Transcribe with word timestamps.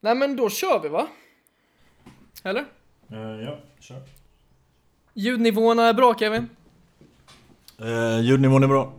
Nej 0.00 0.14
men 0.14 0.36
då 0.36 0.50
kör 0.50 0.80
vi 0.80 0.88
va? 0.88 1.08
Eller? 2.44 2.64
Uh, 3.12 3.44
ja, 3.44 3.58
kör. 3.80 4.02
Ljudnivåerna 5.14 5.88
är 5.88 5.94
bra 5.94 6.14
Kevin? 6.18 6.48
Uh, 7.82 8.20
ljudnivån 8.20 8.62
är 8.62 8.68
bra. 8.68 8.92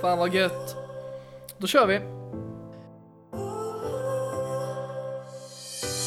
Fan 0.00 0.18
vad 0.18 0.34
gött. 0.34 0.76
Då 1.58 1.66
kör 1.66 1.86
vi. 1.86 2.00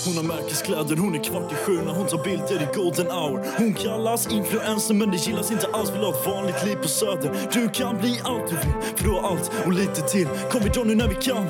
Hon 0.05 0.17
har 0.17 0.23
märkeskläder, 0.23 0.95
hon 0.95 1.15
är 1.15 1.23
kvart 1.23 1.51
i 1.51 1.55
sju 1.55 1.71
när 1.85 1.93
hon 1.93 2.07
tar 2.07 2.23
bilder 2.23 2.61
i 2.61 2.67
golden 2.75 3.07
hour 3.07 3.45
Hon 3.57 3.73
kallas 3.73 4.33
influencer 4.33 4.93
men 4.93 5.11
det 5.11 5.17
gillas 5.17 5.51
inte 5.51 5.67
alls, 5.73 5.93
vill 5.93 6.01
ha 6.01 6.09
ett 6.09 6.27
vanligt 6.27 6.65
liv 6.65 6.75
på 6.75 6.87
söder 6.87 7.31
Du 7.53 7.69
kan 7.69 7.97
bli 7.97 8.19
allt 8.23 8.47
du 8.49 8.55
vill, 8.55 8.81
för 8.95 9.03
du 9.03 9.09
har 9.09 9.29
allt 9.29 9.51
och 9.65 9.73
lite 9.73 10.01
till 10.01 10.27
Kom 10.51 10.61
vi 10.63 10.69
dra 10.69 10.83
nu 10.83 10.95
när 10.95 11.07
vi 11.07 11.15
kan 11.15 11.45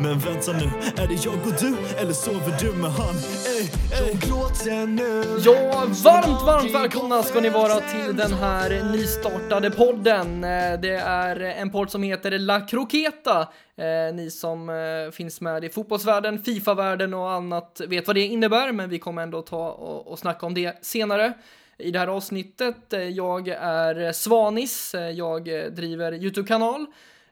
Men 0.00 0.18
vänta 0.18 0.52
nu, 0.52 0.64
är 1.02 1.06
det 1.08 1.24
jag 1.24 1.34
och 1.34 1.52
du 1.60 1.76
eller 1.98 2.12
sover 2.12 2.56
du 2.60 2.72
med 2.72 2.90
han? 2.90 3.14
Ey, 3.46 3.62
ey. 4.08 4.16
Ja, 5.44 5.84
varmt, 6.04 6.42
varmt 6.46 6.74
välkomna 6.74 7.22
ska 7.22 7.40
ni 7.40 7.48
vara 7.48 7.74
till 7.80 8.16
den 8.16 8.32
här 8.32 8.92
nystartade 8.92 9.70
podden. 9.70 10.44
Eh, 10.44 10.80
Det 10.80 10.96
är 10.96 11.40
en 11.40 11.70
podd 11.70 11.90
som 11.90 12.02
heter 12.02 12.38
La 12.38 12.60
Croqueta. 12.60 13.40
Eh, 13.76 14.14
Ni 14.14 14.30
som 14.30 14.68
eh, 14.68 15.10
finns 15.12 15.40
med 15.40 15.64
i 15.64 15.68
fotbollsvärlden, 15.68 16.42
Fifa-världen 16.42 17.14
och 17.14 17.30
annat 17.30 17.80
vet 17.88 18.06
vad 18.06 18.16
det 18.16 18.26
innebär, 18.26 18.72
men 18.72 18.90
vi 18.90 18.98
kommer 18.98 19.22
ändå 19.22 19.42
ta 19.42 19.70
och, 19.70 20.06
och 20.12 20.18
snacka 20.18 20.46
om 20.46 20.54
det 20.54 20.84
senare 20.84 21.32
i 21.78 21.90
det 21.90 21.98
här 21.98 22.06
avsnittet. 22.08 22.76
Jag 23.14 23.48
är 23.48 24.12
Svanis, 24.12 24.94
jag 25.14 25.44
driver 25.74 26.12
YouTube-kanal. 26.14 26.86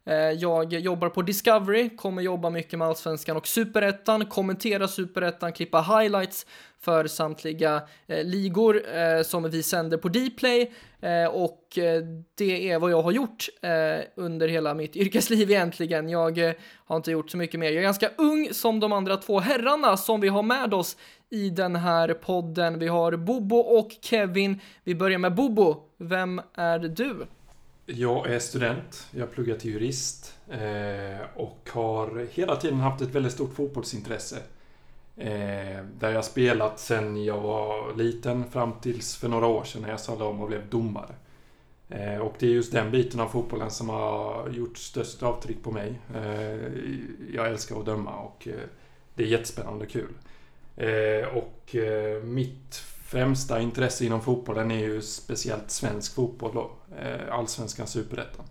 Eh, 0.06 0.16
jag 0.16 0.72
jobbar 0.72 1.08
på 1.08 1.22
Discovery, 1.22 1.96
kommer 1.96 2.22
jobba 2.22 2.50
mycket 2.50 2.78
med 2.78 2.88
Allsvenskan 2.88 3.36
och 3.36 3.46
Superettan, 3.46 4.26
kommentera 4.26 4.88
Superettan, 4.88 5.52
klippa 5.52 5.80
highlights 5.80 6.46
för 6.80 7.06
samtliga 7.06 7.82
eh, 8.06 8.24
ligor 8.24 8.96
eh, 8.96 9.22
som 9.22 9.50
vi 9.50 9.62
sänder 9.62 9.98
på 9.98 10.08
Dplay 10.08 10.72
eh, 11.00 11.26
och 11.26 11.78
eh, 11.78 12.02
det 12.34 12.70
är 12.70 12.78
vad 12.78 12.90
jag 12.90 13.02
har 13.02 13.12
gjort 13.12 13.48
eh, 13.62 14.04
under 14.14 14.48
hela 14.48 14.74
mitt 14.74 14.96
yrkesliv 15.04 15.50
egentligen. 15.50 16.08
Jag 16.08 16.54
har 16.86 16.96
inte 16.96 17.10
gjort 17.10 17.30
så 17.30 17.36
mycket 17.36 17.60
mer. 17.60 17.66
Jag 17.66 17.76
är 17.76 17.82
ganska 17.82 18.10
ung 18.18 18.48
som 18.52 18.80
de 18.80 18.92
andra 18.92 19.16
två 19.16 19.40
herrarna 19.40 19.96
som 19.96 20.20
vi 20.20 20.28
har 20.28 20.42
med 20.42 20.74
oss 20.74 20.96
i 21.30 21.50
den 21.50 21.76
här 21.76 22.14
podden. 22.14 22.78
Vi 22.78 22.88
har 22.88 23.16
Bobo 23.16 23.56
och 23.56 23.90
Kevin. 24.00 24.60
Vi 24.84 24.94
börjar 24.94 25.18
med 25.18 25.34
Bobo. 25.34 25.76
Vem 25.98 26.40
är 26.54 26.78
du? 26.78 27.26
Jag 27.86 28.26
är 28.26 28.38
student, 28.38 29.06
jag 29.10 29.32
pluggar 29.32 29.56
till 29.56 29.70
jurist 29.70 30.34
eh, 30.50 31.26
och 31.34 31.68
har 31.72 32.26
hela 32.32 32.56
tiden 32.56 32.80
haft 32.80 33.02
ett 33.02 33.14
väldigt 33.14 33.32
stort 33.32 33.54
fotbollsintresse. 33.54 34.36
Eh, 35.16 35.84
där 35.98 36.10
jag 36.10 36.24
spelat 36.24 36.80
sedan 36.80 37.24
jag 37.24 37.40
var 37.40 37.94
liten 37.94 38.50
fram 38.50 38.72
tills 38.80 39.16
för 39.16 39.28
några 39.28 39.46
år 39.46 39.64
sedan 39.64 39.82
när 39.82 39.88
jag 39.88 40.00
sadlade 40.00 40.30
om 40.30 40.40
och 40.40 40.48
blev 40.48 40.68
domare. 40.68 41.14
Eh, 41.88 42.18
och 42.18 42.34
det 42.38 42.46
är 42.46 42.50
just 42.50 42.72
den 42.72 42.90
biten 42.90 43.20
av 43.20 43.28
fotbollen 43.28 43.70
som 43.70 43.88
har 43.88 44.48
gjort 44.48 44.78
störst 44.78 45.22
avtryck 45.22 45.62
på 45.62 45.70
mig. 45.70 46.00
Jag 47.32 47.48
älskar 47.48 47.78
att 47.80 47.86
döma 47.86 48.16
och 48.16 48.48
det 49.14 49.22
är 49.22 49.26
jättespännande 49.26 49.84
och 49.84 49.90
kul. 49.90 50.14
Och 51.34 51.74
mitt 52.22 52.74
främsta 53.18 53.60
intresse 53.60 54.04
inom 54.06 54.20
fotbollen 54.22 54.70
är 54.70 54.78
ju 54.78 55.02
speciellt 55.02 55.70
svensk 55.70 56.14
fotboll 56.14 56.54
då. 56.54 56.70
Eh, 56.98 57.34
Allsvenskan, 57.34 57.86
Superettan. 57.86 58.44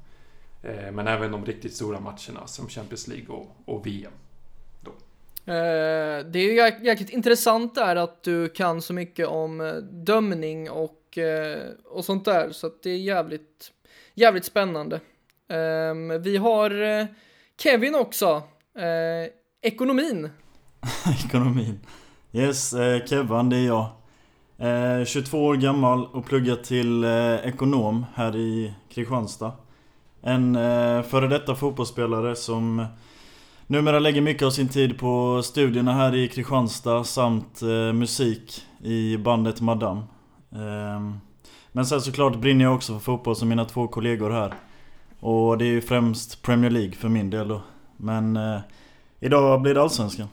Eh, 0.64 0.92
men 0.92 1.08
även 1.08 1.31
de 1.31 1.45
riktigt 1.45 1.75
stora 1.75 2.00
matcherna 2.00 2.47
som 2.47 2.67
Champions 2.67 3.08
League 3.08 3.28
och, 3.36 3.56
och 3.66 3.88
VM. 3.88 4.11
Eh, 5.45 6.25
det 6.25 6.39
är 6.39 6.44
ju 6.44 6.56
jäk- 6.56 6.84
jäkligt 6.84 7.09
intressant 7.09 7.75
där 7.75 7.95
att 7.95 8.23
du 8.23 8.50
kan 8.50 8.81
så 8.81 8.94
mycket 8.94 9.28
om 9.28 9.81
dömning 9.91 10.69
och, 10.72 11.17
och 11.86 12.06
sånt 12.06 12.25
där, 12.25 12.52
så 12.52 12.67
att 12.67 12.84
det 12.84 12.90
är 12.90 12.97
jävligt, 12.97 13.72
jävligt 14.13 14.46
spännande. 14.46 15.00
Ehm, 15.50 16.22
vi 16.22 16.38
har 16.38 16.72
Kevin 17.57 17.96
också, 17.96 18.44
ekonomin. 19.62 20.29
Ekonomin. 21.25 21.79
Yes, 22.31 22.73
Kevvan 23.06 23.50
det 23.50 23.57
är 23.57 23.66
jag. 23.68 23.90
Eh, 24.58 25.06
22 25.06 25.46
år 25.46 25.56
gammal 25.56 26.06
och 26.12 26.25
pluggar 26.25 26.56
till 26.56 27.03
eh, 27.03 27.36
ekonom 27.36 28.06
här 28.14 28.36
i 28.36 28.74
Kristianstad. 28.94 29.52
En 30.22 30.56
eh, 30.56 31.02
före 31.02 31.28
detta 31.28 31.56
fotbollsspelare 31.56 32.36
som 32.36 32.86
numera 33.68 34.00
lägger 34.00 34.22
mycket 34.22 34.46
av 34.46 34.52
sin 34.52 34.69
tid 34.69 35.00
på 35.00 35.41
studierna 35.44 35.94
här 35.94 36.16
i 36.16 36.28
Kristianstad 36.28 37.03
samt 37.03 37.62
eh, 37.62 37.94
musik 37.94 38.62
i 38.84 39.18
bandet 39.18 39.62
Madame. 39.62 40.02
Ehm, 40.52 41.20
men 41.72 41.85
sen 41.85 42.02
såklart 42.02 42.35
brinner 42.35 42.66
jag 42.66 42.75
också 42.75 42.94
för 42.94 43.00
fotboll 43.00 43.35
som 43.35 43.50
mina 43.50 43.66
två 43.66 43.88
kollegor 43.88 44.30
här. 44.30 44.53
Och 45.20 45.58
det 45.58 45.66
är 45.66 45.72
ju 45.72 45.81
främst 45.81 46.41
Premier 46.41 46.72
League 46.72 46.91
för 46.91 47.09
min 47.09 47.30
del 47.30 47.47
då. 47.47 47.62
Men 47.97 48.38
eh, 48.38 48.59
idag 49.20 49.62
blir 49.62 49.74
det 49.74 49.81
Allsvenskan. 49.81 50.28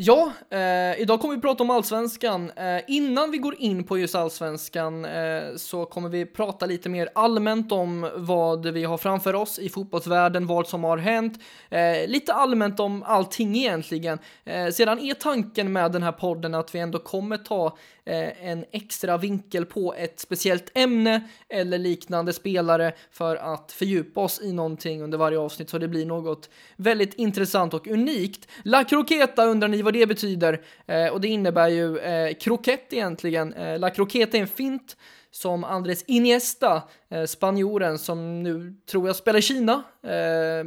Ja, 0.00 0.32
eh, 0.50 1.00
idag 1.00 1.20
kommer 1.20 1.34
vi 1.34 1.40
prata 1.40 1.62
om 1.62 1.70
allsvenskan. 1.70 2.50
Eh, 2.50 2.80
innan 2.86 3.30
vi 3.30 3.38
går 3.38 3.54
in 3.58 3.84
på 3.84 3.98
just 3.98 4.14
allsvenskan 4.14 5.04
eh, 5.04 5.42
så 5.56 5.84
kommer 5.84 6.08
vi 6.08 6.26
prata 6.26 6.66
lite 6.66 6.88
mer 6.88 7.08
allmänt 7.14 7.72
om 7.72 8.10
vad 8.16 8.66
vi 8.66 8.84
har 8.84 8.98
framför 8.98 9.34
oss 9.34 9.58
i 9.58 9.68
fotbollsvärlden, 9.68 10.46
vad 10.46 10.68
som 10.68 10.84
har 10.84 10.98
hänt, 10.98 11.40
eh, 11.70 12.08
lite 12.08 12.32
allmänt 12.32 12.80
om 12.80 13.02
allting 13.02 13.56
egentligen. 13.56 14.18
Eh, 14.44 14.68
sedan 14.68 14.98
är 14.98 15.14
tanken 15.14 15.72
med 15.72 15.92
den 15.92 16.02
här 16.02 16.12
podden 16.12 16.54
att 16.54 16.74
vi 16.74 16.78
ändå 16.78 16.98
kommer 16.98 17.36
ta 17.36 17.76
Eh, 18.08 18.48
en 18.50 18.64
extra 18.72 19.16
vinkel 19.18 19.66
på 19.66 19.94
ett 19.94 20.20
speciellt 20.20 20.70
ämne 20.74 21.22
eller 21.48 21.78
liknande 21.78 22.32
spelare 22.32 22.92
för 23.10 23.36
att 23.36 23.72
fördjupa 23.72 24.20
oss 24.20 24.40
i 24.42 24.52
någonting 24.52 25.02
under 25.02 25.18
varje 25.18 25.38
avsnitt 25.38 25.70
så 25.70 25.78
det 25.78 25.88
blir 25.88 26.06
något 26.06 26.50
väldigt 26.76 27.14
intressant 27.14 27.74
och 27.74 27.88
unikt. 27.88 28.48
La 28.64 28.84
Croqueta 28.84 29.44
undrar 29.44 29.68
ni 29.68 29.82
vad 29.82 29.92
det 29.92 30.06
betyder 30.06 30.60
eh, 30.86 31.06
och 31.06 31.20
det 31.20 31.28
innebär 31.28 31.68
ju 31.68 31.98
eh, 31.98 32.34
krokett 32.34 32.92
egentligen. 32.92 33.52
Eh, 33.52 33.78
La 33.78 33.90
Croqueta 33.90 34.36
är 34.36 34.40
en 34.40 34.48
fint 34.48 34.96
som 35.30 35.64
Andres 35.64 36.04
Iniesta, 36.06 36.82
eh, 37.08 37.24
spanjoren 37.24 37.98
som 37.98 38.42
nu 38.42 38.74
tror 38.90 39.06
jag 39.06 39.16
spelar 39.16 39.38
i 39.38 39.42
Kina. 39.42 39.82
Eh, 40.02 40.64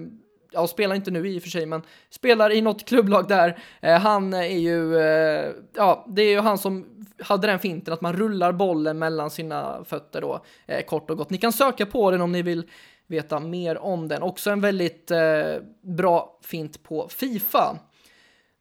ja, 0.52 0.68
spelar 0.68 0.96
inte 0.96 1.12
nu 1.12 1.30
i 1.30 1.40
och 1.40 1.44
för 1.44 1.50
sig, 1.50 1.66
men 1.66 1.82
spelar 2.10 2.52
i 2.52 2.62
något 2.62 2.86
klubblag 2.86 3.28
där. 3.28 3.60
Eh, 3.82 4.00
han 4.00 4.34
är 4.34 4.58
ju, 4.58 4.98
eh, 4.98 5.52
ja, 5.74 6.06
det 6.10 6.22
är 6.22 6.30
ju 6.30 6.40
han 6.40 6.58
som 6.58 6.86
hade 7.22 7.48
den 7.48 7.60
finten 7.60 7.94
att 7.94 8.02
man 8.02 8.14
rullar 8.14 8.52
bollen 8.52 9.00
mellan 9.00 9.30
sina 9.30 9.84
fötter 9.84 10.22
då, 10.22 10.44
eh, 10.66 10.86
kort 10.86 11.10
och 11.10 11.18
gott. 11.18 11.30
Ni 11.30 11.38
kan 11.38 11.54
söka 11.54 11.86
på 11.86 12.12
den 12.12 12.22
om 12.22 12.32
ni 12.32 12.42
vill 12.42 12.64
veta 13.08 13.40
mer 13.40 13.78
om 13.78 14.08
den. 14.08 14.22
Också 14.22 14.50
en 14.50 14.62
väldigt 14.62 15.12
eh, 15.12 15.56
bra 15.82 16.40
fint 16.42 16.84
på 16.84 17.08
Fifa. 17.10 17.78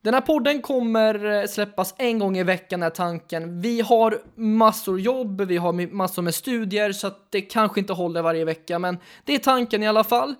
Den 0.02 0.14
här 0.14 0.20
podden 0.20 0.62
kommer 0.62 1.24
eh, 1.24 1.46
släppas 1.46 1.94
en 1.98 2.18
gång 2.18 2.38
i 2.38 2.42
veckan 2.42 2.82
är 2.82 2.90
tanken. 2.90 3.60
Vi 3.60 3.80
har 3.80 4.18
massor 4.34 5.00
jobb, 5.00 5.40
vi 5.40 5.56
har 5.56 5.72
massor 5.92 6.22
med 6.22 6.34
studier 6.34 6.92
så 6.92 7.06
att 7.06 7.30
det 7.30 7.40
kanske 7.40 7.80
inte 7.80 7.92
håller 7.92 8.22
varje 8.22 8.44
vecka, 8.44 8.78
men 8.78 8.98
det 9.24 9.34
är 9.34 9.38
tanken 9.38 9.82
i 9.82 9.88
alla 9.88 10.04
fall. 10.04 10.34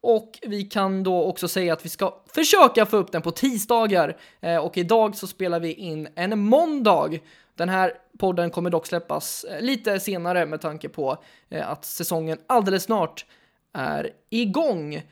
Och 0.00 0.38
vi 0.42 0.62
kan 0.62 1.02
då 1.02 1.24
också 1.24 1.48
säga 1.48 1.72
att 1.72 1.84
vi 1.84 1.88
ska 1.88 2.14
försöka 2.34 2.86
få 2.86 2.96
upp 2.96 3.12
den 3.12 3.22
på 3.22 3.30
tisdagar. 3.30 4.16
Eh, 4.40 4.56
och 4.56 4.78
idag 4.78 5.16
så 5.16 5.26
spelar 5.26 5.60
vi 5.60 5.72
in 5.72 6.08
en 6.14 6.38
måndag. 6.38 7.10
Den 7.56 7.68
här 7.68 7.92
podden 8.18 8.50
kommer 8.50 8.70
dock 8.70 8.86
släppas 8.86 9.44
eh, 9.44 9.60
lite 9.60 10.00
senare 10.00 10.46
med 10.46 10.60
tanke 10.60 10.88
på 10.88 11.16
eh, 11.50 11.70
att 11.70 11.84
säsongen 11.84 12.38
alldeles 12.46 12.82
snart 12.82 13.24
är 13.72 14.10
igång. 14.30 15.02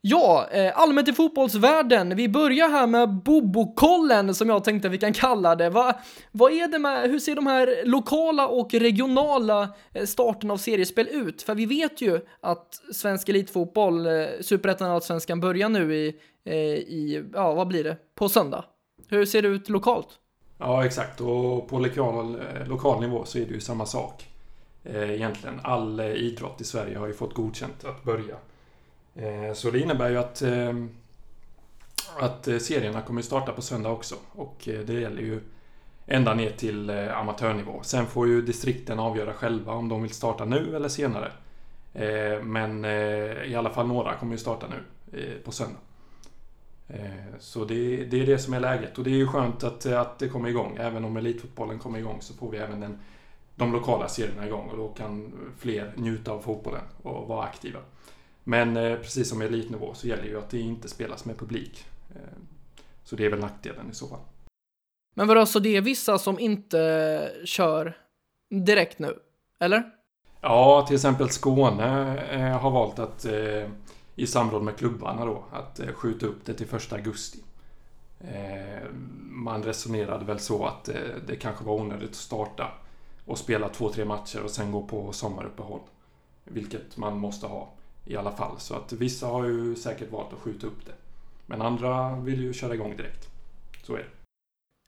Ja, 0.00 0.48
eh, 0.50 0.78
allmänt 0.78 1.08
i 1.08 1.12
fotbollsvärlden. 1.12 2.16
Vi 2.16 2.28
börjar 2.28 2.68
här 2.68 2.86
med 2.86 3.08
Bobokollen 3.08 4.34
som 4.34 4.48
jag 4.48 4.64
tänkte 4.64 4.88
vi 4.88 4.98
kan 4.98 5.12
kalla 5.12 5.54
det. 5.54 5.70
Va, 5.70 5.94
vad 6.32 6.52
är 6.52 6.68
det 6.68 6.78
med, 6.78 7.10
hur 7.10 7.18
ser 7.18 7.34
de 7.34 7.46
här 7.46 7.82
lokala 7.84 8.48
och 8.48 8.74
regionala 8.74 9.68
starten 10.06 10.50
av 10.50 10.56
seriespel 10.56 11.08
ut? 11.08 11.42
För 11.42 11.54
vi 11.54 11.66
vet 11.66 12.00
ju 12.00 12.20
att 12.40 12.74
svensk 12.92 13.28
elitfotboll, 13.28 14.06
superettan 14.40 14.88
och 14.88 14.94
allsvenskan 14.94 15.40
börjar 15.40 15.68
nu 15.68 15.94
i, 15.96 16.06
i, 16.46 17.24
ja 17.32 17.54
vad 17.54 17.68
blir 17.68 17.84
det, 17.84 17.96
på 18.14 18.28
söndag. 18.28 18.64
Hur 19.08 19.24
ser 19.24 19.42
det 19.42 19.48
ut 19.48 19.68
lokalt? 19.68 20.18
Ja, 20.64 20.84
exakt. 20.84 21.20
Och 21.20 21.68
på 21.68 21.78
lokal, 21.78 22.40
eh, 22.40 22.66
lokal 22.66 23.00
nivå 23.00 23.24
så 23.24 23.38
är 23.38 23.46
det 23.46 23.54
ju 23.54 23.60
samma 23.60 23.86
sak. 23.86 24.28
Eh, 24.84 25.10
egentligen. 25.10 25.60
All 25.62 26.00
eh, 26.00 26.06
idrott 26.06 26.60
i 26.60 26.64
Sverige 26.64 26.98
har 26.98 27.06
ju 27.06 27.12
fått 27.12 27.34
godkänt 27.34 27.84
att 27.84 28.04
börja. 28.04 28.36
Så 29.54 29.70
det 29.70 29.80
innebär 29.80 30.10
ju 30.10 30.18
att, 30.18 30.42
att 32.20 32.44
serierna 32.44 33.02
kommer 33.02 33.22
starta 33.22 33.52
på 33.52 33.62
söndag 33.62 33.90
också. 33.90 34.14
Och 34.32 34.56
det 34.64 34.92
gäller 34.92 35.22
ju 35.22 35.40
ända 36.06 36.34
ner 36.34 36.50
till 36.50 36.90
amatörnivå. 36.90 37.80
Sen 37.82 38.06
får 38.06 38.28
ju 38.28 38.42
distrikten 38.42 38.98
avgöra 38.98 39.32
själva 39.32 39.72
om 39.72 39.88
de 39.88 40.02
vill 40.02 40.10
starta 40.10 40.44
nu 40.44 40.76
eller 40.76 40.88
senare. 40.88 41.32
Men 42.42 42.84
i 43.44 43.54
alla 43.54 43.70
fall 43.70 43.86
några 43.86 44.14
kommer 44.14 44.32
ju 44.32 44.38
starta 44.38 44.66
nu 44.68 45.40
på 45.44 45.52
söndag. 45.52 45.78
Eh, 46.92 47.38
så 47.38 47.64
det, 47.64 48.04
det, 48.04 48.20
är 48.20 48.26
det 48.26 48.38
som 48.38 48.54
är 48.54 48.60
läget 48.60 48.98
och 48.98 49.04
det 49.04 49.10
är 49.10 49.14
ju 49.14 49.26
skönt 49.26 49.64
att, 49.64 49.86
att 49.86 50.18
det 50.18 50.28
kommer 50.28 50.48
igång. 50.48 50.76
Även 50.80 51.04
om 51.04 51.16
elitfotbollen 51.16 51.78
kommer 51.78 51.98
igång 51.98 52.22
så 52.22 52.34
får 52.34 52.50
vi 52.50 52.58
även 52.58 52.80
den, 52.80 52.98
de 53.56 53.72
lokala 53.72 54.08
serierna 54.08 54.46
igång 54.46 54.68
och 54.70 54.76
då 54.76 54.88
kan 54.88 55.32
fler 55.58 55.92
njuta 55.96 56.32
av 56.32 56.40
fotbollen 56.40 56.82
och 57.02 57.28
vara 57.28 57.44
aktiva. 57.44 57.80
Men 58.44 58.76
eh, 58.76 58.96
precis 58.96 59.28
som 59.28 59.42
elitnivå 59.42 59.94
så 59.94 60.06
gäller 60.06 60.24
ju 60.24 60.38
att 60.38 60.50
det 60.50 60.58
inte 60.58 60.88
spelas 60.88 61.24
med 61.24 61.38
publik. 61.38 61.86
Eh, 62.14 62.38
så 63.04 63.16
det 63.16 63.26
är 63.26 63.30
väl 63.30 63.40
nackdelen 63.40 63.90
i 63.90 63.94
så 63.94 64.08
fall. 64.08 64.20
Men 65.14 65.28
vadå, 65.28 65.46
så 65.46 65.58
det 65.58 65.76
är 65.76 65.80
vissa 65.80 66.18
som 66.18 66.38
inte 66.38 67.30
kör 67.44 67.96
direkt 68.50 68.98
nu? 68.98 69.18
Eller? 69.60 69.82
Ja, 70.40 70.84
till 70.86 70.96
exempel 70.96 71.30
Skåne 71.30 72.58
har 72.60 72.70
valt 72.70 72.98
att 72.98 73.26
i 74.16 74.26
samråd 74.26 74.62
med 74.62 74.76
klubbarna 74.76 75.24
då 75.24 75.44
att 75.52 75.80
eh, 75.80 75.92
skjuta 75.92 76.26
upp 76.26 76.44
det 76.44 76.54
till 76.54 76.66
första 76.66 76.96
augusti. 76.96 77.38
Eh, 78.20 78.88
man 79.30 79.62
resonerade 79.62 80.24
väl 80.24 80.38
så 80.38 80.66
att 80.66 80.88
eh, 80.88 80.94
det 81.26 81.36
kanske 81.36 81.64
var 81.64 81.74
onödigt 81.74 82.10
att 82.10 82.16
starta 82.16 82.70
och 83.24 83.38
spela 83.38 83.68
två, 83.68 83.88
tre 83.88 84.04
matcher 84.04 84.42
och 84.42 84.50
sen 84.50 84.72
gå 84.72 84.82
på 84.82 85.12
sommaruppehåll. 85.12 85.80
Vilket 86.44 86.96
man 86.96 87.18
måste 87.18 87.46
ha 87.46 87.72
i 88.04 88.16
alla 88.16 88.32
fall. 88.32 88.60
Så 88.60 88.74
att 88.74 88.92
vissa 88.92 89.26
har 89.26 89.44
ju 89.44 89.76
säkert 89.76 90.12
valt 90.12 90.32
att 90.32 90.38
skjuta 90.38 90.66
upp 90.66 90.86
det. 90.86 90.92
Men 91.46 91.62
andra 91.62 92.16
vill 92.16 92.40
ju 92.42 92.52
köra 92.52 92.74
igång 92.74 92.96
direkt. 92.96 93.28
Så 93.82 93.94
är 93.94 93.98
det. 93.98 94.21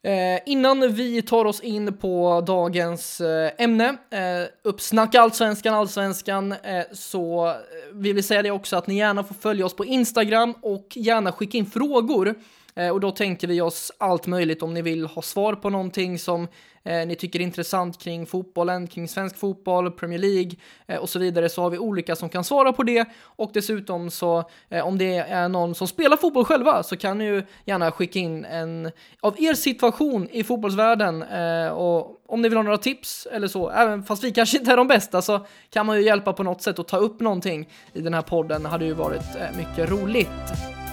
Eh, 0.05 0.41
innan 0.47 0.93
vi 0.93 1.23
tar 1.23 1.45
oss 1.45 1.61
in 1.61 1.97
på 1.97 2.45
dagens 2.47 3.21
eh, 3.21 3.51
ämne, 3.59 3.89
eh, 3.89 4.49
uppsnacka 4.63 5.21
allsvenskan, 5.21 5.75
allsvenskan, 5.75 6.53
eh, 6.53 6.83
så 6.93 7.47
eh, 7.47 7.55
vill 7.93 8.15
vi 8.15 8.23
säga 8.23 8.43
det 8.43 8.51
också 8.51 8.77
att 8.77 8.87
ni 8.87 8.97
gärna 8.97 9.25
får 9.25 9.35
följa 9.35 9.67
oss 9.67 9.77
på 9.77 9.85
Instagram 9.85 10.55
och 10.63 10.87
gärna 10.95 11.33
skicka 11.33 11.59
in 11.59 11.67
frågor. 11.67 12.35
Eh, 12.77 12.89
och 12.89 13.01
då 13.01 13.11
tänker 13.11 13.49
vi 13.49 13.61
oss 13.61 13.93
allt 13.99 14.27
möjligt 14.27 14.63
om 14.63 14.75
ni 14.75 14.83
vill 14.83 15.07
ha 15.07 15.23
svar 15.23 15.55
på 15.55 15.71
någonting 15.71 16.19
som 16.19 16.49
eh, 16.85 17.07
ni 17.07 17.15
tycker 17.15 17.39
är 17.41 17.45
intressant 17.45 17.99
kring 17.99 18.27
fotbollen, 18.27 18.87
kring 18.87 19.09
svensk 19.09 19.37
fotboll, 19.37 19.91
Premier 19.91 20.19
League 20.19 20.53
eh, 20.87 20.99
och 20.99 21.09
så 21.09 21.19
vidare 21.19 21.49
så 21.49 21.63
har 21.63 21.71
vi 21.71 21.79
olika 21.79 22.17
som 22.17 22.29
kan 22.29 22.45
svara 22.45 22.73
på 22.73 22.83
det 22.83 23.09
och 23.23 23.51
dessutom 23.55 24.11
så 24.11 24.45
eh, 24.69 24.87
om 24.87 24.99
det 24.99 25.17
är 25.17 25.49
någon 25.49 25.75
som 25.75 25.89
spelar 25.89 26.17
fotboll 26.17 26.45
själva 26.45 26.83
så 26.83 26.97
kan 26.97 27.19
ni 27.19 27.25
ju 27.25 27.43
gärna 27.65 27.93
skicka 27.93 28.19
in 28.19 28.45
en 28.45 28.91
av 29.21 29.41
er 29.43 29.55
situation 29.55 30.29
i 30.31 30.45
fotbollsvärlden 30.45 31.23
eh, 31.23 31.69
och 31.69 32.21
om 32.27 32.43
ni 32.43 32.49
vill 32.49 32.59
ha 32.59 32.63
några 32.63 32.79
tips 32.79 33.29
eller 33.33 33.49
så, 33.49 33.71
även 33.71 34.03
fast 34.03 34.25
vi 34.25 34.31
kanske 34.31 34.59
inte 34.59 34.73
är 34.73 34.77
de 34.77 34.89
bästa 34.89 35.23
så 35.23 35.47
kan 35.71 35.87
man 35.87 35.97
ju 35.97 36.03
hjälpa 36.03 36.33
på 36.33 36.43
något 36.43 36.63
sätt 36.63 36.79
och 36.79 36.89
ta 36.89 36.97
upp 36.97 37.21
någonting 37.21 37.69
i 37.93 38.01
den 38.01 38.15
här 38.15 38.23
podden 38.23 38.63
det 38.63 38.69
hade 38.69 38.85
ju 38.85 38.95
varit 38.95 39.37
eh, 39.41 39.57
mycket 39.57 39.91
roligt. 39.91 40.84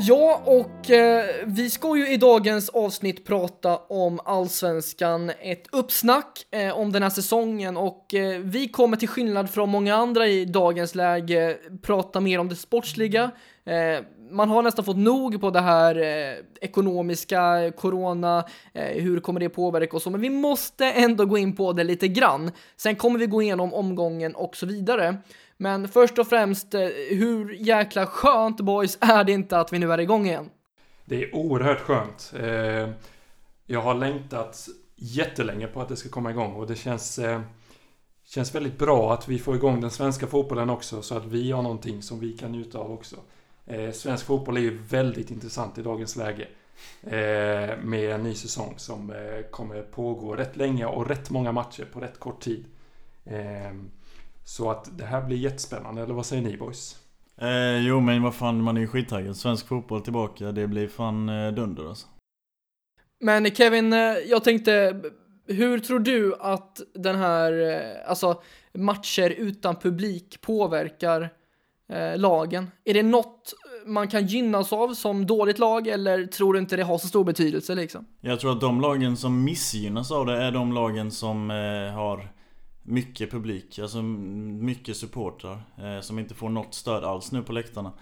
Ja, 0.00 0.42
och 0.44 0.90
eh, 0.90 1.24
vi 1.46 1.70
ska 1.70 1.96
ju 1.96 2.08
i 2.08 2.16
dagens 2.16 2.68
avsnitt 2.68 3.26
prata 3.26 3.76
om 3.76 4.20
allsvenskan, 4.24 5.30
ett 5.40 5.66
uppsnack 5.72 6.46
eh, 6.50 6.78
om 6.78 6.92
den 6.92 7.02
här 7.02 7.10
säsongen 7.10 7.76
och 7.76 8.14
eh, 8.14 8.40
vi 8.40 8.68
kommer 8.68 8.96
till 8.96 9.08
skillnad 9.08 9.50
från 9.50 9.68
många 9.68 9.94
andra 9.94 10.26
i 10.26 10.44
dagens 10.44 10.94
läge 10.94 11.56
prata 11.82 12.20
mer 12.20 12.38
om 12.38 12.48
det 12.48 12.56
sportsliga. 12.56 13.30
Eh, 13.64 14.04
man 14.30 14.48
har 14.48 14.62
nästan 14.62 14.84
fått 14.84 14.96
nog 14.96 15.40
på 15.40 15.50
det 15.50 15.60
här 15.60 15.96
eh, 15.96 16.34
ekonomiska, 16.60 17.72
corona, 17.76 18.44
eh, 18.74 19.02
hur 19.02 19.20
kommer 19.20 19.40
det 19.40 19.48
påverka 19.48 19.96
och 19.96 20.02
så, 20.02 20.10
men 20.10 20.20
vi 20.20 20.30
måste 20.30 20.84
ändå 20.84 21.24
gå 21.24 21.38
in 21.38 21.56
på 21.56 21.72
det 21.72 21.84
lite 21.84 22.08
grann. 22.08 22.50
Sen 22.76 22.96
kommer 22.96 23.18
vi 23.18 23.26
gå 23.26 23.42
igenom 23.42 23.74
omgången 23.74 24.34
och 24.34 24.56
så 24.56 24.66
vidare. 24.66 25.16
Men 25.60 25.88
först 25.88 26.18
och 26.18 26.28
främst, 26.28 26.74
eh, 26.74 26.80
hur 27.10 27.52
jäkla 27.52 28.06
skönt 28.06 28.60
boys 28.60 28.98
är 29.00 29.24
det 29.24 29.32
inte 29.32 29.58
att 29.58 29.72
vi 29.72 29.78
nu 29.78 29.92
är 29.92 30.00
igång 30.00 30.26
igen? 30.26 30.50
Det 31.04 31.22
är 31.22 31.34
oerhört 31.34 31.80
skönt. 31.80 32.32
Eh, 32.40 32.90
jag 33.66 33.80
har 33.80 33.94
längtat 33.94 34.68
jättelänge 34.96 35.66
på 35.66 35.80
att 35.80 35.88
det 35.88 35.96
ska 35.96 36.08
komma 36.08 36.30
igång 36.30 36.52
och 36.52 36.66
det 36.66 36.74
känns, 36.74 37.18
eh, 37.18 37.40
känns 38.24 38.54
väldigt 38.54 38.78
bra 38.78 39.12
att 39.12 39.28
vi 39.28 39.38
får 39.38 39.56
igång 39.56 39.80
den 39.80 39.90
svenska 39.90 40.26
fotbollen 40.26 40.70
också 40.70 41.02
så 41.02 41.16
att 41.16 41.24
vi 41.24 41.50
har 41.50 41.62
någonting 41.62 42.02
som 42.02 42.20
vi 42.20 42.32
kan 42.32 42.52
njuta 42.52 42.78
av 42.78 42.92
också. 42.92 43.16
Svensk 43.92 44.26
fotboll 44.26 44.56
är 44.56 44.60
ju 44.60 44.78
väldigt 44.78 45.30
intressant 45.30 45.78
i 45.78 45.82
dagens 45.82 46.16
läge. 46.16 46.48
Med 47.82 48.10
en 48.10 48.22
ny 48.22 48.34
säsong 48.34 48.74
som 48.76 49.12
kommer 49.50 49.82
pågå 49.82 50.36
rätt 50.36 50.56
länge 50.56 50.86
och 50.86 51.08
rätt 51.08 51.30
många 51.30 51.52
matcher 51.52 51.84
på 51.92 52.00
rätt 52.00 52.18
kort 52.18 52.40
tid. 52.40 52.64
Så 54.48 54.70
att 54.70 54.98
det 54.98 55.04
här 55.04 55.22
blir 55.22 55.36
jättespännande, 55.36 56.02
eller 56.02 56.14
vad 56.14 56.26
säger 56.26 56.42
ni 56.42 56.56
boys? 56.56 56.96
Eh, 57.40 57.78
jo 57.78 58.00
men 58.00 58.22
vad 58.22 58.34
fan, 58.34 58.62
man 58.62 58.76
är 58.76 58.80
ju 58.80 58.86
skittaggad. 58.86 59.36
Svensk 59.36 59.66
fotboll 59.66 60.00
tillbaka, 60.00 60.52
det 60.52 60.66
blir 60.66 60.88
fan 60.88 61.28
eh, 61.28 61.52
dunder 61.52 61.88
alltså. 61.88 62.06
Men 63.20 63.50
Kevin, 63.50 63.92
eh, 63.92 63.98
jag 64.00 64.44
tänkte, 64.44 65.00
hur 65.46 65.78
tror 65.78 65.98
du 65.98 66.34
att 66.40 66.80
den 66.94 67.16
här, 67.16 67.52
eh, 67.52 68.10
alltså 68.10 68.42
matcher 68.74 69.30
utan 69.30 69.76
publik 69.76 70.40
påverkar 70.40 71.30
eh, 71.88 72.18
lagen? 72.18 72.70
Är 72.84 72.94
det 72.94 73.02
något 73.02 73.54
man 73.86 74.08
kan 74.08 74.26
gynnas 74.26 74.72
av 74.72 74.94
som 74.94 75.26
dåligt 75.26 75.58
lag 75.58 75.86
eller 75.86 76.26
tror 76.26 76.52
du 76.52 76.58
inte 76.58 76.76
det 76.76 76.82
har 76.82 76.98
så 76.98 77.08
stor 77.08 77.24
betydelse 77.24 77.74
liksom? 77.74 78.06
Jag 78.20 78.40
tror 78.40 78.52
att 78.52 78.60
de 78.60 78.80
lagen 78.80 79.16
som 79.16 79.44
missgynnas 79.44 80.12
av 80.12 80.26
det 80.26 80.42
är 80.42 80.52
de 80.52 80.72
lagen 80.72 81.10
som 81.10 81.50
eh, 81.50 81.94
har 81.94 82.37
mycket 82.88 83.30
publik, 83.30 83.78
alltså 83.78 84.02
mycket 84.02 84.96
supportrar 84.96 85.62
eh, 85.76 86.00
som 86.00 86.18
inte 86.18 86.34
får 86.34 86.48
något 86.48 86.74
stöd 86.74 87.04
alls 87.04 87.32
nu 87.32 87.42
på 87.42 87.52
läktarna. 87.52 87.92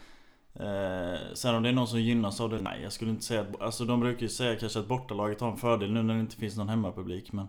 Eh, 0.55 1.21
sen 1.35 1.55
om 1.55 1.63
det 1.63 1.69
är 1.69 1.73
någon 1.73 1.89
som 1.89 2.01
gynnas 2.01 2.41
av 2.41 2.51
det, 2.51 2.61
nej 2.61 2.81
jag 2.83 2.93
skulle 2.93 3.11
inte 3.11 3.25
säga 3.25 3.41
att, 3.41 3.61
alltså 3.61 3.85
de 3.85 4.01
brukar 4.01 4.23
ju 4.23 4.29
säga 4.29 4.57
kanske 4.57 4.79
att 4.79 4.89
bortalaget 4.89 5.41
har 5.41 5.51
en 5.51 5.57
fördel 5.57 5.93
nu 5.93 6.03
när 6.03 6.15
det 6.15 6.21
inte 6.21 6.37
finns 6.37 6.57
någon 6.57 6.69
hemmapublik 6.69 7.33
men 7.33 7.49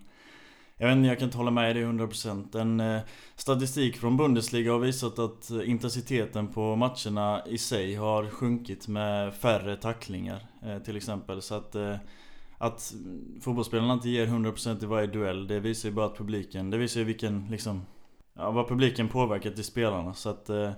jag 0.78 0.88
vet 0.88 0.98
inte, 0.98 1.08
jag 1.08 1.20
kan 1.20 1.26
inte 1.26 1.38
hålla 1.38 1.52
med 1.52 1.76
dig 1.76 1.84
100% 1.84 2.60
En 2.60 2.80
eh, 2.80 3.02
statistik 3.36 3.98
från 3.98 4.18
Bundesliga 4.18 4.72
har 4.72 4.80
visat 4.80 5.20
att 5.20 5.50
intensiteten 5.66 6.48
på 6.48 6.76
matcherna 6.76 7.42
i 7.46 7.58
sig 7.58 7.96
har 7.96 8.30
sjunkit 8.30 8.88
med 8.88 9.34
färre 9.34 9.76
tacklingar 9.76 10.48
eh, 10.64 10.80
till 10.80 10.98
exempel 10.98 11.42
så 11.42 11.56
att 11.56 11.76
eh, 11.76 11.96
att 12.58 12.94
fotbollsspelarna 13.42 13.94
inte 13.94 14.10
ger 14.10 14.28
100% 14.28 14.84
i 14.84 14.86
varje 14.86 15.08
duell, 15.08 15.48
det 15.48 15.60
visar 15.60 15.90
ju 15.90 15.96
bara 15.96 16.06
att 16.06 16.18
publiken, 16.18 16.70
det 16.70 16.78
visar 16.78 17.00
ju 17.00 17.06
vilken 17.06 17.48
liksom, 17.52 17.86
ja, 18.34 18.52
vad 18.52 18.68
publiken 18.68 19.10
påverkar 19.10 19.52
till 19.52 19.64
spelarna. 19.64 20.14
Så 20.14 20.30
att, 20.30 20.50
eh, 20.50 20.72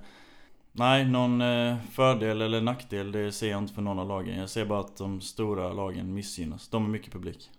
nej, 0.72 1.06
någon 1.06 1.42
eh, 1.42 1.76
fördel 1.92 2.42
eller 2.42 2.62
nackdel 2.62 3.12
det 3.12 3.32
ser 3.32 3.50
jag 3.50 3.58
inte 3.58 3.74
för 3.74 3.82
någon 3.82 4.00
av 4.00 4.08
lagen. 4.08 4.40
Jag 4.40 4.50
ser 4.50 4.66
bara 4.66 4.80
att 4.80 4.98
de 4.98 5.22
stora 5.22 5.74
lagen 5.74 6.14
missgynnas. 6.14 6.70
De 6.70 6.84
har 6.84 6.90
mycket 6.90 7.14
publik. 7.14 7.50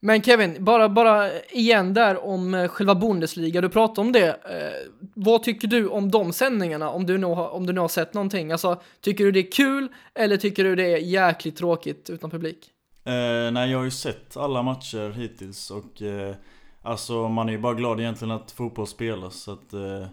Men 0.00 0.22
Kevin, 0.22 0.64
bara, 0.64 0.88
bara 0.88 1.30
igen 1.42 1.94
där 1.94 2.24
om 2.24 2.54
eh, 2.54 2.68
själva 2.68 2.94
Bundesliga, 2.94 3.60
du 3.60 3.68
pratade 3.68 4.00
om 4.00 4.12
det. 4.12 4.28
Eh, 4.28 4.90
vad 5.14 5.42
tycker 5.42 5.68
du 5.68 5.88
om 5.88 6.10
de 6.10 6.32
sändningarna, 6.32 6.90
om 6.90 7.06
du, 7.06 7.18
nu 7.18 7.26
har, 7.26 7.48
om 7.48 7.66
du 7.66 7.72
nu 7.72 7.80
har 7.80 7.88
sett 7.88 8.14
någonting? 8.14 8.52
Alltså, 8.52 8.80
tycker 9.00 9.24
du 9.24 9.32
det 9.32 9.40
är 9.40 9.52
kul 9.52 9.88
eller 10.14 10.36
tycker 10.36 10.64
du 10.64 10.76
det 10.76 10.92
är 10.92 10.98
jäkligt 10.98 11.56
tråkigt 11.56 12.10
utan 12.10 12.30
publik? 12.30 12.72
Eh, 13.06 13.50
nej, 13.52 13.70
jag 13.70 13.78
har 13.78 13.84
ju 13.84 13.90
sett 13.90 14.36
alla 14.36 14.62
matcher 14.62 15.10
hittills 15.10 15.70
och 15.70 16.02
eh, 16.02 16.34
Alltså 16.82 17.28
man 17.28 17.48
är 17.48 17.52
ju 17.52 17.58
bara 17.58 17.74
glad 17.74 18.00
egentligen 18.00 18.30
att 18.30 18.50
fotboll 18.50 18.86
spelas 18.86 19.34
så 19.34 19.52
att 19.52 19.72
eh, 19.72 20.06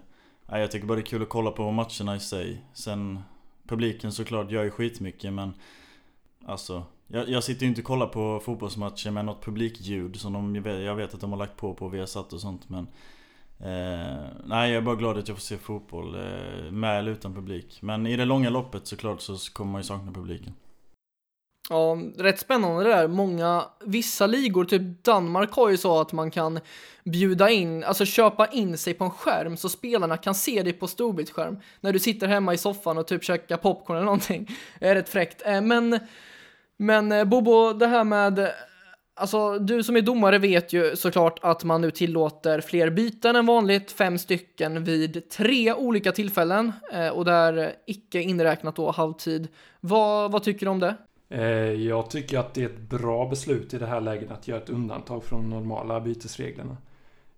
nej, 0.46 0.60
Jag 0.60 0.70
tycker 0.70 0.86
bara 0.86 0.94
det 0.94 1.00
är 1.00 1.06
kul 1.06 1.22
att 1.22 1.28
kolla 1.28 1.50
på 1.50 1.70
matcherna 1.70 2.16
i 2.16 2.20
sig. 2.20 2.64
Sen 2.72 3.18
Publiken 3.68 4.12
såklart 4.12 4.50
gör 4.50 4.64
ju 4.64 4.70
skitmycket 4.70 5.32
men 5.32 5.54
Alltså 6.46 6.84
jag, 7.06 7.28
jag 7.28 7.44
sitter 7.44 7.62
ju 7.62 7.68
inte 7.68 7.80
och 7.80 7.86
kollar 7.86 8.06
på 8.06 8.40
fotbollsmatcher 8.44 9.10
med 9.10 9.24
något 9.24 9.44
publikljud 9.44 10.20
som 10.20 10.32
de, 10.32 10.56
jag 10.64 10.94
vet 10.94 11.14
att 11.14 11.20
de 11.20 11.30
har 11.30 11.38
lagt 11.38 11.56
på 11.56 11.74
på 11.74 11.88
Viasat 11.88 12.32
och 12.32 12.40
sånt 12.40 12.68
men 12.68 12.88
eh, 13.58 14.24
Nej 14.44 14.70
jag 14.70 14.76
är 14.76 14.80
bara 14.80 14.96
glad 14.96 15.18
att 15.18 15.28
jag 15.28 15.36
får 15.36 15.42
se 15.42 15.56
fotboll 15.56 16.14
eh, 16.14 16.72
med 16.72 16.98
eller 16.98 17.12
utan 17.12 17.34
publik. 17.34 17.78
Men 17.82 18.06
i 18.06 18.16
det 18.16 18.24
långa 18.24 18.50
loppet 18.50 18.86
såklart 18.86 19.20
så 19.20 19.36
kommer 19.52 19.72
man 19.72 19.80
ju 19.80 19.84
sakna 19.84 20.12
publiken. 20.12 20.52
Ja, 21.70 21.98
rätt 22.18 22.40
spännande 22.40 22.84
det 22.84 22.90
där. 22.90 23.08
Många, 23.08 23.64
vissa 23.84 24.26
ligor, 24.26 24.64
typ 24.64 25.04
Danmark 25.04 25.52
har 25.52 25.70
ju 25.70 25.76
så 25.76 26.00
att 26.00 26.12
man 26.12 26.30
kan 26.30 26.60
bjuda 27.04 27.50
in, 27.50 27.84
alltså 27.84 28.04
köpa 28.04 28.46
in 28.46 28.78
sig 28.78 28.94
på 28.94 29.04
en 29.04 29.10
skärm 29.10 29.56
så 29.56 29.68
spelarna 29.68 30.16
kan 30.16 30.34
se 30.34 30.62
dig 30.62 30.72
på 30.72 30.86
storbildsskärm 30.86 31.60
när 31.80 31.92
du 31.92 31.98
sitter 31.98 32.26
hemma 32.26 32.54
i 32.54 32.58
soffan 32.58 32.98
och 32.98 33.06
typ 33.06 33.24
käkar 33.24 33.56
popcorn 33.56 33.96
eller 33.96 34.04
någonting. 34.04 34.50
Det 34.80 34.88
är 34.88 34.94
rätt 34.94 35.08
fräckt. 35.08 35.42
Eh, 35.46 35.60
men, 35.60 36.00
men 36.76 37.12
eh, 37.12 37.24
Bobo, 37.24 37.72
det 37.72 37.86
här 37.86 38.04
med 38.04 38.50
Alltså, 39.16 39.58
du 39.58 39.82
som 39.82 39.96
är 39.96 40.00
domare 40.00 40.38
vet 40.38 40.72
ju 40.72 40.96
såklart 40.96 41.38
att 41.42 41.64
man 41.64 41.80
nu 41.80 41.90
tillåter 41.90 42.60
fler 42.60 42.90
byten 42.90 43.36
än 43.36 43.46
vanligt, 43.46 43.92
fem 43.92 44.18
stycken 44.18 44.84
vid 44.84 45.30
tre 45.30 45.72
olika 45.72 46.12
tillfällen 46.12 46.72
eh, 46.92 47.08
och 47.08 47.24
där 47.24 47.72
icke 47.86 48.20
inräknat 48.20 48.76
då 48.76 48.90
halvtid. 48.90 49.48
Vad, 49.80 50.32
vad 50.32 50.42
tycker 50.42 50.66
du 50.66 50.70
om 50.70 50.80
det? 50.80 50.94
Eh, 51.34 51.72
jag 51.72 52.10
tycker 52.10 52.38
att 52.38 52.54
det 52.54 52.62
är 52.62 52.66
ett 52.66 52.80
bra 52.80 53.28
beslut 53.28 53.74
i 53.74 53.78
det 53.78 53.86
här 53.86 54.00
läget 54.00 54.30
att 54.30 54.48
göra 54.48 54.62
ett 54.62 54.70
undantag 54.70 55.24
från 55.24 55.40
de 55.40 55.50
normala 55.50 56.00
bytesreglerna. 56.00 56.76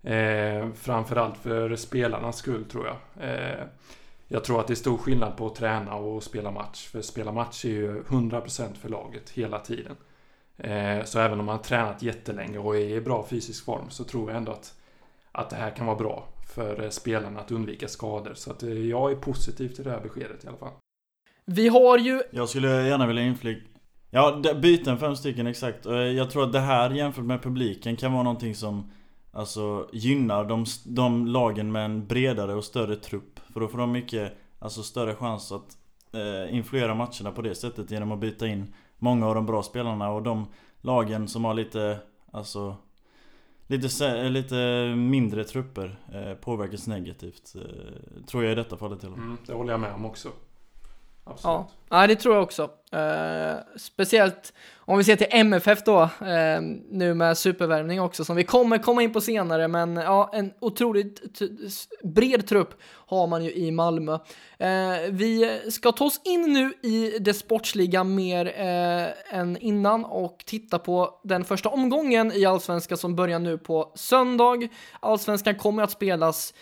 Eh, 0.02 0.72
framförallt 0.74 1.36
för 1.36 1.76
spelarnas 1.76 2.36
skull 2.36 2.64
tror 2.64 2.86
jag. 2.86 3.28
Eh, 3.30 3.64
jag 4.28 4.44
tror 4.44 4.60
att 4.60 4.66
det 4.66 4.72
är 4.72 4.74
stor 4.74 4.96
skillnad 4.96 5.36
på 5.36 5.46
att 5.46 5.54
träna 5.54 5.94
och 5.94 6.22
spela 6.22 6.50
match. 6.50 6.86
För 6.86 7.02
spela 7.02 7.32
match 7.32 7.64
är 7.64 7.68
ju 7.68 8.02
100% 8.02 8.74
för 8.74 8.88
laget 8.88 9.30
hela 9.30 9.58
tiden. 9.58 9.96
Eh, 10.56 11.04
så 11.04 11.18
även 11.18 11.40
om 11.40 11.46
man 11.46 11.56
har 11.56 11.62
tränat 11.62 12.02
jättelänge 12.02 12.58
och 12.58 12.76
är 12.76 12.80
i 12.80 13.00
bra 13.00 13.26
fysisk 13.28 13.64
form 13.64 13.90
så 13.90 14.04
tror 14.04 14.30
jag 14.30 14.36
ändå 14.36 14.52
att, 14.52 14.74
att 15.32 15.50
det 15.50 15.56
här 15.56 15.70
kan 15.70 15.86
vara 15.86 15.96
bra 15.96 16.28
för 16.54 16.90
spelarna 16.90 17.40
att 17.40 17.50
undvika 17.50 17.88
skador. 17.88 18.34
Så 18.34 18.50
att 18.50 18.62
jag 18.62 19.12
är 19.12 19.16
positiv 19.16 19.68
till 19.68 19.84
det 19.84 19.90
här 19.90 20.00
beskedet 20.00 20.44
i 20.44 20.48
alla 20.48 20.56
fall. 20.56 20.72
Vi 21.44 21.68
har 21.68 21.98
ju... 21.98 22.22
Jag 22.30 22.48
skulle 22.48 22.88
gärna 22.88 23.06
vilja 23.06 23.22
inflika 23.22 23.75
Ja, 24.16 24.40
byten 24.54 24.99
fem 24.99 25.16
stycken 25.16 25.46
exakt. 25.46 25.85
Jag 26.16 26.30
tror 26.30 26.44
att 26.44 26.52
det 26.52 26.61
här 26.61 26.90
jämfört 26.90 27.25
med 27.25 27.42
publiken 27.42 27.96
kan 27.96 28.12
vara 28.12 28.23
någonting 28.23 28.54
som 28.54 28.90
Alltså 29.37 29.88
gynnar 29.92 30.44
de, 30.44 30.64
de 30.85 31.26
lagen 31.26 31.73
med 31.73 31.85
en 31.85 32.06
bredare 32.06 32.54
och 32.54 32.64
större 32.64 32.96
trupp. 32.96 33.40
För 33.52 33.61
då 33.61 33.68
får 33.68 33.78
de 33.78 33.92
mycket, 33.92 34.32
alltså 34.58 34.82
större 34.82 35.14
chans 35.14 35.52
att 35.52 35.76
eh, 36.12 36.54
influera 36.54 36.94
matcherna 36.94 37.32
på 37.35 37.42
det 37.42 37.54
sättet 37.54 37.90
genom 37.90 38.12
att 38.12 38.18
byta 38.18 38.46
in 38.46 38.75
många 38.99 39.26
av 39.26 39.35
de 39.35 39.46
bra 39.46 39.62
spelarna 39.62 40.11
och 40.11 40.23
de 40.23 40.46
lagen 40.80 41.28
som 41.28 41.44
har 41.44 41.54
lite, 41.54 41.99
alltså 42.32 42.76
Lite, 43.66 44.28
lite 44.28 44.56
mindre 44.96 45.44
trupper 45.44 45.99
eh, 46.12 46.35
påverkas 46.35 46.87
negativt 46.87 47.54
eh, 47.54 48.25
Tror 48.26 48.44
jag 48.44 48.52
i 48.52 48.54
detta 48.54 48.76
fallet 48.76 49.00
till 49.00 49.08
och 49.08 49.18
med. 49.18 49.26
Mm, 49.26 49.38
det 49.46 49.52
håller 49.52 49.73
jag 49.73 49.80
med 49.80 49.94
om 49.94 50.04
också. 50.04 50.28
Absolut. 51.25 51.44
Ja, 51.44 51.68
det 51.90 52.16
tror 52.16 52.34
jag 52.34 52.42
också. 52.42 52.70
Uh, 52.94 53.56
speciellt 53.76 54.52
om 54.78 54.98
vi 54.98 55.04
ser 55.04 55.16
till 55.16 55.26
MFF 55.30 55.84
då, 55.84 56.02
uh, 56.02 56.60
nu 56.90 57.14
med 57.14 57.38
supervärvning 57.38 58.00
också, 58.00 58.24
som 58.24 58.36
vi 58.36 58.44
kommer 58.44 58.78
komma 58.78 59.02
in 59.02 59.12
på 59.12 59.20
senare, 59.20 59.68
men 59.68 59.96
ja, 59.96 60.30
en 60.32 60.52
otroligt 60.60 61.40
bred 62.02 62.46
trupp 62.46 62.74
har 63.06 63.26
man 63.26 63.44
ju 63.44 63.52
i 63.52 63.70
Malmö. 63.70 64.12
Uh, 64.12 64.18
vi 65.10 65.60
ska 65.70 65.92
ta 65.92 66.04
oss 66.04 66.20
in 66.24 66.52
nu 66.52 66.88
i 66.88 67.18
det 67.18 67.34
sportsliga 67.34 68.04
mer 68.04 68.52
än 69.30 69.56
innan 69.56 70.04
och 70.04 70.42
titta 70.46 70.78
på 70.78 71.20
den 71.24 71.44
första 71.44 71.68
omgången 71.68 72.32
i 72.32 72.44
Allsvenskan 72.44 72.98
som 72.98 73.16
börjar 73.16 73.38
nu 73.38 73.58
på 73.58 73.92
söndag. 73.94 74.68
Allsvenskan 75.00 75.54
kommer 75.54 75.82
att 75.82 75.90
spelas 75.90 76.54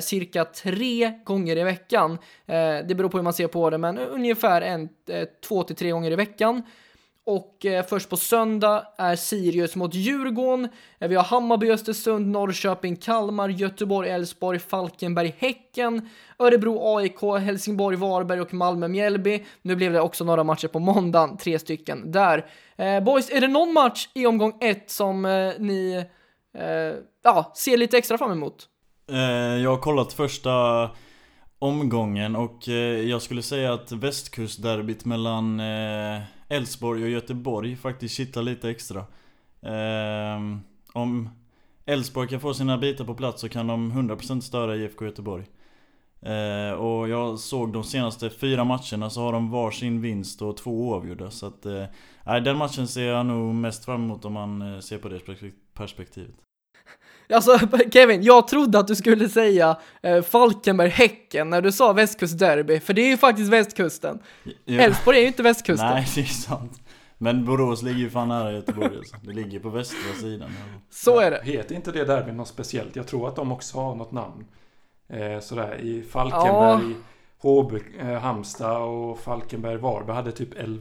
cirka 0.00 0.44
tre 0.44 1.12
gånger 1.24 1.56
i 1.56 1.62
veckan. 1.62 2.18
det 2.86 2.96
beror 2.96 3.08
på 3.08 3.16
hur 3.18 3.22
man 3.22 3.32
ser 3.32 3.46
på 3.46 3.70
det, 3.70 3.78
men 3.78 3.98
ungefär 3.98 4.62
en, 4.70 4.88
eh, 5.08 5.28
två 5.48 5.62
till 5.62 5.76
tre 5.76 5.90
gånger 5.90 6.10
i 6.10 6.16
veckan. 6.16 6.62
Och 7.24 7.66
eh, 7.66 7.86
först 7.86 8.08
på 8.08 8.16
söndag 8.16 8.86
är 8.98 9.16
Sirius 9.16 9.76
mot 9.76 9.94
Djurgården. 9.94 10.68
Eh, 10.98 11.08
vi 11.08 11.14
har 11.14 11.24
Hammarby, 11.24 11.70
Östersund, 11.70 12.26
Norrköping, 12.28 12.96
Kalmar, 12.96 13.48
Göteborg, 13.48 14.10
Elfsborg, 14.10 14.58
Falkenberg, 14.58 15.34
Häcken, 15.38 16.08
Örebro, 16.38 16.96
AIK, 16.96 17.22
Helsingborg, 17.40 17.96
Varberg 17.96 18.40
och 18.40 18.54
Malmö, 18.54 18.88
Mjällby. 18.88 19.44
Nu 19.62 19.76
blev 19.76 19.92
det 19.92 20.00
också 20.00 20.24
några 20.24 20.44
matcher 20.44 20.68
på 20.68 20.78
måndagen, 20.78 21.36
tre 21.36 21.58
stycken 21.58 22.12
där. 22.12 22.46
Eh, 22.76 23.00
boys, 23.00 23.30
är 23.30 23.40
det 23.40 23.48
någon 23.48 23.72
match 23.72 24.08
i 24.14 24.26
omgång 24.26 24.58
ett 24.60 24.90
som 24.90 25.24
eh, 25.24 25.52
ni 25.58 26.04
eh, 26.58 26.94
ja, 27.24 27.52
ser 27.56 27.76
lite 27.76 27.98
extra 27.98 28.18
fram 28.18 28.32
emot? 28.32 28.68
Eh, 29.10 29.62
jag 29.62 29.70
har 29.70 29.78
kollat 29.78 30.12
första 30.12 30.50
omgången 31.60 32.36
och 32.36 32.68
eh, 32.68 33.00
jag 33.08 33.22
skulle 33.22 33.42
säga 33.42 33.72
att 33.72 33.92
västkustderbyt 33.92 35.04
mellan 35.04 35.60
eh, 35.60 36.22
Elfsborg 36.48 37.02
och 37.02 37.10
Göteborg 37.10 37.76
faktiskt 37.76 38.14
kittlar 38.14 38.42
lite 38.42 38.70
extra. 38.70 39.04
Ehm, 39.62 40.60
om 40.92 41.28
Elfsborg 41.84 42.28
kan 42.28 42.40
få 42.40 42.54
sina 42.54 42.78
bitar 42.78 43.04
på 43.04 43.14
plats 43.14 43.40
så 43.40 43.48
kan 43.48 43.66
de 43.66 43.92
100% 43.92 44.40
störa 44.40 44.76
IFK 44.76 45.04
Göteborg. 45.04 45.44
Eh, 46.20 46.72
och 46.72 47.08
jag 47.08 47.38
såg 47.38 47.72
de 47.72 47.84
senaste 47.84 48.30
fyra 48.30 48.64
matcherna 48.64 49.10
så 49.10 49.20
har 49.20 49.32
de 49.32 49.50
varsin 49.50 50.00
vinst 50.00 50.42
och 50.42 50.56
två 50.56 50.88
oavgjorda. 50.88 51.30
Så 51.30 51.46
att, 51.46 51.64
Nej 52.24 52.40
den 52.40 52.56
matchen 52.56 52.88
ser 52.88 53.06
jag 53.06 53.26
nog 53.26 53.54
mest 53.54 53.84
fram 53.84 54.04
emot 54.04 54.24
om 54.24 54.32
man 54.32 54.82
ser 54.82 54.98
på 54.98 55.08
det 55.08 55.20
perspektivet. 55.74 56.34
Alltså 57.32 57.58
Kevin, 57.92 58.22
jag 58.22 58.48
trodde 58.48 58.78
att 58.78 58.86
du 58.86 58.96
skulle 58.96 59.28
säga 59.28 59.76
eh, 60.02 60.22
Falkenberg-Häcken 60.22 61.50
när 61.50 61.62
du 61.62 61.72
sa 61.72 61.92
västkustderby, 61.92 62.80
för 62.80 62.94
det 62.94 63.02
är 63.02 63.08
ju 63.08 63.16
faktiskt 63.16 63.52
västkusten. 63.52 64.18
Elfsborg 64.66 65.18
är 65.18 65.22
ju 65.22 65.26
inte 65.26 65.42
västkusten. 65.42 65.88
Nej, 65.88 66.06
det 66.14 66.20
är 66.20 66.24
sant. 66.24 66.80
Men 67.18 67.44
Borås 67.44 67.82
ligger 67.82 67.98
ju 67.98 68.10
fan 68.10 68.28
nära 68.28 68.52
Göteborg 68.52 68.96
alltså. 68.96 69.16
Det 69.22 69.32
ligger 69.32 69.60
på 69.60 69.68
västra 69.68 70.14
sidan. 70.20 70.50
Så 70.90 71.20
är 71.20 71.30
det. 71.30 71.40
Heter 71.44 71.74
inte 71.74 71.92
det 71.92 72.04
derbyn 72.04 72.36
något 72.36 72.48
speciellt? 72.48 72.96
Jag 72.96 73.06
tror 73.06 73.28
att 73.28 73.36
de 73.36 73.52
också 73.52 73.78
har 73.78 73.94
något 73.94 74.12
namn. 74.12 74.46
Eh, 75.08 75.40
sådär 75.40 75.80
i 75.80 76.02
Falkenberg. 76.02 76.94
Ja. 77.42 77.60
HB, 77.62 77.72
eh, 78.00 78.06
Halmstad 78.06 78.82
och 78.82 79.18
Falkenberg, 79.18 79.76
Varberg 79.76 80.16
hade 80.16 80.32
typ 80.32 80.58
El 80.58 80.80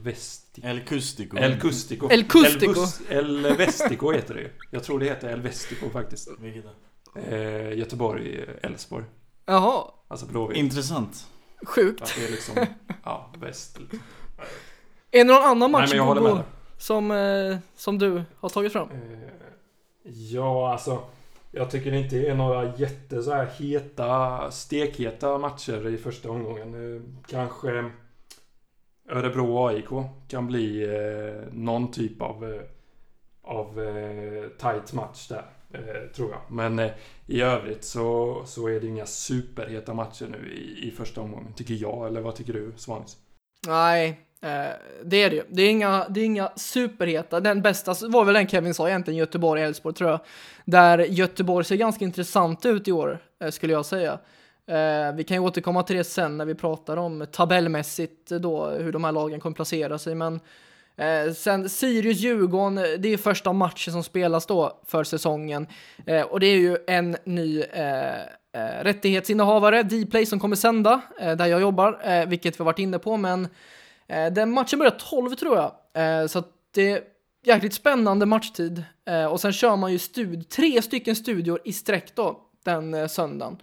Vestico. 0.61 0.67
El 0.67 0.85
Custico. 0.85 1.37
El 1.37 1.59
Custico. 1.59 2.09
El 2.09 2.27
Custico. 2.27 2.85
El, 3.09 3.45
El 3.45 3.57
Vestico 3.57 4.11
heter 4.11 4.33
det 4.35 4.41
ju. 4.41 4.49
Jag 4.71 4.83
tror 4.83 4.99
det 4.99 5.05
heter 5.05 5.29
El 5.29 5.41
Vestico 5.41 5.89
faktiskt. 5.89 6.29
Vilket 6.39 6.63
då? 6.63 7.19
Eh, 7.19 7.77
Göteborg, 7.77 8.45
Älvsborg. 8.61 9.05
Jaha. 9.45 9.83
Alltså 10.07 10.25
Blåvitt. 10.25 10.57
Intressant. 10.57 11.27
Sjukt. 11.65 12.01
Att 12.01 12.15
det 12.17 12.25
är 12.25 12.31
liksom, 12.31 12.65
ja, 13.03 13.33
väst. 13.39 13.79
Är 15.11 15.17
det 15.17 15.23
någon 15.23 15.43
annan 15.43 15.71
match 15.71 15.81
Nej, 15.81 15.89
men 15.89 15.97
jag 15.97 16.05
håller 16.05 16.35
med. 16.35 16.43
som, 16.77 17.11
eh, 17.11 17.57
som 17.75 17.97
du 17.97 18.23
har 18.39 18.49
tagit 18.49 18.73
fram? 18.73 18.89
Eh, 18.91 19.29
ja, 20.03 20.71
alltså. 20.71 21.03
Jag 21.51 21.71
tycker 21.71 21.93
inte 21.93 22.15
det 22.15 22.27
är 22.27 22.35
några 22.35 22.77
jätte 22.77 23.23
så 23.23 23.31
här 23.31 23.45
heta, 23.45 24.51
stekheta 24.51 25.37
matcher 25.37 25.87
i 25.87 25.97
första 25.97 26.29
omgången. 26.29 26.95
Eh, 26.95 27.01
kanske 27.27 27.91
Örebro-AIK 29.09 30.03
kan 30.27 30.47
bli 30.47 30.83
eh, 30.83 31.53
någon 31.53 31.91
typ 31.91 32.21
av, 32.21 32.53
eh, 32.53 32.61
av 33.41 33.81
eh, 33.81 34.49
tight 34.49 34.93
match 34.93 35.27
där. 35.27 35.45
Eh, 35.73 36.11
tror 36.15 36.31
jag. 36.31 36.41
Men 36.47 36.79
eh, 36.79 36.91
i 37.25 37.41
övrigt 37.41 37.83
så, 37.83 38.41
så 38.45 38.67
är 38.67 38.79
det 38.79 38.87
inga 38.87 39.05
superheta 39.05 39.93
matcher 39.93 40.27
nu 40.31 40.53
i, 40.53 40.87
i 40.87 40.91
första 40.91 41.21
omgången. 41.21 41.53
Tycker 41.53 41.73
jag, 41.73 42.07
eller 42.07 42.21
vad 42.21 42.35
tycker 42.35 42.53
du 42.53 42.73
Svanis? 42.75 43.17
Nej, 43.67 44.29
Eh, 44.41 44.71
det 45.03 45.23
är 45.23 45.29
det 45.29 45.35
ju. 45.35 45.43
Det 45.49 45.61
är 45.61 45.69
inga, 45.69 46.05
det 46.09 46.19
är 46.19 46.25
inga 46.25 46.51
superheta. 46.55 47.39
Den 47.39 47.61
bästa 47.61 47.95
var 48.07 48.25
väl 48.25 48.33
den 48.33 48.47
Kevin 48.47 48.73
sa 48.73 48.87
egentligen, 48.89 49.17
Göteborg-Elfsborg 49.17 49.95
tror 49.95 50.09
jag. 50.09 50.19
Där 50.65 50.99
Göteborg 50.99 51.65
ser 51.65 51.75
ganska 51.75 52.05
intressant 52.05 52.65
ut 52.65 52.87
i 52.87 52.91
år, 52.91 53.19
eh, 53.41 53.49
skulle 53.49 53.73
jag 53.73 53.85
säga. 53.85 54.19
Eh, 54.69 55.15
vi 55.15 55.23
kan 55.23 55.37
ju 55.37 55.43
återkomma 55.43 55.83
till 55.83 55.95
det 55.95 56.03
sen 56.03 56.37
när 56.37 56.45
vi 56.45 56.55
pratar 56.55 56.97
om 56.97 57.25
tabellmässigt 57.31 58.31
eh, 58.31 58.39
då, 58.39 58.69
hur 58.69 58.91
de 58.91 59.03
här 59.03 59.11
lagen 59.11 59.39
kommer 59.39 59.55
placera 59.55 59.97
sig. 59.97 60.15
Men 60.15 60.39
eh, 60.95 61.33
sen 61.33 61.69
Sirius-Djurgården, 61.69 62.75
det 62.75 63.13
är 63.13 63.17
första 63.17 63.53
matchen 63.53 63.93
som 63.93 64.03
spelas 64.03 64.45
då 64.45 64.81
för 64.85 65.03
säsongen. 65.03 65.67
Eh, 66.05 66.21
och 66.21 66.39
det 66.39 66.47
är 66.47 66.57
ju 66.57 66.77
en 66.87 67.17
ny 67.23 67.61
eh, 67.61 68.19
eh 68.53 68.83
rättighetsinnehavare, 68.83 69.83
Dplay, 69.83 70.25
som 70.25 70.39
kommer 70.39 70.55
sända 70.55 71.01
eh, 71.19 71.35
där 71.35 71.45
jag 71.45 71.61
jobbar, 71.61 72.25
vilket 72.25 72.55
vi 72.55 72.57
har 72.57 72.65
varit 72.65 72.79
inne 72.79 72.99
på. 72.99 73.17
Men 73.17 73.47
Eh, 74.09 74.31
den 74.31 74.51
matchen 74.51 74.79
börjar 74.79 74.95
12 74.99 75.35
tror 75.35 75.55
jag, 75.57 75.71
eh, 75.93 76.27
så 76.27 76.43
det 76.71 76.91
är 76.91 77.01
jäkligt 77.43 77.73
spännande 77.73 78.25
matchtid. 78.25 78.83
Eh, 79.05 79.25
och 79.25 79.41
sen 79.41 79.53
kör 79.53 79.75
man 79.75 79.91
ju 79.91 79.99
stud 79.99 80.49
tre 80.49 80.81
stycken 80.81 81.15
studior 81.15 81.59
i 81.65 81.73
sträck 81.73 82.15
då, 82.15 82.39
den 82.63 83.09
söndagen. 83.09 83.57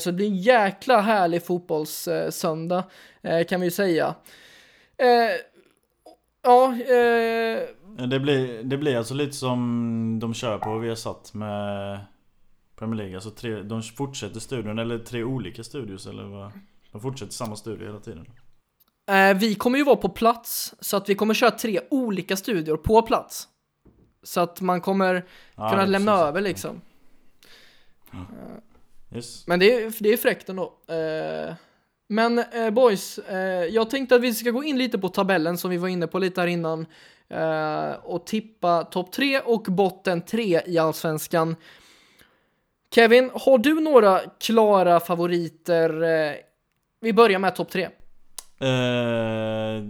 Så 0.00 0.10
det 0.10 0.12
blir 0.12 0.26
en 0.26 0.36
jäkla 0.36 1.00
härlig 1.00 1.46
fotbollssöndag 1.46 2.84
kan 3.48 3.60
vi 3.60 3.66
ju 3.66 3.70
säga. 3.70 4.14
Ja, 6.42 6.74
det 8.08 8.20
blir, 8.20 8.62
det 8.62 8.76
blir 8.76 8.96
alltså 8.96 9.14
lite 9.14 9.32
som 9.36 10.18
de 10.20 10.34
kör 10.34 10.58
på 10.58 10.78
vi 10.78 10.88
har 10.88 10.96
satt 10.96 11.34
med 11.34 12.00
Premier 12.76 12.96
League. 12.96 13.14
Alltså 13.14 13.30
tre, 13.30 13.62
de 13.62 13.82
fortsätter 13.82 14.40
studion, 14.40 14.78
eller 14.78 14.98
tre 14.98 15.24
olika 15.24 15.64
studios 15.64 16.06
eller 16.06 16.24
vad? 16.24 16.52
De 16.92 17.00
fortsätter 17.00 17.32
samma 17.32 17.56
studio 17.56 17.86
hela 17.86 18.00
tiden. 18.00 18.26
Eh, 19.10 19.38
vi 19.38 19.54
kommer 19.54 19.78
ju 19.78 19.84
vara 19.84 19.96
på 19.96 20.08
plats, 20.08 20.74
så 20.80 20.96
att 20.96 21.08
vi 21.08 21.14
kommer 21.14 21.34
köra 21.34 21.50
tre 21.50 21.80
olika 21.90 22.36
studior 22.36 22.76
på 22.76 23.02
plats. 23.02 23.48
Så 24.22 24.40
att 24.40 24.60
man 24.60 24.80
kommer 24.80 25.24
kunna 25.56 25.84
lämna 25.84 26.12
över 26.12 26.40
liksom. 26.40 26.80
Ja. 28.10 28.18
Yes. 29.14 29.46
Men 29.46 29.60
det 29.60 29.72
är, 29.72 30.02
det 30.02 30.12
är 30.12 30.16
fräckt 30.16 30.48
ändå. 30.48 30.72
Eh, 30.88 31.54
men 32.08 32.38
eh, 32.38 32.70
boys, 32.70 33.18
eh, 33.18 33.64
jag 33.64 33.90
tänkte 33.90 34.14
att 34.14 34.20
vi 34.22 34.34
ska 34.34 34.50
gå 34.50 34.64
in 34.64 34.78
lite 34.78 34.98
på 34.98 35.08
tabellen 35.08 35.58
som 35.58 35.70
vi 35.70 35.76
var 35.76 35.88
inne 35.88 36.06
på 36.06 36.18
lite 36.18 36.40
här 36.40 36.48
innan. 36.48 36.86
Eh, 37.28 37.92
och 38.02 38.26
tippa 38.26 38.84
topp 38.84 39.12
tre 39.12 39.40
och 39.40 39.62
botten 39.62 40.22
tre 40.22 40.60
i 40.66 40.78
Allsvenskan. 40.78 41.56
Kevin, 42.94 43.30
har 43.34 43.58
du 43.58 43.80
några 43.80 44.20
klara 44.40 45.00
favoriter? 45.00 46.02
Eh, 46.02 46.34
vi 47.00 47.12
börjar 47.12 47.38
med 47.38 47.56
topp 47.56 47.70
tre. 47.70 47.88
Eh, 48.58 49.82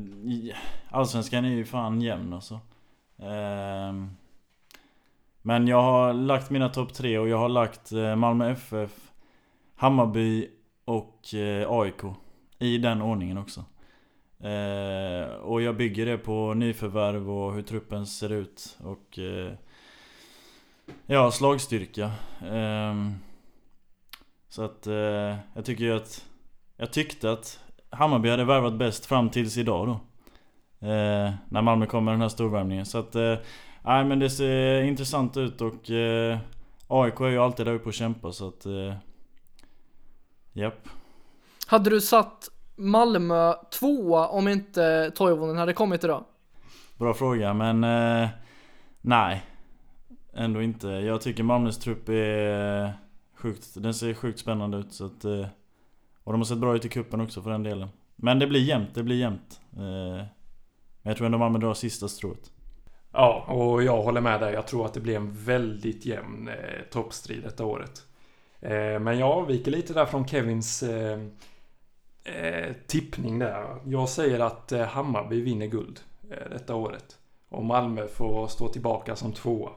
Allsvenskan 0.90 1.44
är 1.44 1.48
ju 1.48 1.64
fan 1.64 2.00
jämn 2.00 2.32
alltså. 2.32 2.54
Eh, 3.18 3.92
men 5.42 5.66
jag 5.68 5.82
har 5.82 6.12
lagt 6.12 6.50
mina 6.50 6.68
topp 6.68 6.94
tre 6.94 7.18
och 7.18 7.28
jag 7.28 7.38
har 7.38 7.48
lagt 7.48 7.90
Malmö 8.16 8.50
FF, 8.50 9.12
Hammarby 9.82 10.48
och 10.84 11.34
eh, 11.34 11.70
AIK. 11.70 12.02
I 12.58 12.78
den 12.78 13.02
ordningen 13.02 13.38
också. 13.38 13.64
Eh, 14.48 15.34
och 15.34 15.62
jag 15.62 15.76
bygger 15.76 16.06
det 16.06 16.18
på 16.18 16.54
nyförvärv 16.54 17.30
och 17.30 17.54
hur 17.54 17.62
truppen 17.62 18.06
ser 18.06 18.32
ut 18.32 18.78
och 18.80 19.18
eh, 19.18 19.52
Ja, 21.06 21.30
slagstyrka. 21.30 22.10
Eh, 22.40 22.94
så 24.48 24.62
att 24.62 24.86
eh, 24.86 25.36
jag 25.54 25.64
tycker 25.64 25.84
ju 25.84 25.96
att 25.96 26.26
Jag 26.76 26.92
tyckte 26.92 27.32
att 27.32 27.60
Hammarby 27.90 28.28
hade 28.28 28.44
värvat 28.44 28.74
bäst 28.74 29.06
fram 29.06 29.30
tills 29.30 29.56
idag 29.56 29.86
då. 29.86 29.92
Eh, 30.86 31.32
när 31.48 31.62
Malmö 31.62 31.86
kom 31.86 32.04
med 32.04 32.14
den 32.14 32.20
här 32.20 32.28
storvärmningen. 32.28 32.86
Så 32.86 32.98
att 32.98 33.14
eh, 33.14 33.34
Nej 33.84 34.04
men 34.04 34.18
det 34.18 34.30
ser 34.30 34.82
intressant 34.82 35.36
ut 35.36 35.60
och 35.60 35.90
eh, 35.90 36.38
AIK 36.88 37.20
är 37.20 37.28
ju 37.28 37.38
alltid 37.38 37.66
där 37.66 37.74
uppe 37.74 37.88
och 37.88 37.94
kämpar 37.94 38.30
så 38.30 38.48
att 38.48 38.66
eh, 38.66 38.94
Japp. 40.52 40.88
Hade 41.66 41.90
du 41.90 42.00
satt 42.00 42.49
Malmö 42.76 43.54
tvåa 43.71 44.28
om 44.28 44.49
inte 44.49 45.11
Toivonen 45.11 45.56
hade 45.56 45.73
kommit 45.73 46.04
idag? 46.04 46.25
Bra 46.97 47.14
fråga 47.14 47.54
men 47.54 47.85
eh, 47.85 48.28
Nej 49.00 49.42
Ändå 50.35 50.62
inte. 50.62 50.88
Jag 50.88 51.21
tycker 51.21 51.42
Malmös 51.42 51.78
trupp 51.78 52.09
är 52.09 52.92
sjukt, 53.35 53.68
den 53.75 53.94
ser 53.94 54.14
sjukt 54.14 54.38
spännande 54.38 54.76
ut 54.78 54.92
så 54.92 55.06
att 55.06 55.25
eh, 55.25 55.47
Och 56.25 56.32
de 56.32 56.40
har 56.40 56.44
sett 56.44 56.59
bra 56.59 56.76
ut 56.76 56.85
i 56.85 56.88
kuppen 56.88 57.21
också 57.21 57.42
för 57.42 57.50
den 57.50 57.62
delen. 57.62 57.88
Men 58.16 58.38
det 58.38 58.47
blir 58.47 58.61
jämnt, 58.61 58.94
det 58.94 59.02
blir 59.02 59.16
jämnt. 59.16 59.61
Eh, 59.73 60.25
Men 61.02 61.11
jag 61.11 61.16
tror 61.16 61.26
ändå 61.26 61.38
Malmö 61.38 61.59
drar 61.59 61.75
sista 61.75 62.09
strået. 62.09 62.50
Ja, 63.12 63.44
och 63.49 63.82
jag 63.82 64.02
håller 64.02 64.21
med 64.21 64.40
dig. 64.40 64.54
Jag 64.54 64.66
tror 64.66 64.87
att 64.87 64.94
det 64.94 65.00
blir 65.00 65.16
en 65.16 65.32
väldigt 65.32 66.06
jämn 66.06 66.49
eh, 66.49 66.54
toppstrid 66.90 67.42
detta 67.42 67.64
året. 67.64 68.02
Eh, 68.62 68.99
men 69.00 69.19
jag 69.19 69.31
avviker 69.31 69.71
lite 69.71 69.92
där 69.92 70.07
från 70.07 70.28
Kevins 70.28 70.83
eh, 70.83 71.21
eh, 72.25 72.73
tippning 72.87 73.38
där. 73.38 73.76
Jag 73.87 74.09
säger 74.09 74.40
att 74.40 74.73
Hammarby 74.88 75.40
vinner 75.40 75.66
guld 75.66 76.00
detta 76.50 76.75
året. 76.75 77.19
Och 77.49 77.64
Malmö 77.64 78.07
får 78.07 78.49
stå 78.49 78.69
tillbaka 78.69 79.16
som 79.16 79.33
tvåa. 79.33 79.71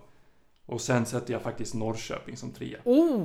Och 0.65 0.81
sen 0.81 1.05
sätter 1.05 1.33
jag 1.33 1.41
faktiskt 1.41 1.73
Norrköping 1.73 2.37
som 2.37 2.51
trea. 2.51 2.77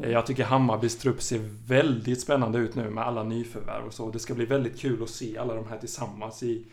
Eh, 0.04 0.10
Jag 0.10 0.26
tycker 0.26 0.44
Hammarbys 0.44 0.98
trupp 0.98 1.22
ser 1.22 1.38
väldigt 1.66 2.20
spännande 2.20 2.58
ut 2.58 2.74
nu 2.74 2.90
med 2.90 3.04
alla 3.06 3.22
nyförvärv 3.22 3.86
och 3.86 3.94
så. 3.94 4.10
Det 4.10 4.18
ska 4.18 4.34
bli 4.34 4.44
väldigt 4.44 4.80
kul 4.80 5.02
att 5.02 5.10
se 5.10 5.38
alla 5.38 5.54
de 5.54 5.66
här 5.66 5.78
tillsammans 5.78 6.42
i, 6.42 6.66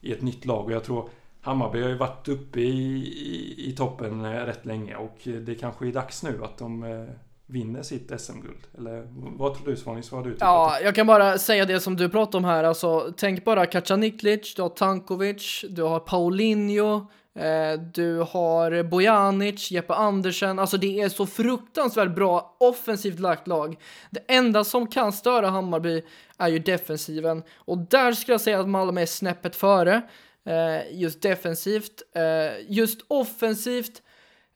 i 0.00 0.12
ett 0.12 0.22
nytt 0.22 0.44
lag. 0.44 0.64
Och 0.64 0.72
jag 0.72 0.84
tror 0.84 1.08
Hammarby 1.40 1.82
har 1.82 1.88
ju 1.88 1.96
varit 1.96 2.28
uppe 2.28 2.60
i, 2.60 2.96
i, 3.06 3.54
i 3.70 3.72
toppen 3.72 4.24
rätt 4.46 4.66
länge 4.66 4.96
och 4.96 5.18
det 5.24 5.54
kanske 5.54 5.88
är 5.88 5.92
dags 5.92 6.22
nu 6.22 6.44
att 6.44 6.58
de 6.58 7.06
vinner 7.54 7.82
sitt 7.82 8.20
SM-guld. 8.20 8.66
Eller 8.78 9.06
vad 9.12 9.54
tror 9.54 9.66
du 9.66 9.76
Svanis? 9.76 10.12
Vad 10.12 10.24
du 10.24 10.30
tyckt? 10.30 10.40
Ja, 10.40 10.78
jag 10.82 10.94
kan 10.94 11.06
bara 11.06 11.38
säga 11.38 11.64
det 11.64 11.80
som 11.80 11.96
du 11.96 12.08
pratar 12.08 12.38
om 12.38 12.44
här. 12.44 12.64
Alltså, 12.64 13.12
tänk 13.16 13.44
bara 13.44 13.66
Kacaniklic, 13.66 14.54
du 14.54 14.62
har 14.62 14.68
Tankovic, 14.68 15.64
du 15.68 15.82
har 15.82 16.00
Paulinho, 16.00 17.06
eh, 17.38 17.80
du 17.94 18.18
har 18.18 18.82
Bojanic, 18.82 19.70
Jeppe 19.70 19.94
Andersen. 19.94 20.58
Alltså 20.58 20.76
det 20.76 21.00
är 21.00 21.08
så 21.08 21.26
fruktansvärt 21.26 22.14
bra 22.14 22.56
offensivt 22.60 23.18
lagt 23.20 23.46
lag. 23.46 23.76
Det 24.10 24.20
enda 24.28 24.64
som 24.64 24.86
kan 24.86 25.12
störa 25.12 25.50
Hammarby 25.50 26.02
är 26.38 26.48
ju 26.48 26.58
defensiven. 26.58 27.42
Och 27.54 27.78
där 27.78 28.12
skulle 28.12 28.34
jag 28.34 28.40
säga 28.40 28.60
att 28.60 28.68
Malmö 28.68 29.00
är 29.00 29.06
snäppet 29.06 29.56
före. 29.56 30.02
Eh, 30.46 31.00
just 31.00 31.22
defensivt. 31.22 32.02
Eh, 32.14 32.64
just 32.68 33.00
offensivt. 33.08 34.02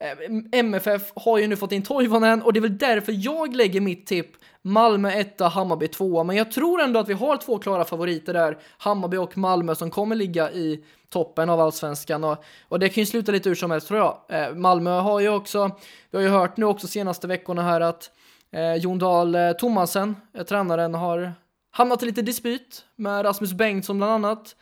Eh, 0.00 0.58
MFF 0.60 1.12
har 1.16 1.38
ju 1.38 1.46
nu 1.46 1.56
fått 1.56 1.72
in 1.72 1.82
Toivonen 1.82 2.42
och 2.42 2.52
det 2.52 2.58
är 2.58 2.62
väl 2.62 2.78
därför 2.78 3.14
jag 3.16 3.54
lägger 3.54 3.80
mitt 3.80 4.06
tipp 4.06 4.36
Malmö 4.62 5.10
1, 5.10 5.40
Hammarby 5.40 5.88
2. 5.88 6.24
Men 6.24 6.37
jag 6.37 6.52
tror 6.52 6.80
ändå 6.80 7.00
att 7.00 7.08
vi 7.08 7.12
har 7.12 7.37
två 7.37 7.58
klara 7.58 7.84
favoriter 7.84 8.32
där, 8.32 8.58
Hammarby 8.78 9.16
och 9.16 9.38
Malmö, 9.38 9.74
som 9.74 9.90
kommer 9.90 10.16
ligga 10.16 10.50
i 10.50 10.84
toppen 11.08 11.50
av 11.50 11.61
allsvenskan. 11.61 12.24
Och, 12.24 12.44
och 12.68 12.78
det 12.78 12.88
kan 12.88 13.02
ju 13.02 13.06
sluta 13.06 13.32
lite 13.32 13.48
hur 13.48 13.56
som 13.56 13.70
helst 13.70 13.88
tror 13.88 14.00
jag. 14.00 14.20
Eh, 14.28 14.54
Malmö 14.54 14.90
har 14.90 15.20
ju 15.20 15.28
också, 15.28 15.70
vi 16.11 16.18
har 16.18 16.22
ju 16.22 16.30
hört 16.30 16.56
nu 16.56 16.66
också 16.66 16.87
senaste 16.87 17.26
veckorna 17.26 17.62
här 17.62 17.80
att 17.80 18.11
eh, 18.52 18.74
Jon 18.74 18.98
Dahl 18.98 19.34
eh, 19.34 19.52
Tomasen, 19.52 20.16
eh, 20.34 20.44
tränaren, 20.44 20.94
har 20.94 21.32
hamnat 21.70 22.02
i 22.02 22.06
lite 22.06 22.22
dispyt 22.22 22.84
med 22.96 23.24
Rasmus 23.24 23.52
Bengtsson 23.52 23.98
bland 23.98 24.12
annat. 24.12 24.56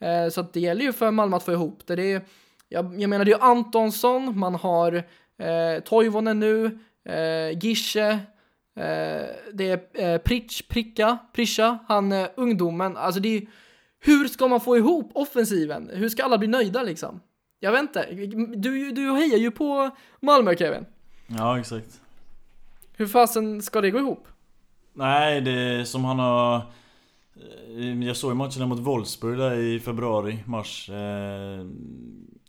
Eh, 0.00 0.28
så 0.28 0.40
att 0.40 0.52
det 0.52 0.60
gäller 0.60 0.82
ju 0.84 0.92
för 0.92 1.10
Malmö 1.10 1.36
att 1.36 1.42
få 1.42 1.52
ihop 1.52 1.82
det. 1.86 1.96
det 1.96 2.12
är, 2.12 2.22
jag, 2.72 3.00
jag 3.00 3.10
menar, 3.10 3.24
det 3.24 3.32
är 3.32 3.42
Antonsson, 3.42 4.38
man 4.38 4.54
har 4.54 4.92
eh, 5.38 5.82
Toivonen 5.84 6.40
nu, 6.40 6.78
eh, 7.04 7.58
Gische, 7.58 8.10
eh, 8.76 9.26
det 9.52 9.70
är 9.94 10.04
eh, 10.14 10.18
Pritch, 10.18 10.62
Pricka, 10.68 11.18
Prischa, 11.32 11.78
han 11.88 12.12
eh, 12.12 12.26
ungdomen. 12.36 12.96
Alltså 12.96 13.20
det 13.20 13.36
är 13.36 13.46
hur 14.04 14.28
ska 14.28 14.48
man 14.48 14.60
få 14.60 14.76
ihop 14.76 15.10
offensiven? 15.14 15.90
Hur 15.92 16.08
ska 16.08 16.24
alla 16.24 16.38
bli 16.38 16.48
nöjda 16.48 16.82
liksom? 16.82 17.20
Jag 17.60 17.72
vet 17.72 17.82
inte. 17.82 18.06
Du, 18.56 18.90
du 18.92 19.12
hejar 19.12 19.38
ju 19.38 19.50
på 19.50 19.90
Malmö 20.20 20.56
Kevin. 20.56 20.86
Ja 21.26 21.58
exakt. 21.60 22.00
Hur 22.96 23.06
fasen 23.06 23.62
ska 23.62 23.80
det 23.80 23.90
gå 23.90 23.98
ihop? 23.98 24.28
Nej, 24.94 25.40
det 25.40 25.50
är 25.52 25.84
som 25.84 26.04
han 26.04 26.18
har... 26.18 26.56
eh, 27.76 28.02
Jag 28.06 28.16
såg 28.16 28.36
matchen 28.36 28.68
mot 28.68 28.78
Wolfsburg 28.80 29.38
där 29.38 29.54
i 29.54 29.80
februari, 29.80 30.38
mars. 30.46 30.90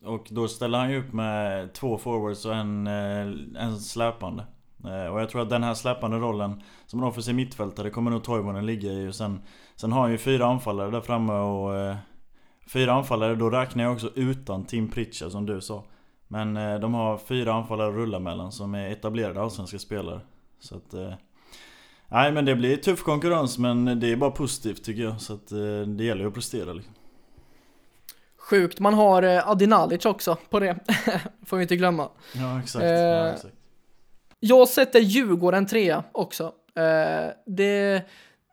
Och 0.06 0.28
då 0.30 0.48
ställer 0.48 0.78
han 0.78 0.92
ju 0.92 1.00
upp 1.00 1.14
med 1.14 1.74
två 1.74 1.98
forwards 1.98 2.46
och 2.46 2.56
en, 2.56 2.88
eh, 2.88 3.64
en 3.64 3.80
släpande. 3.80 4.46
Eh, 4.86 5.14
och 5.14 5.22
jag 5.22 5.30
tror 5.30 5.42
att 5.42 5.50
den 5.50 5.64
här 5.64 5.74
släpande 5.74 6.18
rollen 6.18 6.62
som 6.86 7.00
en 7.00 7.06
offensiv 7.06 7.36
mittfältare 7.36 7.90
kommer 7.90 8.12
nog 8.12 8.24
Toivonen 8.24 8.66
ligga 8.66 8.92
i. 8.92 9.10
Och 9.10 9.16
sen, 9.16 9.42
sen 9.76 9.92
har 9.92 10.02
han 10.02 10.12
ju 10.12 10.18
fyra 10.18 10.46
anfallare 10.46 10.92
där 10.92 11.02
framme 11.02 11.34
och... 11.34 11.76
eh, 11.76 11.96
Fyra 12.68 12.94
anfallare, 12.94 13.36
då 13.36 13.50
räknar 13.50 13.84
jag 13.84 13.94
också 13.94 14.10
utan 14.16 14.66
Tim 14.66 14.90
Pritchard 14.90 15.32
som 15.32 15.46
du 15.46 15.62
sa. 15.62 15.84
Men 16.28 16.58
eh, 16.58 16.80
de 16.80 16.94
har 16.94 17.18
fyra 17.18 17.54
anfallare 17.54 17.88
att 17.90 17.96
rulla 17.96 18.20
mellan 18.20 18.52
som 18.52 18.76
är 18.76 18.92
etablerade 18.92 19.42
allsvenska 19.42 19.80
spelare. 19.80 20.22
Så 20.60 20.76
att... 20.76 20.94
eh, 20.94 21.14
Nej 22.08 22.32
men 22.32 22.46
det 22.46 22.56
blir 22.56 22.78
tuff 22.78 23.04
konkurrens 23.04 23.58
men 23.58 24.00
det 24.00 24.12
är 24.12 24.16
bara 24.16 24.32
positivt 24.32 24.84
tycker 24.84 25.04
jag. 25.04 25.22
Så 25.22 25.34
att 25.34 25.52
eh, 25.52 25.82
det 25.88 26.04
gäller 26.04 26.22
ju 26.22 26.28
att 26.28 26.34
prestera 26.34 26.74
liksom. 26.74 26.94
Sjukt, 28.50 28.80
man 28.80 28.94
har 28.94 29.24
eh, 29.24 29.50
Adinalic 29.50 30.06
också 30.06 30.38
på 30.50 30.60
det. 30.60 30.76
Får 31.46 31.58
vi 31.58 31.64
inte 31.64 31.76
glömma. 31.76 32.10
Ja 32.34 32.60
exakt. 32.60 32.84
Eh, 32.84 32.92
ja, 32.92 33.30
exakt. 33.30 33.56
Jag 34.40 34.68
sätter 34.68 35.00
Djurgården 35.00 35.66
trea 35.66 36.04
också. 36.12 36.44
Eh, 36.76 37.32
det, 37.46 38.02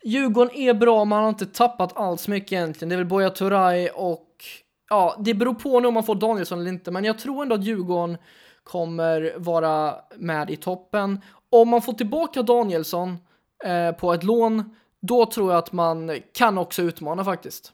Djurgården 0.04 0.56
är 0.56 0.74
bra, 0.74 1.04
man 1.04 1.22
har 1.22 1.28
inte 1.28 1.46
tappat 1.46 1.96
alls 1.96 2.28
mycket 2.28 2.52
egentligen. 2.52 2.88
Det 2.88 2.94
är 2.94 2.96
väl 2.96 3.06
Buya 3.06 3.30
Turay 3.30 3.88
och 3.88 4.44
ja, 4.90 5.16
det 5.18 5.34
beror 5.34 5.54
på 5.54 5.80
nu 5.80 5.88
om 5.88 5.94
man 5.94 6.04
får 6.04 6.14
Danielsson 6.14 6.60
eller 6.60 6.70
inte, 6.70 6.90
men 6.90 7.04
jag 7.04 7.18
tror 7.18 7.42
ändå 7.42 7.54
att 7.54 7.64
Djurgården 7.64 8.18
kommer 8.64 9.34
vara 9.36 9.94
med 10.16 10.50
i 10.50 10.56
toppen. 10.56 11.20
Om 11.50 11.68
man 11.68 11.82
får 11.82 11.92
tillbaka 11.92 12.42
Danielsson 12.42 13.18
eh, 13.64 13.92
på 13.92 14.12
ett 14.12 14.24
lån, 14.24 14.76
då 15.00 15.26
tror 15.26 15.52
jag 15.52 15.58
att 15.58 15.72
man 15.72 16.18
kan 16.34 16.58
också 16.58 16.82
utmana 16.82 17.24
faktiskt. 17.24 17.72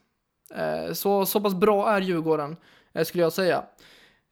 Eh, 0.55 0.93
så, 0.93 1.27
så 1.27 1.41
pass 1.41 1.55
bra 1.55 1.91
är 1.91 2.01
Djurgården, 2.01 2.57
eh, 2.95 3.05
skulle 3.05 3.23
jag 3.23 3.33
säga. 3.33 3.65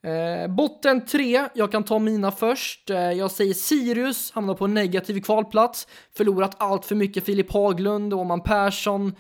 Eh, 0.03 0.49
botten 0.49 1.07
tre, 1.07 1.49
jag 1.55 1.73
kan 1.73 1.85
ta 1.85 1.99
mina 1.99 2.31
först. 2.31 2.91
Jag 2.91 3.31
säger 3.31 3.55
Sirius, 3.55 4.33
hamnar 4.33 4.55
på 4.55 4.65
en 4.65 4.75
negativ 4.75 5.21
kvalplats. 5.21 5.89
Förlorat 6.17 6.57
allt 6.59 6.87
för 6.87 6.95
mycket 6.95 7.25
Filip 7.25 7.53
Haglund, 7.53 8.15
Åman 8.15 8.41
Persson. 8.41 9.13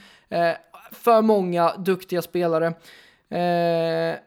För 0.90 1.22
många 1.22 1.76
duktiga 1.76 2.22
spelare. 2.22 2.74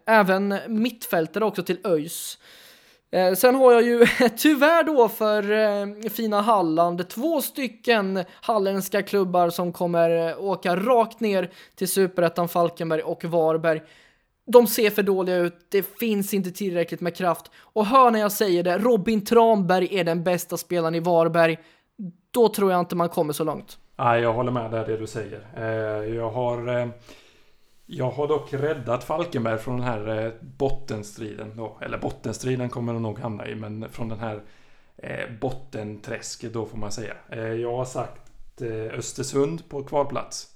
Även 0.06 0.60
mittfältare 0.68 1.46
också 1.46 1.64
till 1.64 1.80
ÖIS. 1.84 2.38
Eh, 3.12 3.34
sen 3.34 3.56
har 3.56 3.74
jag 3.74 3.84
ju 3.84 4.06
tyvärr 4.38 4.84
då 4.84 5.10
för 5.10 5.52
eh, 5.52 6.10
fina 6.10 6.42
Halland 6.42 7.10
två 7.10 7.42
stycken 7.42 8.24
halländska 8.42 9.02
klubbar 9.02 9.50
som 9.50 9.74
kommer 9.74 10.30
eh, 10.30 10.44
åka 10.44 10.76
rakt 10.76 11.20
ner 11.20 11.50
till 11.76 11.88
Superettan 11.88 12.48
Falkenberg 12.50 13.02
och 13.02 13.24
Varberg. 13.24 13.82
De 14.52 14.68
ser 14.68 14.90
för 14.90 15.04
dåliga 15.04 15.36
ut, 15.36 15.56
det 15.70 15.98
finns 16.00 16.34
inte 16.34 16.52
tillräckligt 16.52 17.02
med 17.02 17.16
kraft. 17.16 17.52
Och 17.60 17.86
hör 17.86 18.12
när 18.12 18.20
jag 18.20 18.32
säger 18.32 18.64
det, 18.64 18.78
Robin 18.78 19.26
Tranberg 19.26 20.00
är 20.00 20.04
den 20.04 20.24
bästa 20.24 20.58
spelaren 20.58 20.96
i 20.96 21.00
Varberg. 21.00 21.58
Då 22.32 22.50
tror 22.50 22.72
jag 22.72 22.80
inte 22.80 22.96
man 22.96 23.10
kommer 23.10 23.34
så 23.34 23.44
långt. 23.44 23.78
Nej, 23.98 24.22
jag 24.22 24.34
håller 24.34 24.52
med 24.52 24.72
där 24.72 24.86
det 24.88 24.98
du 24.98 25.08
säger. 25.08 25.48
Eh, 25.58 26.16
Jag 26.16 26.30
har... 26.30 26.78
Eh, 26.82 26.88
jag 27.90 28.12
har 28.12 28.28
dock 28.28 28.54
räddat 28.54 29.04
Falkenberg 29.04 29.58
från 29.58 29.78
den 29.78 29.86
här 29.86 30.26
eh, 30.26 30.32
bottenstriden 30.42 31.58
då. 31.58 31.78
Eller 31.82 31.98
bottenstriden 31.98 32.70
kommer 32.70 32.94
de 32.94 33.02
nog 33.02 33.20
hamna 33.20 33.48
i, 33.48 33.56
men 33.56 33.90
från 33.90 34.10
den 34.10 34.20
här 34.20 34.42
eh, 34.98 35.32
bottenträsket 35.42 36.54
då 36.54 36.66
får 36.66 36.78
man 36.78 36.92
säga. 36.92 37.14
Eh, 37.30 37.40
jag 37.40 37.78
har 37.78 37.86
sagt 37.86 38.22
Östersund 38.92 39.70
på 39.70 39.84
kvalplats. 39.84 40.54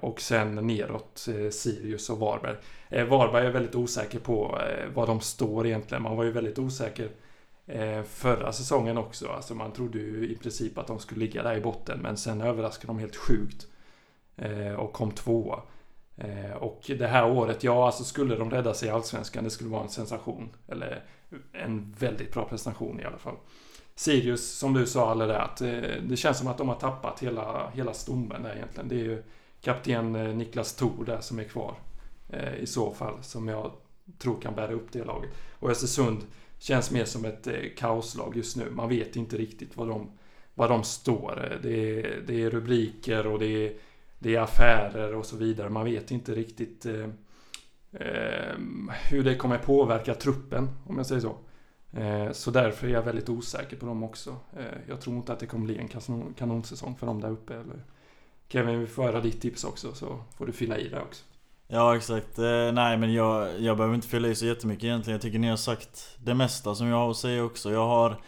Och 0.00 0.20
sen 0.20 0.54
neråt 0.54 1.28
Sirius 1.50 2.10
och 2.10 2.18
Varberg. 2.18 2.56
Varberg 3.04 3.46
är 3.46 3.50
väldigt 3.50 3.74
osäker 3.74 4.18
på 4.18 4.34
var 4.34 4.90
vad 4.94 5.08
de 5.08 5.20
står 5.20 5.66
egentligen. 5.66 6.02
Man 6.02 6.16
var 6.16 6.24
ju 6.24 6.30
väldigt 6.30 6.58
osäker 6.58 7.08
förra 8.04 8.52
säsongen 8.52 8.98
också. 8.98 9.28
Alltså 9.28 9.54
man 9.54 9.72
trodde 9.72 9.98
ju 9.98 10.28
i 10.28 10.36
princip 10.36 10.78
att 10.78 10.86
de 10.86 10.98
skulle 10.98 11.20
ligga 11.20 11.42
där 11.42 11.56
i 11.56 11.60
botten. 11.60 11.98
Men 11.98 12.16
sen 12.16 12.40
överraskade 12.40 12.86
de 12.86 12.98
helt 12.98 13.16
sjukt. 13.16 13.66
Och 14.78 14.92
kom 14.92 15.10
tvåa. 15.10 15.62
Eh, 16.16 16.56
och 16.56 16.82
det 16.98 17.06
här 17.06 17.30
året, 17.30 17.64
ja 17.64 17.86
alltså 17.86 18.04
skulle 18.04 18.36
de 18.36 18.50
rädda 18.50 18.74
sig 18.74 18.88
i 18.88 18.92
Allsvenskan, 18.92 19.44
det 19.44 19.50
skulle 19.50 19.70
vara 19.70 19.82
en 19.82 19.88
sensation. 19.88 20.48
Eller 20.68 21.04
en 21.52 21.94
väldigt 21.98 22.32
bra 22.32 22.48
prestation 22.48 23.00
i 23.00 23.04
alla 23.04 23.18
fall. 23.18 23.36
Sirius, 23.94 24.58
som 24.58 24.74
du 24.74 24.86
sa 24.86 25.10
alldeles 25.10 25.36
att 25.36 25.60
eh, 25.60 25.80
det 26.02 26.16
känns 26.16 26.38
som 26.38 26.48
att 26.48 26.58
de 26.58 26.68
har 26.68 26.76
tappat 26.76 27.22
hela, 27.22 27.70
hela 27.70 27.92
stommen 27.92 28.42
där 28.42 28.56
egentligen. 28.56 28.88
Det 28.88 28.94
är 28.94 29.04
ju 29.04 29.22
kapten 29.60 30.14
eh, 30.14 30.34
Niklas 30.34 30.74
Thor 30.74 31.04
där 31.06 31.20
som 31.20 31.38
är 31.38 31.44
kvar. 31.44 31.74
I 32.58 32.66
så 32.66 32.94
fall, 32.94 33.22
som 33.22 33.48
jag 33.48 33.72
tror 34.18 34.40
kan 34.40 34.54
bära 34.54 34.72
upp 34.72 34.92
det 34.92 35.04
laget. 35.04 35.30
Och 35.58 35.70
Östersund 35.70 36.26
känns 36.58 36.90
mer 36.90 37.04
som 37.04 37.24
ett 37.24 37.48
kaoslag 37.76 38.36
just 38.36 38.56
nu. 38.56 38.70
Man 38.70 38.88
vet 38.88 39.16
inte 39.16 39.36
riktigt 39.36 39.76
vad 39.76 39.88
de, 39.88 40.10
vad 40.54 40.70
de 40.70 40.84
står. 40.84 41.58
Det 41.62 42.00
är, 42.00 42.22
det 42.26 42.42
är 42.42 42.50
rubriker 42.50 43.26
och 43.26 43.38
det 43.38 43.66
är, 43.66 43.72
det 44.24 44.36
är 44.36 44.40
affärer 44.40 45.14
och 45.14 45.26
så 45.26 45.36
vidare. 45.36 45.70
Man 45.70 45.84
vet 45.84 46.10
inte 46.10 46.34
riktigt 46.34 46.86
eh, 46.86 47.08
eh, 47.92 48.54
hur 49.10 49.24
det 49.24 49.36
kommer 49.36 49.58
påverka 49.58 50.14
truppen, 50.14 50.68
om 50.86 50.96
jag 50.96 51.06
säger 51.06 51.20
så. 51.20 51.36
Eh, 52.00 52.32
så 52.32 52.50
därför 52.50 52.86
är 52.86 52.90
jag 52.90 53.02
väldigt 53.02 53.28
osäker 53.28 53.76
på 53.76 53.86
dem 53.86 54.02
också. 54.02 54.36
Eh, 54.56 54.64
jag 54.88 55.00
tror 55.00 55.16
inte 55.16 55.32
att 55.32 55.38
det 55.38 55.46
kommer 55.46 55.64
bli 55.64 55.78
en 55.78 55.88
kanon, 55.88 56.34
kanonsäsong 56.38 56.96
för 56.96 57.06
dem 57.06 57.20
där 57.20 57.30
uppe. 57.30 57.54
Eller 57.54 57.84
Kevin, 58.48 58.80
vi 58.80 58.86
får 58.86 59.02
höra 59.02 59.20
ditt 59.20 59.40
tips 59.40 59.64
också 59.64 59.94
så 59.94 60.20
får 60.36 60.46
du 60.46 60.52
fylla 60.52 60.78
i 60.78 60.88
det 60.88 61.00
också. 61.00 61.24
Ja 61.68 61.96
exakt, 61.96 62.38
eh, 62.38 62.72
nej 62.72 62.96
men 62.96 63.12
jag, 63.12 63.60
jag 63.60 63.76
behöver 63.76 63.94
inte 63.94 64.08
fylla 64.08 64.28
i 64.28 64.34
så 64.34 64.46
jättemycket 64.46 64.84
egentligen. 64.84 65.14
Jag 65.14 65.22
tycker 65.22 65.38
ni 65.38 65.48
har 65.48 65.56
sagt 65.56 66.16
det 66.24 66.34
mesta 66.34 66.74
som 66.74 66.86
jag 66.86 66.96
har 66.96 67.10
att 67.10 67.16
säga 67.16 67.44
också. 67.44 67.72
Jag 67.72 67.86
har 67.86 68.20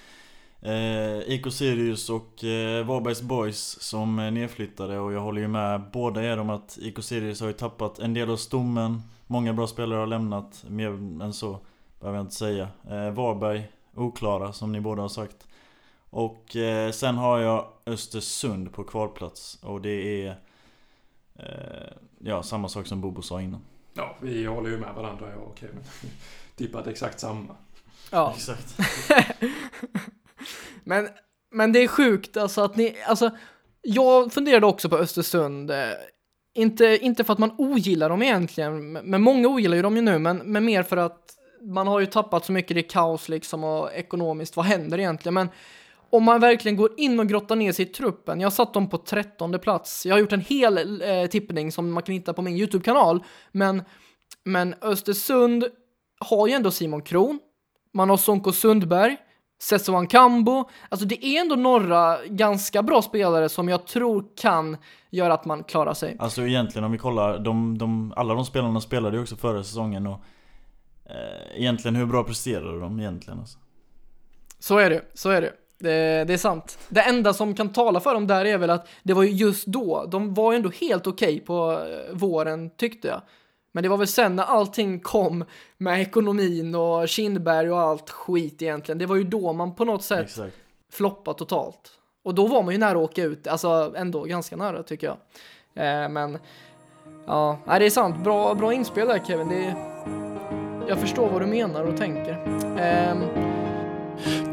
eh, 0.66 1.32
IK 1.34 1.52
Sirius 1.52 2.10
och 2.10 2.44
eh, 2.44 2.86
Varbergs 2.86 3.22
Boys 3.22 3.82
som 3.82 4.18
är 4.18 4.30
nedflyttade 4.30 4.98
och 4.98 5.12
jag 5.12 5.20
håller 5.20 5.40
ju 5.40 5.48
med 5.48 5.82
båda 5.92 6.24
er 6.24 6.38
om 6.38 6.50
att 6.50 6.78
IK 6.80 7.04
Sirius 7.04 7.40
har 7.40 7.46
ju 7.46 7.52
tappat 7.52 7.98
en 7.98 8.14
del 8.14 8.30
av 8.30 8.36
stommen. 8.36 9.02
Många 9.26 9.52
bra 9.52 9.66
spelare 9.66 9.98
har 9.98 10.06
lämnat, 10.06 10.64
mer 10.68 10.88
än 11.22 11.32
så 11.32 11.58
behöver 12.00 12.18
jag 12.18 12.24
inte 12.24 12.34
säga. 12.34 12.68
Eh, 12.90 13.10
Varberg, 13.10 13.68
oklara 13.94 14.52
som 14.52 14.72
ni 14.72 14.80
båda 14.80 15.02
har 15.02 15.08
sagt. 15.08 15.46
Och 16.10 16.56
eh, 16.56 16.90
sen 16.90 17.14
har 17.16 17.38
jag 17.38 17.68
Östersund 17.86 18.72
på 18.72 18.84
kvalplats 18.84 19.58
och 19.62 19.80
det 19.80 20.26
är 20.26 20.36
eh, 21.36 21.96
Ja, 22.18 22.42
samma 22.42 22.68
sak 22.68 22.86
som 22.86 23.00
Bobo 23.00 23.22
sa 23.22 23.40
innan. 23.40 23.60
Ja, 23.94 24.16
vi 24.20 24.44
håller 24.44 24.70
ju 24.70 24.78
med 24.78 24.94
varandra 24.94 25.30
jag 25.30 25.42
och 25.42 25.58
Kevin. 25.58 25.80
Tippat 26.56 26.86
exakt 26.86 27.20
samma. 27.20 27.56
Ja. 28.10 28.32
Exakt. 28.36 28.76
men, 30.86 31.08
men 31.50 31.72
det 31.72 31.78
är 31.78 31.88
sjukt 31.88 32.36
alltså 32.36 32.60
att 32.60 32.76
ni, 32.76 32.96
alltså 33.06 33.30
jag 33.82 34.32
funderade 34.32 34.66
också 34.66 34.88
på 34.88 34.96
Östersund. 34.96 35.70
Eh, 35.70 35.76
inte, 36.54 36.98
inte 37.02 37.24
för 37.24 37.32
att 37.32 37.38
man 37.38 37.54
ogillar 37.58 38.08
dem 38.08 38.22
egentligen, 38.22 38.92
men 38.92 39.22
många 39.22 39.48
ogillar 39.48 39.76
ju 39.76 39.82
dem 39.82 39.96
ju 39.96 40.02
nu, 40.02 40.18
men, 40.18 40.36
men 40.36 40.64
mer 40.64 40.82
för 40.82 40.96
att 40.96 41.34
man 41.62 41.86
har 41.86 42.00
ju 42.00 42.06
tappat 42.06 42.44
så 42.44 42.52
mycket, 42.52 42.74
det 42.74 42.80
är 42.80 42.88
kaos 42.88 43.28
liksom 43.28 43.64
och 43.64 43.92
ekonomiskt, 43.92 44.56
vad 44.56 44.66
händer 44.66 44.98
egentligen? 44.98 45.34
Men 45.34 45.48
om 46.10 46.24
man 46.24 46.40
verkligen 46.40 46.76
går 46.76 46.90
in 46.96 47.20
och 47.20 47.28
grottar 47.28 47.56
ner 47.56 47.72
sig 47.72 47.84
i 47.84 47.88
truppen, 47.88 48.40
jag 48.40 48.52
satt 48.52 48.74
dem 48.74 48.88
på 48.88 48.98
trettonde 48.98 49.58
plats. 49.58 50.06
Jag 50.06 50.14
har 50.14 50.20
gjort 50.20 50.32
en 50.32 50.40
hel 50.40 51.02
eh, 51.02 51.26
tippning 51.26 51.72
som 51.72 51.92
man 51.92 52.02
kan 52.02 52.12
hitta 52.12 52.32
på 52.32 52.42
min 52.42 52.56
YouTube-kanal, 52.56 53.24
men, 53.52 53.82
men 54.44 54.74
Östersund 54.80 55.64
har 56.18 56.46
ju 56.46 56.52
ändå 56.52 56.70
Simon 56.70 57.02
Kron, 57.02 57.38
man 57.94 58.10
har 58.10 58.16
Sonko 58.16 58.52
Sundberg, 58.52 59.16
Sessoan 59.58 60.06
Kambo, 60.06 60.68
alltså 60.88 61.06
det 61.06 61.24
är 61.24 61.40
ändå 61.40 61.56
några 61.56 62.18
ganska 62.26 62.82
bra 62.82 63.02
spelare 63.02 63.48
som 63.48 63.68
jag 63.68 63.86
tror 63.86 64.24
kan 64.36 64.76
göra 65.10 65.34
att 65.34 65.44
man 65.44 65.64
klarar 65.64 65.94
sig. 65.94 66.16
Alltså 66.18 66.46
egentligen 66.46 66.84
om 66.84 66.92
vi 66.92 66.98
kollar, 66.98 67.38
de, 67.38 67.78
de, 67.78 68.12
alla 68.16 68.34
de 68.34 68.44
spelarna 68.44 68.80
spelade 68.80 69.16
ju 69.16 69.22
också 69.22 69.36
förra 69.36 69.64
säsongen 69.64 70.06
och 70.06 70.20
eh, 71.04 71.60
egentligen 71.60 71.96
hur 71.96 72.06
bra 72.06 72.24
presterade 72.24 72.80
de 72.80 73.00
egentligen? 73.00 73.38
Alltså? 73.38 73.58
Så 74.58 74.78
är 74.78 74.90
det, 74.90 75.02
så 75.14 75.30
är 75.30 75.40
det. 75.40 75.52
Det, 75.78 76.24
det, 76.24 76.32
är 76.32 76.38
sant. 76.38 76.78
Det 76.88 77.00
enda 77.00 77.32
som 77.32 77.54
kan 77.54 77.72
tala 77.72 78.00
för 78.00 78.14
dem 78.14 78.26
där 78.26 78.44
är 78.44 78.58
väl 78.58 78.70
att 78.70 78.88
det 79.02 79.14
var 79.14 79.22
ju 79.22 79.30
just 79.30 79.66
då, 79.66 80.06
de 80.08 80.34
var 80.34 80.52
ju 80.52 80.56
ändå 80.56 80.70
helt 80.80 81.06
okej 81.06 81.34
okay 81.34 81.40
på 81.40 81.72
eh, 81.72 82.14
våren 82.14 82.70
tyckte 82.70 83.08
jag. 83.08 83.22
Men 83.76 83.82
det 83.82 83.88
var 83.88 83.96
väl 83.96 84.06
sen 84.06 84.36
när 84.36 84.42
allting 84.42 85.00
kom 85.00 85.44
med 85.78 86.00
ekonomin 86.00 86.74
och 86.74 87.08
Kindberg 87.08 87.70
och 87.70 87.80
allt 87.80 88.10
skit 88.10 88.62
egentligen. 88.62 88.98
Det 88.98 89.06
var 89.06 89.16
ju 89.16 89.24
då 89.24 89.52
man 89.52 89.74
på 89.74 89.84
något 89.84 90.02
sätt 90.02 90.24
Exakt. 90.24 90.56
floppade 90.92 91.38
totalt. 91.38 91.90
Och 92.24 92.34
då 92.34 92.46
var 92.46 92.62
man 92.62 92.74
ju 92.74 92.78
nära 92.78 92.90
att 92.90 93.10
åka 93.10 93.22
ut, 93.22 93.46
alltså 93.46 93.92
ändå 93.96 94.24
ganska 94.24 94.56
nära 94.56 94.82
tycker 94.82 95.06
jag. 95.06 95.16
Eh, 95.84 96.08
men 96.08 96.38
ja, 97.26 97.58
nej, 97.66 97.78
det 97.80 97.86
är 97.86 97.90
sant. 97.90 98.24
Bra, 98.24 98.54
bra 98.54 98.72
inspel 98.72 99.08
där 99.08 99.18
Kevin. 99.26 99.48
Det 99.48 99.64
är, 99.64 99.74
jag 100.88 100.98
förstår 100.98 101.28
vad 101.30 101.42
du 101.42 101.46
menar 101.46 101.84
och 101.84 101.96
tänker. 101.96 102.32
Um, 103.12 103.45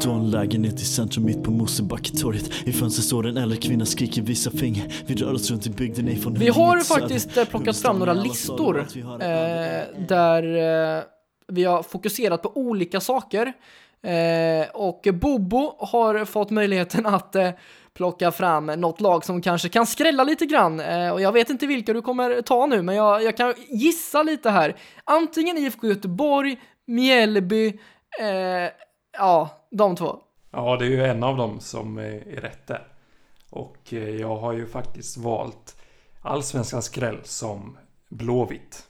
du 0.02 0.08
har 0.08 0.16
en 0.16 0.30
lägenhet 0.30 0.80
i 0.80 0.84
centrum 0.84 1.24
mitt 1.24 1.42
på 1.44 1.50
Mosebacketorget 1.50 2.50
I 2.64 2.72
fönstret 2.72 3.06
står 3.06 3.26
en 3.26 3.36
äldre 3.36 3.58
kvinna 3.58 3.86
skriker 3.86 4.22
visa 4.22 4.50
finger 4.50 4.94
Vi 5.06 5.14
rör 5.14 5.34
oss 5.34 5.50
runt 5.50 5.66
i 5.66 5.70
bygden 5.70 6.08
ej 6.08 6.16
från 6.16 6.34
Vi 6.34 6.48
har 6.48 6.80
faktiskt 6.80 7.36
eh, 7.36 7.44
plockat 7.44 7.76
fram 7.76 7.98
några 7.98 8.12
listor 8.12 8.78
eh, 8.78 10.06
där 10.08 10.42
eh, 10.96 11.02
vi 11.48 11.64
har 11.64 11.82
fokuserat 11.82 12.42
på 12.42 12.52
olika 12.54 13.00
saker 13.00 13.52
eh, 14.02 14.68
och 14.74 15.08
Bobo 15.12 15.76
har 15.78 16.24
fått 16.24 16.50
möjligheten 16.50 17.06
att 17.06 17.34
eh, 17.34 17.50
plocka 17.94 18.32
fram 18.32 18.66
något 18.66 19.00
lag 19.00 19.24
som 19.24 19.42
kanske 19.42 19.68
kan 19.68 19.86
skrälla 19.86 20.24
lite 20.24 20.46
grann. 20.46 20.80
Eh, 20.80 21.10
och 21.10 21.20
jag 21.20 21.32
vet 21.32 21.50
inte 21.50 21.66
vilka 21.66 21.92
du 21.92 22.02
kommer 22.02 22.42
ta 22.42 22.66
nu, 22.66 22.82
men 22.82 22.94
jag, 22.94 23.22
jag 23.22 23.36
kan 23.36 23.54
gissa 23.68 24.22
lite 24.22 24.50
här. 24.50 24.76
Antingen 25.04 25.58
IFK 25.58 25.86
Göteborg, 25.86 26.56
Mjällby, 26.86 27.66
eh, 28.20 28.70
ja, 29.16 29.50
de 29.70 29.96
två. 29.96 30.20
Ja, 30.56 30.76
det 30.76 30.84
är 30.84 30.90
ju 30.90 31.04
en 31.04 31.22
av 31.22 31.36
dem 31.36 31.60
som 31.60 31.98
är, 31.98 32.20
rätt 32.20 32.66
där. 32.66 32.86
Och 33.50 33.78
eh, 33.92 34.08
jag 34.08 34.36
har 34.36 34.52
ju 34.52 34.66
faktiskt 34.66 35.16
valt 35.16 35.76
Allsvenskans 36.20 36.84
skräll 36.84 37.18
som 37.22 37.78
Blåvitt. 38.08 38.86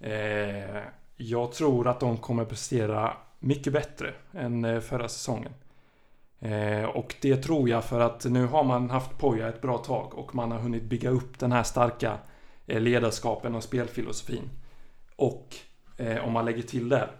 Eh, 0.00 0.82
jag 1.16 1.52
tror 1.52 1.88
att 1.88 2.00
de 2.00 2.16
kommer 2.16 2.44
prestera 2.44 3.16
mycket 3.38 3.72
bättre 3.72 4.14
än 4.32 4.64
eh, 4.64 4.80
förra 4.80 5.08
säsongen. 5.08 5.52
Och 6.94 7.14
det 7.20 7.36
tror 7.36 7.68
jag 7.68 7.84
för 7.84 8.00
att 8.00 8.24
nu 8.24 8.46
har 8.46 8.64
man 8.64 8.90
haft 8.90 9.18
Poja 9.18 9.48
ett 9.48 9.62
bra 9.62 9.78
tag 9.78 10.18
och 10.18 10.34
man 10.34 10.50
har 10.50 10.58
hunnit 10.58 10.82
bygga 10.82 11.10
upp 11.10 11.38
den 11.38 11.52
här 11.52 11.62
starka 11.62 12.18
ledarskapen 12.66 13.54
och 13.54 13.62
spelfilosofin. 13.62 14.50
Och 15.16 15.56
om 16.22 16.32
man 16.32 16.44
lägger 16.44 16.62
till 16.62 16.88
där 16.88 17.10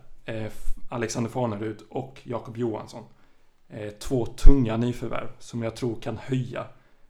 Alexander 0.93 1.31
Farnerud 1.31 1.83
och 1.89 2.21
Jakob 2.25 2.57
Johansson. 2.57 3.05
Eh, 3.69 3.91
två 3.91 4.27
tunga 4.27 4.77
nyförvärv 4.77 5.29
som 5.39 5.63
jag 5.63 5.77
tror 5.77 6.01
kan 6.01 6.17
höja 6.17 6.67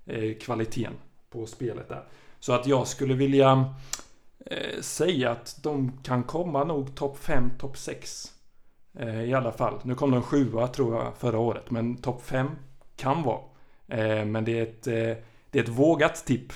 eh, 0.07 0.39
kvaliteten 0.39 0.93
på 1.31 1.47
spelet 1.47 1.89
där. 1.89 2.05
Så 2.41 2.53
att 2.53 2.67
jag 2.67 2.89
skulle 2.89 3.15
vilja 3.15 3.75
eh, 4.47 4.81
säga 4.81 5.31
att 5.31 5.59
de 5.63 5.99
kan 6.03 6.23
komma 6.23 6.65
nog 6.65 6.95
topp 6.95 7.19
5, 7.19 7.51
topp 7.59 7.77
6 7.77 8.33
I 9.27 9.35
alla 9.35 9.53
fall. 9.53 9.81
Nu 9.83 9.95
kom 9.95 10.11
de 10.11 10.23
sjua 10.23 10.69
tror 10.69 10.95
jag 10.95 11.17
förra 11.17 11.39
året. 11.39 11.71
Men 11.71 11.97
topp 11.97 12.23
5 12.23 12.49
kan 12.97 13.23
vara. 13.23 13.41
Men 14.25 14.45
det 14.45 14.59
är 14.59 14.63
ett, 14.63 14.83
det 15.51 15.59
är 15.59 15.63
ett 15.63 15.69
vågat 15.69 16.27
tipp. 16.27 16.53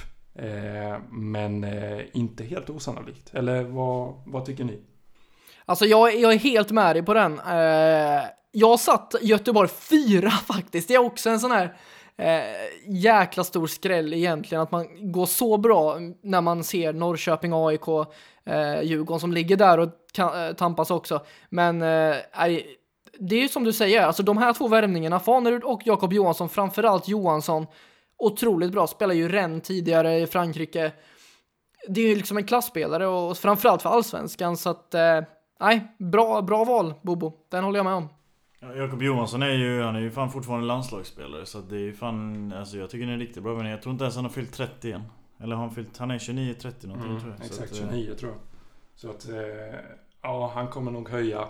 Men 1.10 1.66
inte 2.12 2.44
helt 2.44 2.70
osannolikt. 2.70 3.34
Eller 3.34 3.64
vad, 3.64 4.14
vad 4.26 4.44
tycker 4.44 4.64
ni? 4.64 4.80
Alltså 5.66 5.84
jag, 5.84 6.20
jag 6.20 6.32
är 6.32 6.38
helt 6.38 6.70
med 6.70 6.96
dig 6.96 7.02
på 7.02 7.14
den. 7.14 7.40
Eh, 7.40 8.22
jag 8.52 8.80
satt 8.80 9.14
Göteborg 9.20 9.68
4 9.68 10.30
faktiskt. 10.46 10.88
Det 10.88 10.94
är 10.94 10.98
också 10.98 11.30
en 11.30 11.40
sån 11.40 11.50
här 11.50 11.76
eh, 12.16 12.44
jäkla 12.88 13.44
stor 13.44 13.66
skräll 13.66 14.14
egentligen 14.14 14.62
att 14.62 14.70
man 14.70 15.12
går 15.12 15.26
så 15.26 15.56
bra 15.56 15.98
när 16.22 16.40
man 16.40 16.64
ser 16.64 16.92
Norrköping, 16.92 17.52
AIK, 17.54 17.88
eh, 18.46 18.82
Djurgården 18.82 19.20
som 19.20 19.32
ligger 19.32 19.56
där 19.56 19.78
och 19.78 19.88
kan, 20.12 20.46
eh, 20.46 20.52
tampas 20.52 20.90
också. 20.90 21.24
Men 21.50 21.82
eh, 21.82 22.16
det 23.18 23.36
är 23.36 23.40
ju 23.40 23.48
som 23.48 23.64
du 23.64 23.72
säger, 23.72 24.02
alltså 24.02 24.22
de 24.22 24.38
här 24.38 24.52
två 24.52 24.68
värvningarna, 24.68 25.20
Fanerud 25.20 25.62
och 25.62 25.82
Jakob 25.84 26.12
Johansson, 26.12 26.48
framförallt 26.48 27.08
Johansson, 27.08 27.66
otroligt 28.18 28.72
bra, 28.72 28.86
spelar 28.86 29.14
ju 29.14 29.28
Rennes 29.28 29.62
tidigare 29.62 30.18
i 30.18 30.26
Frankrike. 30.26 30.92
Det 31.88 32.00
är 32.00 32.08
ju 32.08 32.14
liksom 32.14 32.36
en 32.36 32.44
klassspelare 32.44 33.06
och 33.06 33.36
framförallt 33.36 33.82
för 33.82 33.90
allsvenskan 33.90 34.56
så 34.56 34.70
att 34.70 34.94
eh, 34.94 35.20
nej, 35.60 35.94
bra, 35.98 36.42
bra 36.42 36.64
val 36.64 36.94
Bobo, 37.02 37.32
den 37.48 37.64
håller 37.64 37.78
jag 37.78 37.84
med 37.84 37.94
om. 37.94 38.08
Jakob 38.76 39.02
Johansson 39.02 39.42
är 39.42 39.52
ju, 39.52 39.82
han 39.82 39.96
är 39.96 40.00
ju 40.00 40.10
fan 40.10 40.30
fortfarande 40.30 40.66
landslagsspelare 40.66 41.46
så 41.46 41.60
det 41.60 41.76
är 41.76 41.80
ju 41.80 41.94
fan, 41.94 42.52
alltså 42.52 42.78
jag 42.78 42.90
tycker 42.90 43.06
det 43.06 43.12
är 43.12 43.18
riktigt 43.18 43.42
bra 43.42 43.56
men 43.56 43.66
jag 43.66 43.82
tror 43.82 43.92
inte 43.92 44.04
ens 44.04 44.16
han 44.16 44.24
har 44.24 44.32
fyllt 44.32 44.52
30 44.52 44.92
än. 44.92 45.02
Eller 45.40 45.56
har 45.56 45.62
han 45.62 45.74
fyllt, 45.74 45.98
han 45.98 46.10
är 46.10 46.18
29-30 46.18 46.86
någonting 46.86 47.10
Mm, 47.10 47.20
tror 47.20 47.32
jag. 47.32 47.38
Så 47.38 47.62
exakt, 47.62 47.72
att, 47.72 47.78
eh, 47.78 47.90
29 47.90 48.14
tror 48.14 48.30
jag. 48.32 48.40
Så 48.94 49.10
att, 49.10 49.28
eh, 49.28 49.80
ja, 50.22 50.50
han 50.54 50.68
kommer 50.68 50.90
nog 50.90 51.08
höja 51.08 51.40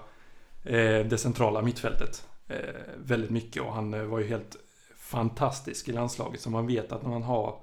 eh, 0.64 1.06
det 1.06 1.18
centrala 1.18 1.62
mittfältet 1.62 2.28
eh, 2.48 2.58
väldigt 2.96 3.30
mycket 3.30 3.62
och 3.62 3.72
han 3.72 3.94
eh, 3.94 4.02
var 4.02 4.18
ju 4.18 4.26
helt 4.26 4.56
fantastisk 4.96 5.88
i 5.88 5.92
landslaget 5.92 6.40
så 6.40 6.50
man 6.50 6.66
vet 6.66 6.92
att 6.92 7.06
man 7.06 7.22
har, 7.22 7.54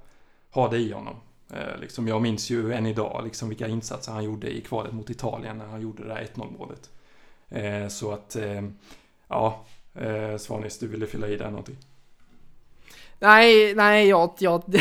har 0.51 0.69
det 0.69 0.77
i 0.77 0.91
honom. 0.91 1.15
Eh, 1.49 1.79
liksom 1.81 2.07
jag 2.07 2.21
minns 2.21 2.49
ju 2.49 2.73
än 2.73 2.85
idag 2.85 3.21
liksom 3.23 3.49
vilka 3.49 3.67
insatser 3.67 4.11
han 4.11 4.23
gjorde 4.23 4.57
i 4.57 4.61
kvalet 4.61 4.93
mot 4.93 5.09
Italien 5.09 5.57
när 5.57 5.65
han 5.65 5.81
gjorde 5.81 6.03
det 6.03 6.09
där 6.09 6.27
1-0 6.35 6.57
målet. 6.57 6.89
Eh, 7.49 7.87
så 7.87 8.11
att, 8.11 8.35
eh, 8.35 8.61
ja, 9.27 9.65
eh, 9.93 10.37
Svanis, 10.37 10.79
du 10.79 10.87
ville 10.87 11.05
fylla 11.05 11.27
i 11.27 11.37
där 11.37 11.49
någonting? 11.49 11.77
Nej, 13.19 13.75
nej, 13.75 14.07
jag... 14.07 14.33
jag 14.39 14.63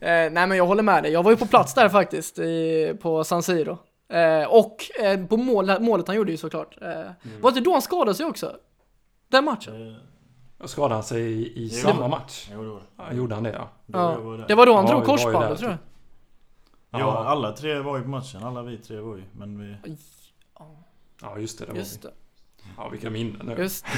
nej, 0.00 0.30
men 0.30 0.56
jag 0.56 0.66
håller 0.66 0.82
med 0.82 1.02
dig. 1.02 1.12
Jag 1.12 1.22
var 1.22 1.30
ju 1.30 1.36
på 1.36 1.46
plats 1.46 1.74
där 1.74 1.88
faktiskt, 1.88 2.38
i, 2.38 2.94
på 3.00 3.24
San 3.24 3.42
Siro. 3.42 3.78
Eh, 4.12 4.48
och 4.48 4.84
eh, 5.00 5.26
på 5.26 5.36
mål, 5.36 5.80
målet 5.80 6.06
han 6.06 6.16
gjorde 6.16 6.30
ju 6.30 6.36
såklart. 6.36 6.82
Eh, 6.82 7.10
Var 7.40 7.50
det 7.50 7.60
då 7.60 7.72
han 7.72 7.82
skadade 7.82 8.14
sig 8.14 8.26
också? 8.26 8.56
Den 9.28 9.44
matchen? 9.44 9.74
Och 9.74 10.02
skadade 10.64 10.94
han 10.94 11.02
sig 11.02 11.22
i, 11.22 11.42
i 11.46 11.70
Jo. 11.72 11.88
samma 11.88 12.08
match? 12.08 12.48
Jo, 12.52 12.64
då. 12.64 12.80
Ja, 12.96 13.12
gjorde 13.12 13.34
han 13.34 13.44
det 13.44 13.52
ja. 13.52 13.68
Ja. 13.86 14.16
Det 14.48 14.54
var 14.54 14.66
då 14.66 14.74
han 14.74 14.86
Ja, 14.86 14.92
drog 14.92 15.04
korsbandet 15.04 15.58
tror 15.58 15.70
jag. 15.70 15.78
Ja, 17.00 17.24
alla 17.24 17.52
tre 17.52 17.78
var 17.78 17.96
ju 17.96 18.02
på 18.02 18.08
matchen. 18.08 18.42
Alla 18.44 18.62
vi 18.62 18.78
tre 18.78 19.00
var 19.00 19.16
ju. 19.16 19.22
Men 19.32 19.58
vi... 19.60 19.76
Ja, 21.22 21.38
just 21.38 21.58
det. 21.58 21.64
det 21.66 21.72
var 21.72 21.78
Just 21.78 22.04
vi. 22.04 22.08
det. 22.08 22.14
Ja, 22.76 22.88
vilka 22.88 23.10
minnen 23.10 23.46
nu. 23.46 23.56
Just 23.58 23.86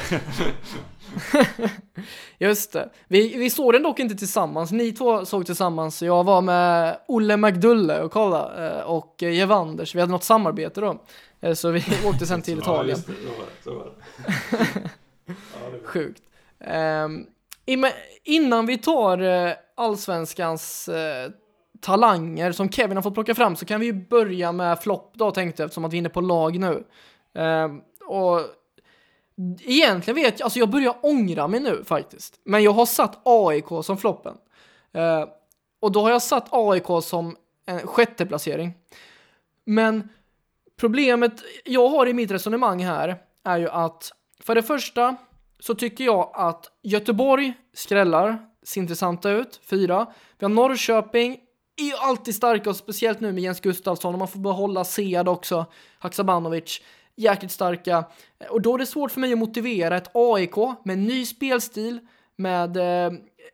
Just 2.39 2.73
det. 2.73 2.91
Vi, 3.09 3.37
vi 3.37 3.51
såg 3.51 3.73
den 3.73 3.83
dock 3.83 3.99
inte 3.99 4.15
tillsammans. 4.15 4.73
Ni 4.73 4.93
två 4.93 5.25
såg 5.27 5.47
tillsammans. 5.47 6.03
Jag 6.03 6.25
var 6.25 6.41
med 6.41 6.99
Olle 7.09 7.37
McDulle 7.37 8.03
och 8.03 8.13
kolla 8.13 8.69
eh, 8.69 8.81
och 8.83 9.23
eh, 9.23 9.31
Jeff 9.33 9.51
Anders. 9.51 9.95
Vi 9.95 10.01
hade 10.01 10.13
något 10.13 10.25
samarbete 10.25 10.81
då. 10.81 11.03
Eh, 11.41 11.55
Så 11.55 11.71
vi 11.71 11.85
åkte 12.05 12.27
sen 12.27 12.43
till 12.43 12.55
Ja, 12.59 12.63
Italien. 12.63 12.89
just 12.97 13.07
det. 13.07 13.13
Så 13.13 13.29
var 13.29 13.47
det. 13.47 13.63
Så 13.65 13.75
var 13.75 13.85
det. 13.85 13.93
Ja, 15.27 15.35
det 15.73 15.79
var... 15.79 15.87
Sjukt. 15.87 16.23
Ehm, 16.61 17.27
innan 18.25 18.67
vi 18.67 18.79
tar 18.79 19.19
eh, 19.19 19.53
allsvenskans 19.75 20.89
eh, 20.89 21.31
talanger 21.81 22.53
som 22.53 22.71
Kevin 22.71 22.97
har 22.97 23.03
fått 23.03 23.15
plocka 23.15 23.35
fram 23.35 23.57
så 23.57 23.67
kan 23.67 23.81
vi 23.81 23.87
ju 23.87 23.93
börja 23.93 24.53
med 24.53 24.83
flopp 24.83 25.13
då 25.15 25.31
tänkte 25.31 25.63
jag 25.63 25.67
eftersom 25.67 25.85
att 25.85 25.93
vi 25.93 25.97
är 25.97 25.99
inne 25.99 26.09
på 26.09 26.21
lag 26.21 26.59
nu. 26.59 26.85
Ehm, 27.35 27.81
och 28.07 28.41
egentligen 29.61 30.15
vet 30.15 30.41
jag, 30.41 30.47
alltså 30.47 30.59
jag 30.59 30.71
börjar 30.71 30.95
ångra 31.03 31.49
mig 31.49 31.61
nu 31.61 31.85
faktiskt. 31.85 32.41
Men 32.45 32.63
jag 32.63 32.73
har 32.73 32.87
satt 32.87 33.21
AIK 33.25 33.67
som 33.83 33.97
floppen. 33.97 34.37
Eh, 34.93 35.25
och 35.81 35.93
då 35.93 36.03
har 36.03 36.11
jag 36.11 36.23
satt 36.23 36.49
AIK 36.51 36.87
som 37.03 37.37
en 37.67 37.87
sjätte 37.87 38.27
placering. 38.27 38.73
Men 39.65 40.09
problemet 40.77 41.33
jag 41.65 41.89
har 41.89 42.07
i 42.07 42.13
mitt 42.13 42.31
resonemang 42.31 42.85
här 42.85 43.17
är 43.45 43.59
ju 43.59 43.69
att 43.69 44.13
för 44.41 44.55
det 44.55 44.63
första 44.63 45.17
så 45.61 45.75
tycker 45.75 46.05
jag 46.05 46.31
att 46.35 46.67
Göteborg 46.83 47.55
skrällar, 47.75 48.39
ser 48.63 48.81
intressanta 48.81 49.31
ut, 49.31 49.61
fyra. 49.71 50.07
Vi 50.39 50.45
har 50.45 50.51
Norrköping, 50.51 51.39
är 51.77 51.85
ju 51.85 51.95
alltid 51.95 52.35
starka 52.35 52.71
och 52.71 52.77
speciellt 52.77 53.21
nu 53.21 53.33
med 53.33 53.43
Jens 53.43 53.61
Gustafsson 53.61 54.15
och 54.15 54.19
man 54.19 54.29
får 54.29 54.41
behålla 54.41 54.85
Sead 54.85 55.29
också, 55.29 55.67
Haksabanovic, 55.99 56.81
jäkligt 57.17 57.53
starka. 57.53 58.05
Och 58.51 58.63
då 58.63 58.75
är 58.75 58.79
det 58.79 58.87
svårt 58.87 59.11
för 59.11 59.21
mig 59.21 59.33
att 59.33 59.39
motivera 59.39 59.97
ett 59.97 60.11
AIK 60.15 60.57
med 60.85 60.99
ny 60.99 61.27
spelstil, 61.27 62.01
med 62.37 62.77
eh, 62.77 63.13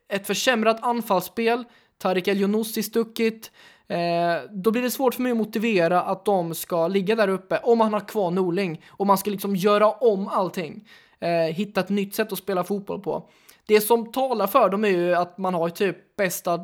ett 0.09 0.27
försämrat 0.27 0.79
anfallsspel, 0.83 1.65
Tarik 1.99 2.29
El 2.29 2.65
stuckit, 2.65 3.51
Eh, 3.89 4.51
då 4.51 4.71
blir 4.71 4.83
det 4.83 4.91
svårt 4.91 5.15
för 5.15 5.23
mig 5.23 5.33
att 5.33 5.39
motivera 5.39 6.03
att 6.03 6.25
de 6.25 6.55
ska 6.55 6.89
ligga 6.89 7.15
där 7.15 7.29
uppe 7.29 7.59
om 7.63 7.79
man 7.79 7.93
har 7.93 8.09
kvar 8.09 8.31
Norling 8.31 8.83
och 8.89 9.07
man 9.07 9.19
ska 9.19 9.31
liksom 9.31 9.57
göra 9.57 9.91
om 9.91 10.29
allting. 10.29 10.89
Eh, 11.21 11.55
hitta 11.55 11.81
ett 11.81 11.89
nytt 11.89 12.15
sätt 12.15 12.33
att 12.33 12.39
spela 12.39 12.65
fotboll 12.65 13.01
på. 13.01 13.29
Det 13.67 13.81
som 13.81 14.13
talar 14.13 14.47
för 14.47 14.69
dem 14.69 14.85
är 14.85 14.89
ju 14.89 15.15
att 15.15 15.39
man 15.39 15.55
har 15.55 15.69
typ 15.69 16.17
bästa 16.17 16.55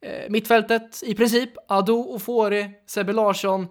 eh, 0.00 0.30
mittfältet 0.30 1.02
i 1.02 1.14
princip. 1.14 1.50
Ado, 1.68 1.94
Ofori, 1.94 2.70
Sebbe 2.86 3.12
Larsson 3.12 3.66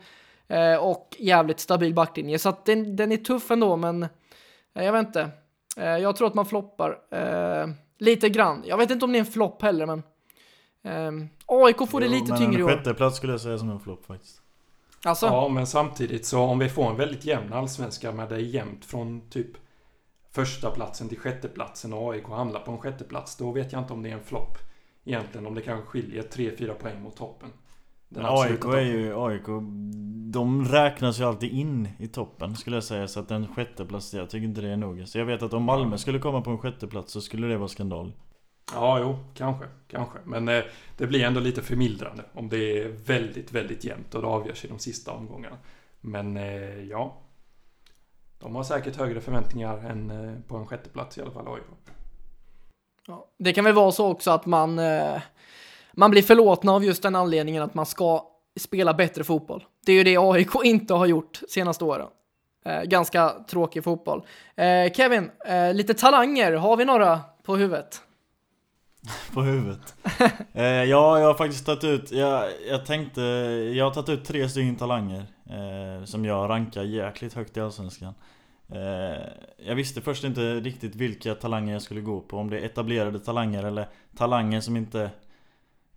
eh, 0.48 0.76
och 0.76 1.16
jävligt 1.20 1.60
stabil 1.60 1.94
backlinje. 1.94 2.40
Så 2.40 2.50
att 2.50 2.66
den, 2.66 2.96
den 2.96 3.12
är 3.12 3.18
tuff 3.18 3.52
ändå, 3.52 3.76
men 3.76 4.04
eh, 4.74 4.86
jag 4.86 4.94
vet 4.94 5.08
inte. 5.08 5.30
Eh, 5.78 5.86
jag 5.98 6.16
tror 6.16 6.28
att 6.28 6.34
man 6.34 6.46
floppar 6.46 6.98
eh, 7.12 7.68
lite 8.00 8.30
grann. 8.30 8.64
Jag 8.66 8.78
vet 8.78 8.92
inte 8.92 9.06
om 9.06 9.12
det 9.12 9.18
är 9.18 9.20
en 9.20 9.26
flopp 9.26 9.62
heller, 9.62 9.86
men 9.86 10.04
AIK 11.46 11.90
får 11.90 12.00
det 12.00 12.06
Jo, 12.06 12.12
lite 12.12 12.30
men 12.32 12.38
tyngre 12.38 12.60
i 12.60 12.64
år. 12.64 12.70
sjätte 12.70 12.94
plats 12.94 13.18
skulle 13.18 13.34
jag 13.34 13.42
säga 13.42 13.58
som 13.58 13.70
en 13.70 13.80
flopp 13.80 14.06
faktiskt. 14.06 14.42
Alltså, 15.04 15.26
Ja, 15.26 15.50
men 15.50 15.68
samtidigt 15.68 16.26
så 16.26 16.40
om 16.40 16.60
vi 16.60 16.70
får 16.70 16.90
en 16.90 16.98
väldigt 16.98 17.26
jämn 17.26 17.54
allsvenska 17.54 18.12
med 18.12 18.30
det 18.30 18.36
är 18.36 18.40
jämnt 18.40 18.86
från 18.86 19.30
typ 19.30 19.48
första 20.36 20.72
platsen 20.72 21.10
till 21.10 21.18
sjätte 21.20 21.48
platsen 21.48 21.94
och 21.94 22.14
AIK 22.14 22.28
hamnar 22.28 22.60
på 22.60 22.72
en 22.72 22.78
sjätte 22.78 23.04
plats 23.04 23.38
då 23.38 23.52
vet 23.52 23.72
jag 23.72 23.82
inte 23.82 23.94
om 23.94 24.04
det 24.04 24.10
är 24.10 24.14
en 24.14 24.24
flopp. 24.24 24.58
Egentligen 25.06 25.48
om 25.48 25.56
det 25.56 25.62
kanske 25.62 25.86
skiljer 25.86 26.24
3-4 26.24 26.74
poäng 26.74 27.02
mot 27.02 27.16
toppen. 27.16 27.50
Den 28.10 28.26
AIK 28.26 28.52
är 28.52 28.56
toppen. 28.56 28.88
ju, 28.88 29.14
AIK, 29.18 29.46
de 30.32 30.66
räknas 30.66 31.20
ju 31.20 31.24
alltid 31.24 31.52
in 31.52 31.90
i 32.00 32.08
toppen 32.08 32.56
skulle 32.56 32.76
jag 32.76 32.84
säga. 32.84 33.08
Så 33.08 33.20
att 33.20 33.32
en 33.32 33.56
sjätte 33.56 33.86
plats, 33.86 34.14
jag 34.14 34.30
tycker 34.30 34.46
inte 34.48 34.62
det 34.62 34.70
är 34.70 34.78
nog. 34.78 35.08
Så 35.08 35.18
jag 35.18 35.26
vet 35.26 35.42
att 35.42 35.54
om 35.54 35.64
Malmö 35.64 35.98
skulle 35.98 36.20
komma 36.20 36.42
på 36.42 36.50
en 36.50 36.58
sjätte 36.58 36.88
plats 36.88 37.14
så 37.14 37.22
skulle 37.22 37.48
det 37.48 37.58
vara 37.58 37.68
skandal. 37.68 38.14
Ja, 38.74 39.00
jo, 39.00 39.18
kanske, 39.34 39.66
kanske. 39.88 40.20
Men 40.24 40.48
eh, 40.48 40.64
det 40.98 41.08
blir 41.08 41.24
ändå 41.24 41.40
lite 41.40 41.62
förmildrande 41.62 42.24
om 42.34 42.50
det 42.50 42.82
är 42.82 42.90
väldigt, 42.90 43.52
väldigt 43.52 43.86
jämnt 43.86 44.16
och 44.16 44.22
det 44.22 44.28
avgörs 44.28 44.66
i 44.66 44.68
de 44.68 44.80
sista 44.80 45.12
omgångarna. 45.12 45.58
Men 46.02 46.38
eh, 46.38 46.84
ja, 46.84 47.22
de 48.46 48.56
har 48.56 48.64
säkert 48.64 48.96
högre 48.96 49.22
förväntningar 49.22 49.78
än 49.78 50.12
eh, 50.12 50.40
på 50.48 50.58
en 50.58 50.66
sjätteplats 50.66 51.18
i 51.18 51.22
alla 51.22 51.32
fall, 51.32 51.48
AIK. 51.48 51.64
ja. 53.08 53.28
det 53.40 53.54
kan 53.54 53.66
väl 53.66 53.74
vara 53.74 53.92
så 53.92 54.08
också 54.08 54.32
att 54.32 54.46
man, 54.46 54.80
eh, 54.80 55.22
man 55.94 56.12
blir 56.12 56.22
förlåtna 56.22 56.72
av 56.72 56.84
just 56.84 57.04
den 57.04 57.16
anledningen 57.16 57.64
att 57.64 57.74
man 57.74 57.86
ska 57.86 58.24
spela 58.60 58.94
bättre 58.94 59.24
fotboll. 59.24 59.64
Det 59.86 59.92
är 59.92 59.96
ju 59.96 60.04
det 60.04 60.18
AIK 60.18 60.56
inte 60.64 60.94
har 60.94 61.06
gjort 61.06 61.42
senaste 61.50 61.84
åren. 61.84 62.08
Eh, 62.66 62.84
ganska 62.84 63.30
tråkig 63.50 63.84
fotboll. 63.84 64.26
Kevin, 64.94 65.32
lite 65.74 65.94
talanger, 65.94 66.52
har 66.52 66.78
vi 66.78 66.86
några 66.86 67.20
på 67.44 67.56
huvudet? 67.56 68.02
På 69.34 69.42
huvudet. 69.42 69.96
eh, 70.54 70.64
ja, 70.64 71.20
jag 71.20 71.28
har 71.28 71.34
faktiskt 71.34 71.66
tagit 71.66 71.84
ut, 71.84 72.12
jag, 72.12 72.44
jag 72.70 72.86
tänkte, 72.86 73.22
jag 73.76 73.86
har 73.86 73.92
tagit 73.92 74.10
ut 74.10 74.26
tre 74.26 74.50
stycken 74.50 74.76
talanger. 74.76 75.26
Eh, 75.50 76.06
som 76.06 76.26
jag 76.26 76.50
rankar 76.50 76.84
jäkligt 76.84 77.34
högt 77.34 77.58
i 77.58 77.62
Allsvenskan. 77.62 78.14
Eh, 78.70 79.28
jag 79.58 79.76
visste 79.76 80.02
först 80.02 80.24
inte 80.24 80.60
riktigt 80.60 80.96
vilka 80.96 81.36
talanger 81.36 81.74
jag 81.74 81.82
skulle 81.82 82.02
gå 82.02 82.22
på. 82.22 82.38
Om 82.38 82.50
det 82.50 82.60
är 82.60 82.66
etablerade 82.66 83.20
talanger 83.20 83.64
eller 83.64 83.88
talanger 84.18 84.62
som 84.62 84.78
inte 84.78 85.10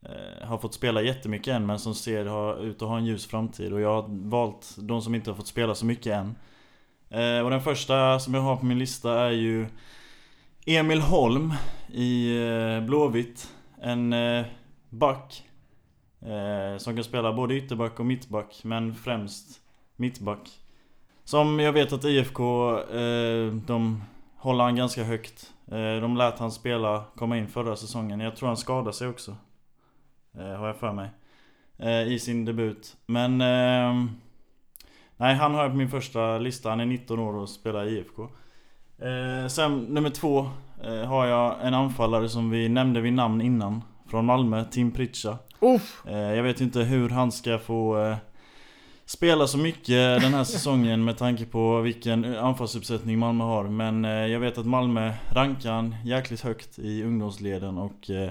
eh, 0.02 0.46
har 0.48 0.59
fått 0.59 0.74
spela 0.74 1.02
jättemycket 1.02 1.54
än 1.54 1.66
men 1.66 1.78
som 1.78 1.94
ser 1.94 2.61
ut 2.64 2.83
att 2.83 2.88
ha 2.88 2.98
en 2.98 3.07
ljus 3.07 3.26
framtid. 3.26 3.72
Och 3.72 3.81
jag 3.81 4.02
har 4.02 4.28
valt 4.28 4.76
de 4.78 5.02
som 5.02 5.14
inte 5.14 5.31
har 5.31 5.37
fått 5.37 5.46
spela 5.46 5.74
så 5.74 5.87
mycket 5.87 6.12
än. 6.12 6.35
Eh, 7.11 7.44
och 7.44 7.50
den 7.50 7.62
första 7.62 8.20
som 8.20 8.35
jag 8.35 8.40
har 8.40 8.57
på 8.57 8.64
min 8.64 8.78
lista 8.78 9.20
är 9.20 9.31
ju 9.31 9.66
Emil 10.66 11.00
Holm 11.00 11.54
i 11.92 12.35
Blåvitt. 12.87 13.54
En 13.81 14.14
back. 14.90 15.44
Som 16.78 16.94
kan 16.94 17.04
spela 17.04 17.33
både 17.33 17.54
ytterback 17.54 18.00
och 18.00 18.07
mittback, 18.07 18.61
men 18.64 18.94
främst 18.94 19.61
mittback. 19.96 20.50
Som 21.29 21.61
jag 21.61 21.73
vet 21.73 21.93
att 21.93 22.05
IFK, 22.05 22.71
eh, 22.79 23.53
de 23.53 24.03
håller 24.37 24.64
han 24.64 24.77
ganska 24.77 25.05
högt. 25.05 25.53
Eh, 25.67 26.01
de 26.01 26.17
lät 26.17 26.38
han 26.38 26.51
spela, 26.51 27.05
komma 27.17 27.38
in 27.38 27.49
förra 27.49 27.77
säsongen. 27.77 28.21
Jag 28.21 28.37
tror 28.37 28.47
han 28.47 28.57
skadade 28.57 28.93
sig 28.93 29.09
också. 29.09 29.37
Eh, 30.38 30.59
har 30.59 30.67
jag 30.67 30.77
för 30.77 30.93
mig. 30.93 31.11
Eh, 31.79 32.12
I 32.12 32.19
sin 32.19 32.45
debut. 32.45 32.97
Men... 33.07 33.41
ehm, 33.41 34.11
nej, 35.17 35.35
han 35.35 35.55
har 35.55 35.62
jag 35.62 35.71
på 35.71 35.77
min 35.77 35.91
första 35.91 36.38
lista. 36.38 36.71
Han 36.71 36.81
är 36.81 36.87
19 36.87 37.19
år 37.19 37.37
och 37.37 37.49
spelar 37.49 37.87
i 37.87 37.99
IFK. 37.99 38.23
Eh, 38.99 39.49
sen 39.49 39.79
nummer 39.79 40.11
två 40.11 40.49
eh, 40.85 41.05
har 41.05 41.27
jag 41.27 41.57
en 41.62 41.75
anfallare 41.75 42.29
som 42.29 42.51
vi 42.51 42.69
nämnde 42.69 43.01
vid 43.01 43.12
namn 43.12 43.41
innan. 43.41 43.85
Från 44.11 44.27
Malmö, 44.27 44.64
Tim 44.64 44.93
Pritcha. 44.93 45.38
Uff. 45.61 46.07
Eh, 46.07 46.19
jag 46.19 46.43
vet 46.43 46.61
inte 46.61 46.81
hur 46.81 47.09
han 47.09 47.33
ska 47.33 47.59
få 47.59 47.99
eh, 47.99 48.17
spela 49.09 49.47
så 49.47 49.59
mycket 49.59 50.21
den 50.23 50.35
här 50.35 50.44
säsongen 50.55 51.05
med 51.05 51.18
tanke 51.18 51.44
på 51.44 51.81
vilken 51.81 52.37
anfallsuppsättning 52.37 53.18
Malmö 53.18 53.44
har. 53.44 53.64
Men 53.64 54.05
eh, 54.05 54.11
jag 54.11 54.40
vet 54.40 54.59
att 54.59 54.66
Malmö 54.66 55.12
rankar 55.31 55.73
han 55.73 55.94
jäkligt 56.05 56.40
högt 56.40 56.79
i 56.79 57.03
ungdomsleden 57.03 57.79
och 57.79 58.11
eh, 58.11 58.31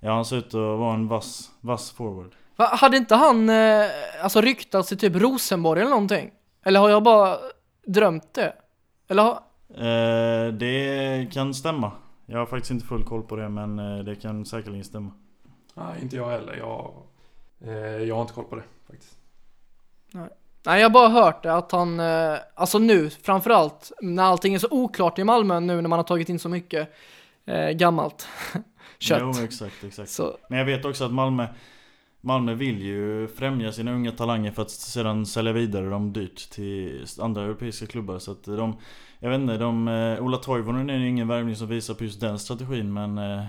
ja, 0.00 0.14
han 0.14 0.24
ser 0.24 0.36
ut 0.36 0.46
att 0.46 0.54
vara 0.54 0.94
en 0.94 1.08
vass, 1.08 1.50
vass 1.60 1.90
forward. 1.90 2.34
Va, 2.56 2.64
hade 2.64 2.96
inte 2.96 3.14
han 3.14 3.48
eh, 3.48 3.86
alltså 4.22 4.40
ryktats 4.40 4.92
i 4.92 4.96
typ 4.96 5.16
Rosenborg 5.16 5.80
eller 5.80 5.90
någonting? 5.90 6.30
Eller 6.64 6.80
har 6.80 6.90
jag 6.90 7.02
bara 7.02 7.36
drömt 7.86 8.34
det? 8.34 8.52
Eller 9.08 9.22
har... 9.22 9.38
Eh, 9.68 10.52
det 10.52 11.32
kan 11.32 11.54
stämma. 11.54 11.92
Jag 12.26 12.38
har 12.38 12.46
faktiskt 12.46 12.70
inte 12.70 12.86
full 12.86 13.04
koll 13.04 13.22
på 13.22 13.36
det 13.36 13.48
men 13.48 13.76
det 14.04 14.14
kan 14.14 14.46
säkerligen 14.46 14.84
stämma. 14.84 15.10
Nej, 15.74 16.02
inte 16.02 16.16
jag 16.16 16.30
heller. 16.30 16.56
Jag, 16.56 16.94
eh, 17.60 18.02
jag 18.08 18.14
har 18.14 18.22
inte 18.22 18.34
koll 18.34 18.44
på 18.44 18.56
det 18.56 18.62
faktiskt. 18.86 19.15
Nej, 20.12 20.80
jag 20.80 20.84
har 20.84 20.90
bara 20.90 21.08
hört 21.08 21.42
det 21.42 21.54
att 21.54 21.72
han, 21.72 22.00
eh, 22.00 22.36
alltså 22.54 22.78
nu 22.78 23.10
framförallt, 23.10 23.92
när 24.00 24.22
allting 24.22 24.54
är 24.54 24.58
så 24.58 24.68
oklart 24.70 25.18
i 25.18 25.24
Malmö 25.24 25.60
nu 25.60 25.80
när 25.80 25.88
man 25.88 25.98
har 25.98 26.04
tagit 26.04 26.28
in 26.28 26.38
så 26.38 26.48
mycket 26.48 26.92
eh, 27.44 27.70
gammalt 27.70 28.28
kött. 28.98 29.18
Jo, 29.22 29.44
exakt, 29.44 29.84
exakt. 29.84 30.10
Så, 30.10 30.36
Men 30.48 30.58
jag 30.58 30.66
vet 30.66 30.84
också 30.84 31.04
att 31.04 31.12
Malmö 31.12 31.46
Malmö 32.20 32.54
vill 32.54 32.82
ju 32.82 33.28
främja 33.28 33.72
sina 33.72 33.92
unga 33.92 34.12
talanger 34.12 34.50
för 34.50 34.62
att 34.62 34.70
sedan 34.70 35.26
sälja 35.26 35.52
vidare 35.52 35.90
dem 35.90 36.12
dyrt 36.12 36.50
till 36.50 37.06
andra 37.20 37.42
europeiska 37.42 37.86
klubbar 37.86 38.18
så 38.18 38.32
att 38.32 38.44
de 38.44 38.76
Jag 39.18 39.30
vet 39.30 39.40
inte, 39.40 39.56
de, 39.56 39.88
eh, 39.88 40.24
Ola 40.24 40.36
Toivonen 40.36 40.90
är 40.90 40.98
ju 40.98 41.08
ingen 41.08 41.28
värvning 41.28 41.56
som 41.56 41.68
visar 41.68 41.94
på 41.94 42.04
just 42.04 42.20
den 42.20 42.38
strategin 42.38 42.92
men 42.92 43.18
eh, 43.18 43.44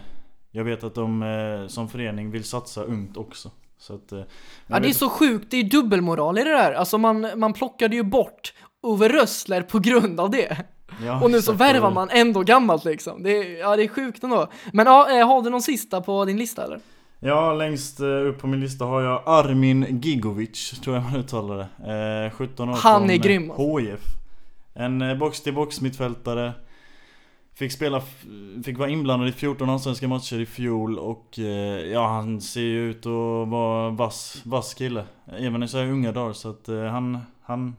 Jag 0.52 0.64
vet 0.64 0.84
att 0.84 0.96
de 0.96 1.66
som 1.70 1.90
förening 1.90 2.32
vill 2.32 2.44
satsa 2.44 2.84
ungt 2.84 3.18
också 3.18 3.50
så 3.50 3.56
att, 3.94 4.12
eh, 4.12 4.22
ja, 4.68 4.80
det 4.80 4.90
är 4.90 4.94
så 4.94 5.10
sjukt, 5.10 5.48
det 5.52 5.58
är 5.58 5.64
dubbelmoral 5.64 6.38
i 6.38 6.44
det 6.44 6.50
där. 6.50 6.74
Alltså 6.74 6.98
man, 6.98 7.28
man 7.36 7.54
plockade 7.54 7.96
ju 7.96 8.04
bort 8.04 8.54
Ove 8.82 9.08
Rössler 9.08 9.62
på 9.62 9.80
grund 9.80 10.20
av 10.20 10.30
det. 10.30 10.58
ja, 11.06 11.22
Och 11.22 11.32
nu 11.32 11.42
så 11.42 11.54
värvar 11.54 11.92
man 11.92 12.10
ändå 12.10 12.44
gammalt 12.44 12.86
liksom. 12.86 13.24
Det 13.24 13.38
är, 13.38 13.60
ja, 13.60 13.76
det 13.76 13.84
är 13.84 13.88
sjukt 13.88 14.24
ändå. 14.24 14.48
Men 14.74 14.86
ja, 14.86 15.20
eh, 15.20 15.28
har 15.28 15.42
du 15.42 15.50
någon 15.50 15.62
sista 15.62 16.02
på 16.02 16.26
din 16.26 16.38
lista 16.38 16.64
eller? 16.64 16.80
Ja, 17.20 17.54
längst 17.54 18.00
eh, 18.00 18.06
upp 18.08 18.40
på 18.42 18.48
min 18.48 18.60
lista 18.60 18.86
har 18.86 19.02
jag 19.02 19.24
Armin 19.26 20.00
Gigovic, 20.02 20.80
tror 20.84 20.96
jag 20.96 21.04
man 21.04 21.16
uttalar 21.16 21.58
det. 21.58 22.26
Eh, 22.26 22.32
17 22.32 22.70
år 22.70 22.74
Han 22.74 23.10
är 23.10 23.18
grym, 23.18 23.52
alltså. 23.52 23.78
HIF. 23.78 24.00
En 24.74 25.20
box-till-box 25.20 25.82
mittfältare. 25.82 26.54
Fick 27.58 27.72
spela, 27.72 28.02
fick 28.66 28.78
vara 28.78 28.90
inblandad 28.90 29.30
i 29.30 29.32
14 29.32 29.70
allsvenska 29.70 30.08
matcher 30.08 30.40
i 30.40 30.46
fjol 30.46 31.00
och 31.00 31.40
eh, 31.40 31.92
ja, 31.92 32.08
han 32.08 32.42
ser 32.42 32.62
ju 32.62 32.90
ut 32.90 33.06
att 33.06 33.48
vara 33.48 33.90
vass, 33.90 34.42
vass 34.46 34.74
kille. 34.74 35.06
Även 35.26 35.64
i 35.64 35.68
så 35.68 35.78
här 35.78 35.86
unga 35.86 36.12
dagar 36.12 36.34
så 36.34 36.50
att 36.50 36.70
eh, 36.70 36.84
han, 36.84 37.20
han, 37.42 37.76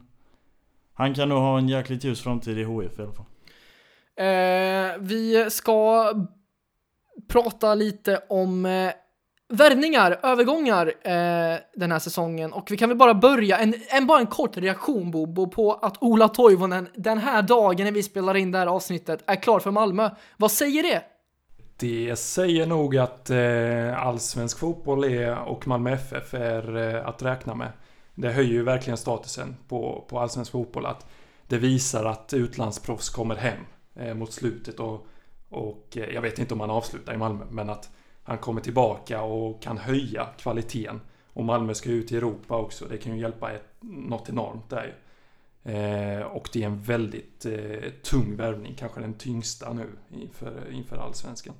han 0.93 1.13
kan 1.13 1.29
nog 1.29 1.37
ha 1.37 1.57
en 1.57 1.69
jäkligt 1.69 2.03
ljus 2.03 2.21
framtid 2.21 2.57
i 2.57 2.63
HIF 2.63 2.99
i 2.99 3.01
alla 3.01 3.13
fall. 3.13 3.25
Eh, 4.15 4.97
vi 4.99 5.47
ska 5.49 6.11
prata 7.27 7.75
lite 7.75 8.21
om 8.29 8.65
eh, 8.65 8.91
värvningar, 9.49 10.19
övergångar 10.23 10.87
eh, 10.87 11.59
den 11.75 11.91
här 11.91 11.99
säsongen. 11.99 12.53
Och 12.53 12.71
vi 12.71 12.77
kan 12.77 12.89
väl 12.89 12.97
bara 12.97 13.13
börja, 13.13 13.57
en, 13.57 13.73
en, 13.89 14.07
bara 14.07 14.19
en 14.19 14.27
kort 14.27 14.57
reaktion 14.57 15.11
Bobo 15.11 15.49
på 15.49 15.73
att 15.73 16.03
Ola 16.03 16.27
Toivonen 16.27 16.87
den 16.95 17.17
här 17.17 17.41
dagen 17.41 17.85
när 17.85 17.91
vi 17.91 18.03
spelar 18.03 18.37
in 18.37 18.51
det 18.51 18.57
här 18.57 18.67
avsnittet 18.67 19.23
är 19.25 19.35
klar 19.35 19.59
för 19.59 19.71
Malmö. 19.71 20.09
Vad 20.37 20.51
säger 20.51 20.83
det? 20.83 21.03
Det 21.77 22.15
säger 22.19 22.65
nog 22.65 22.97
att 22.97 23.29
eh, 23.29 24.07
allsvensk 24.07 24.59
fotboll 24.59 25.03
är, 25.03 25.39
och 25.39 25.67
Malmö 25.67 25.91
FF 25.91 26.33
är 26.33 26.77
eh, 26.77 27.07
att 27.07 27.23
räkna 27.23 27.55
med. 27.55 27.71
Det 28.15 28.31
höjer 28.31 28.51
ju 28.51 28.63
verkligen 28.63 28.97
statusen 28.97 29.55
på, 29.67 30.05
på 30.09 30.19
allsvensk 30.19 30.51
fotboll 30.51 30.85
att 30.85 31.05
det 31.47 31.57
visar 31.57 32.05
att 32.05 32.33
utlandsproffs 32.33 33.09
kommer 33.09 33.35
hem 33.35 33.59
eh, 33.95 34.13
mot 34.13 34.33
slutet 34.33 34.79
och, 34.79 35.07
och 35.49 35.97
eh, 35.97 36.13
jag 36.13 36.21
vet 36.21 36.39
inte 36.39 36.53
om 36.53 36.57
man 36.57 36.69
avslutar 36.69 37.13
i 37.13 37.17
Malmö 37.17 37.45
men 37.49 37.69
att 37.69 37.89
han 38.29 38.37
kommer 38.37 38.61
tillbaka 38.61 39.21
och 39.21 39.61
kan 39.61 39.77
höja 39.77 40.25
kvaliteten. 40.37 41.01
Och 41.33 41.45
Malmö 41.45 41.73
ska 41.73 41.89
ut 41.89 42.11
i 42.11 42.17
Europa 42.17 42.57
också. 42.57 42.85
Det 42.85 42.97
kan 42.97 43.15
ju 43.15 43.21
hjälpa 43.21 43.51
ett, 43.51 43.73
något 43.81 44.29
enormt 44.29 44.69
där 44.69 44.83
ju. 44.83 44.93
Eh, 45.73 46.21
och 46.21 46.49
det 46.53 46.63
är 46.63 46.65
en 46.65 46.81
väldigt 46.81 47.45
eh, 47.45 47.89
tung 48.03 48.35
värvning, 48.35 48.75
kanske 48.75 49.01
den 49.01 49.13
tyngsta 49.13 49.73
nu 49.73 49.87
inför, 50.09 50.71
inför 50.71 50.97
allsvenskan. 50.97 51.53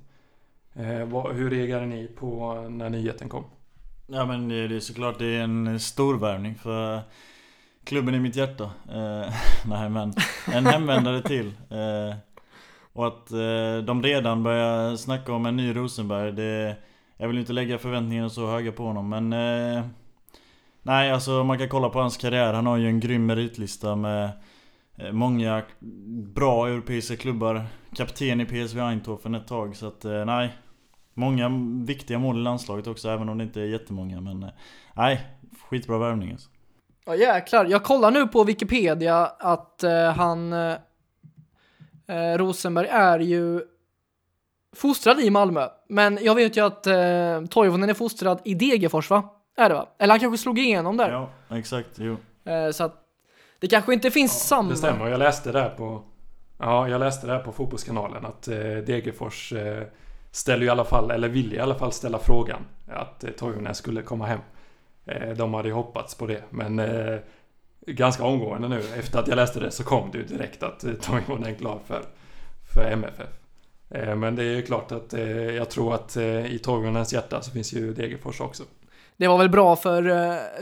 Eh, 0.74 1.04
vad, 1.04 1.34
hur 1.34 1.50
reagerade 1.50 1.86
ni 1.86 2.06
på 2.06 2.54
när 2.70 2.90
nyheten 2.90 3.28
kom? 3.28 3.44
Ja 4.06 4.26
men 4.26 4.48
det 4.48 4.68
det 4.68 4.76
är 4.76 4.80
såklart 4.80 5.18
det 5.18 5.26
är 5.26 5.40
en 5.40 5.80
stor 5.80 6.18
värvning 6.18 6.54
för 6.54 7.00
klubben 7.84 8.14
i 8.14 8.20
mitt 8.20 8.36
hjärta. 8.36 8.64
Eh, 8.64 9.34
nej 9.66 9.90
men 9.90 10.14
en 10.52 10.66
hemvändare 10.66 11.22
till. 11.22 11.46
Eh, 11.46 12.16
och 12.92 13.06
att 13.06 13.30
eh, 13.30 13.84
de 13.84 14.02
redan 14.02 14.42
börjar 14.42 14.96
snacka 14.96 15.32
om 15.32 15.46
en 15.46 15.56
ny 15.56 15.76
Rosenberg. 15.76 16.32
Det, 16.32 16.76
jag 17.16 17.28
vill 17.28 17.38
inte 17.38 17.52
lägga 17.52 17.78
förväntningarna 17.78 18.30
så 18.30 18.46
höga 18.46 18.72
på 18.72 18.82
honom 18.82 19.08
men 19.08 19.32
eh, 19.32 19.84
Nej 20.82 21.10
alltså 21.10 21.44
man 21.44 21.58
kan 21.58 21.68
kolla 21.68 21.88
på 21.88 22.00
hans 22.00 22.16
karriär. 22.16 22.52
Han 22.52 22.66
har 22.66 22.76
ju 22.76 22.86
en 22.86 23.00
grym 23.00 23.26
meritlista 23.26 23.96
med 23.96 24.30
eh, 24.96 25.12
Många 25.12 25.62
bra 26.34 26.68
europeiska 26.68 27.16
klubbar. 27.16 27.66
Kapten 27.96 28.40
i 28.40 28.44
PSV 28.44 28.80
Eindhoven 28.80 29.34
ett 29.34 29.48
tag 29.48 29.76
så 29.76 29.86
att 29.86 30.04
eh, 30.04 30.24
nej. 30.24 30.56
Många 31.14 31.50
viktiga 31.86 32.18
mål 32.18 32.38
i 32.38 32.42
landslaget 32.42 32.86
också 32.86 33.08
även 33.08 33.28
om 33.28 33.38
det 33.38 33.44
inte 33.44 33.60
är 33.60 33.66
jättemånga 33.66 34.20
men 34.20 34.42
eh, 34.42 34.50
Nej, 34.96 35.20
skitbra 35.70 35.98
värvning 35.98 36.32
alltså. 36.32 36.50
Ja 37.04 37.14
jäklar, 37.14 37.64
jag 37.64 37.84
kollar 37.84 38.10
nu 38.10 38.26
på 38.26 38.44
Wikipedia 38.44 39.26
att 39.26 39.82
eh, 39.82 40.12
han 40.12 40.52
eh, 40.52 40.74
eh, 42.10 42.38
Rosenberg 42.38 42.86
är 42.86 43.18
ju 43.18 43.60
fostrad 44.76 45.20
i 45.20 45.30
Malmö. 45.30 45.68
Men 45.88 46.18
jag 46.22 46.34
vet 46.34 46.56
ju 46.56 46.66
att 46.66 46.86
eh, 46.86 47.44
Toivonen 47.50 47.90
är 47.90 47.94
fostrad 47.94 48.40
i 48.44 48.54
Degerfors 48.54 49.10
va? 49.10 49.28
Är 49.56 49.68
det 49.68 49.74
va? 49.74 49.88
Eller 49.98 50.12
han 50.12 50.20
kanske 50.20 50.38
slog 50.38 50.58
igenom 50.58 50.96
där. 50.96 51.10
Ja, 51.10 51.30
exakt, 51.56 51.90
jo. 51.94 52.16
Eh, 52.44 52.70
så 52.70 52.84
att 52.84 52.94
det 53.58 53.66
kanske 53.66 53.92
inte 53.92 54.10
finns 54.10 54.46
samma. 54.48 54.70
Det 54.70 54.76
stämmer, 54.76 55.08
jag 55.08 55.18
läste 55.18 55.52
där 55.52 55.68
på 55.68 56.02
Ja, 56.62 56.88
jag 56.88 56.98
läste 56.98 57.26
där 57.26 57.38
på 57.38 57.52
Fotbollskanalen 57.52 58.26
att 58.26 58.48
eh, 58.48 58.58
Degerfors 58.58 59.52
eh, 59.52 59.82
ställer 60.30 60.60
ju 60.60 60.66
i 60.66 60.70
alla 60.70 60.84
fall, 60.84 61.10
eller 61.10 61.28
vill 61.28 61.54
i 61.54 61.58
alla 61.58 61.74
fall 61.74 61.92
ställa 61.92 62.18
frågan 62.18 62.60
att 62.88 63.24
eh, 63.24 63.30
Toivonen 63.30 63.74
skulle 63.74 64.02
komma 64.02 64.26
hem. 64.26 64.40
Eh, 65.06 65.28
de 65.28 65.54
hade 65.54 65.68
ju 65.68 65.74
hoppats 65.74 66.14
på 66.14 66.26
det, 66.26 66.42
men 66.50 66.78
eh, 66.78 67.18
ganska 67.86 68.24
omgående 68.24 68.68
nu 68.68 68.82
efter 68.98 69.18
att 69.18 69.28
jag 69.28 69.36
läste 69.36 69.60
det 69.60 69.70
så 69.70 69.84
kom 69.84 70.10
det 70.10 70.18
ju 70.18 70.24
direkt 70.24 70.62
att 70.62 70.84
eh, 70.84 70.92
Tommy 70.92 71.20
Toivonen 71.20 71.50
är 71.50 71.54
klar 71.54 71.78
för, 71.86 72.02
för 72.74 72.84
MFF. 72.84 73.28
Eh, 73.90 74.16
men 74.16 74.36
det 74.36 74.42
är 74.42 74.56
ju 74.56 74.62
klart 74.62 74.92
att 74.92 75.14
eh, 75.14 75.30
jag 75.30 75.70
tror 75.70 75.94
att 75.94 76.16
i 76.16 76.60
Toivonens 76.62 77.12
hjärta 77.12 77.42
så 77.42 77.50
finns 77.50 77.72
ju 77.72 77.94
Degerfors 77.94 78.40
också. 78.40 78.62
Det 79.16 79.28
var 79.28 79.38
väl 79.38 79.48
bra 79.48 79.76
för, 79.76 80.02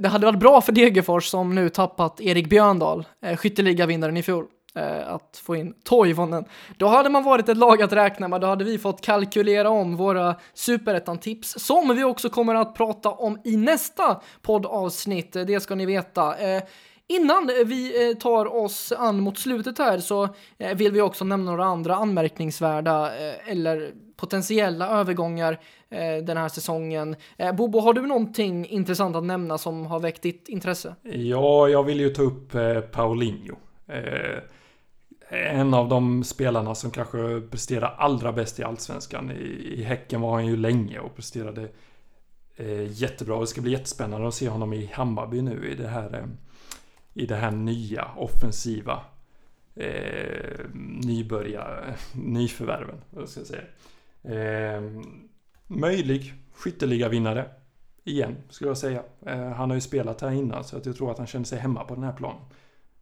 det 0.00 0.08
hade 0.08 0.26
varit 0.26 0.38
bra 0.38 0.60
för 0.60 0.72
Degerfors 0.72 1.26
som 1.26 1.54
nu 1.54 1.68
tappat 1.68 2.20
Erik 2.20 2.50
Björndal, 2.50 3.04
skytteligavinnaren 3.36 4.16
i 4.16 4.22
fjol, 4.22 4.44
att 5.06 5.42
få 5.44 5.56
in 5.56 5.74
Toivonen. 5.84 6.44
Då 6.76 6.86
hade 6.86 7.10
man 7.10 7.24
varit 7.24 7.48
ett 7.48 7.56
lag 7.56 7.82
att 7.82 7.92
räkna 7.92 8.28
med, 8.28 8.40
då 8.40 8.46
hade 8.46 8.64
vi 8.64 8.78
fått 8.78 9.00
kalkylera 9.00 9.70
om 9.70 9.96
våra 9.96 10.34
superettan-tips, 10.54 11.54
som 11.58 11.96
vi 11.96 12.04
också 12.04 12.28
kommer 12.28 12.54
att 12.54 12.74
prata 12.74 13.10
om 13.10 13.38
i 13.44 13.56
nästa 13.56 14.20
poddavsnitt, 14.42 15.32
det 15.32 15.60
ska 15.60 15.74
ni 15.74 15.86
veta. 15.86 16.34
Innan 17.10 17.50
vi 17.64 18.10
eh, 18.10 18.16
tar 18.16 18.56
oss 18.56 18.92
an 18.92 19.20
mot 19.20 19.38
slutet 19.38 19.78
här 19.78 19.98
så 19.98 20.28
eh, 20.58 20.76
vill 20.76 20.92
vi 20.92 21.00
också 21.00 21.24
nämna 21.24 21.50
några 21.50 21.64
andra 21.64 21.94
anmärkningsvärda 21.96 23.06
eh, 23.06 23.52
eller 23.52 23.92
potentiella 24.16 24.88
övergångar 24.88 25.60
den 26.22 26.36
här 26.36 26.48
säsongen. 26.48 27.16
Bobo, 27.54 27.80
har 27.80 27.92
du 27.92 28.06
någonting 28.06 28.66
intressant 28.66 29.16
att 29.16 29.24
nämna 29.24 29.58
som 29.58 29.86
har 29.86 30.00
väckt 30.00 30.22
ditt 30.22 30.48
intresse? 30.48 30.94
Ja, 31.02 31.68
jag 31.68 31.84
vill 31.84 32.00
ju 32.00 32.10
ta 32.10 32.22
upp 32.22 32.52
Paulinho. 32.92 33.56
En 35.28 35.74
av 35.74 35.88
de 35.88 36.24
spelarna 36.24 36.74
som 36.74 36.90
kanske 36.90 37.40
presterar 37.40 37.94
allra 37.98 38.32
bäst 38.32 38.58
i 38.58 38.62
Allsvenskan. 38.62 39.30
I, 39.30 39.82
Häcken 39.82 40.20
var 40.20 40.32
han 40.32 40.46
ju 40.46 40.56
länge 40.56 40.98
och 40.98 41.16
presterade 41.16 41.68
jättebra. 42.88 43.40
Det 43.40 43.46
ska 43.46 43.60
bli 43.60 43.72
jättespännande 43.72 44.28
att 44.28 44.34
se 44.34 44.48
honom 44.48 44.72
i 44.72 44.90
Hammarby 44.92 45.42
nu 45.42 45.70
i 45.72 45.74
det 45.82 45.88
här, 45.88 46.28
i 47.18 47.26
det 47.26 47.36
här 47.36 47.50
nya 47.50 48.08
offensiva 48.16 49.02
eh, 49.74 50.60
nybörja, 51.04 51.94
nyförvärven. 52.12 53.00
Ska 53.26 53.40
jag 53.40 53.46
säga. 53.46 53.62
Eh, 54.22 54.82
möjlig 55.66 56.34
skytteligavinnare 56.52 57.44
igen, 58.04 58.36
skulle 58.48 58.70
jag 58.70 58.78
säga. 58.78 59.02
Eh, 59.26 59.48
han 59.48 59.70
har 59.70 59.74
ju 59.74 59.80
spelat 59.80 60.20
här 60.20 60.30
innan 60.30 60.64
så 60.64 60.76
att 60.76 60.86
jag 60.86 60.96
tror 60.96 61.10
att 61.10 61.18
han 61.18 61.26
känner 61.26 61.44
sig 61.44 61.58
hemma 61.58 61.84
på 61.84 61.94
den 61.94 62.04
här 62.04 62.12
planen. 62.12 62.42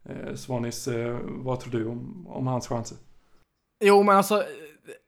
Eh, 0.03 0.35
Svanis, 0.35 0.87
eh, 0.87 1.19
vad 1.25 1.59
tror 1.59 1.71
du 1.71 1.85
om, 1.85 2.27
om 2.27 2.47
hans 2.47 2.67
chanser? 2.67 2.97
Jo, 3.83 4.03
men 4.03 4.17
alltså, 4.17 4.43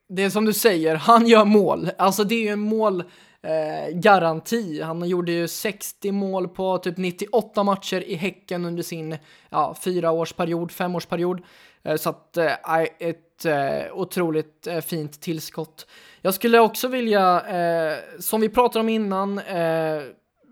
det 0.09 0.23
är 0.23 0.29
som 0.29 0.45
du 0.45 0.53
säger, 0.53 0.95
han 0.95 1.27
gör 1.27 1.45
mål. 1.45 1.89
Alltså 1.97 2.23
det 2.23 2.35
är 2.35 2.43
ju 2.43 2.49
en 2.49 2.59
mål 2.59 3.03
eh, 3.43 3.93
garanti. 3.93 4.81
Han 4.81 5.09
gjorde 5.09 5.31
ju 5.31 5.47
60 5.47 6.11
mål 6.11 6.47
på 6.47 6.77
typ 6.77 6.97
98 6.97 7.63
matcher 7.63 8.01
i 8.01 8.15
Häcken 8.15 8.65
under 8.65 8.83
sin 8.83 9.17
ja, 9.49 9.75
fyraårsperiod, 9.83 10.71
femårsperiod. 10.71 11.41
Eh, 11.83 11.95
så 11.95 12.09
att 12.09 12.37
eh, 12.37 12.53
ett 12.99 13.45
eh, 13.45 13.93
otroligt 13.93 14.67
eh, 14.67 14.81
fint 14.81 15.21
tillskott. 15.21 15.87
Jag 16.21 16.33
skulle 16.33 16.59
också 16.59 16.87
vilja, 16.87 17.41
eh, 17.41 17.97
som 18.19 18.41
vi 18.41 18.49
pratade 18.49 18.79
om 18.79 18.89
innan, 18.89 19.39
eh, 19.39 20.01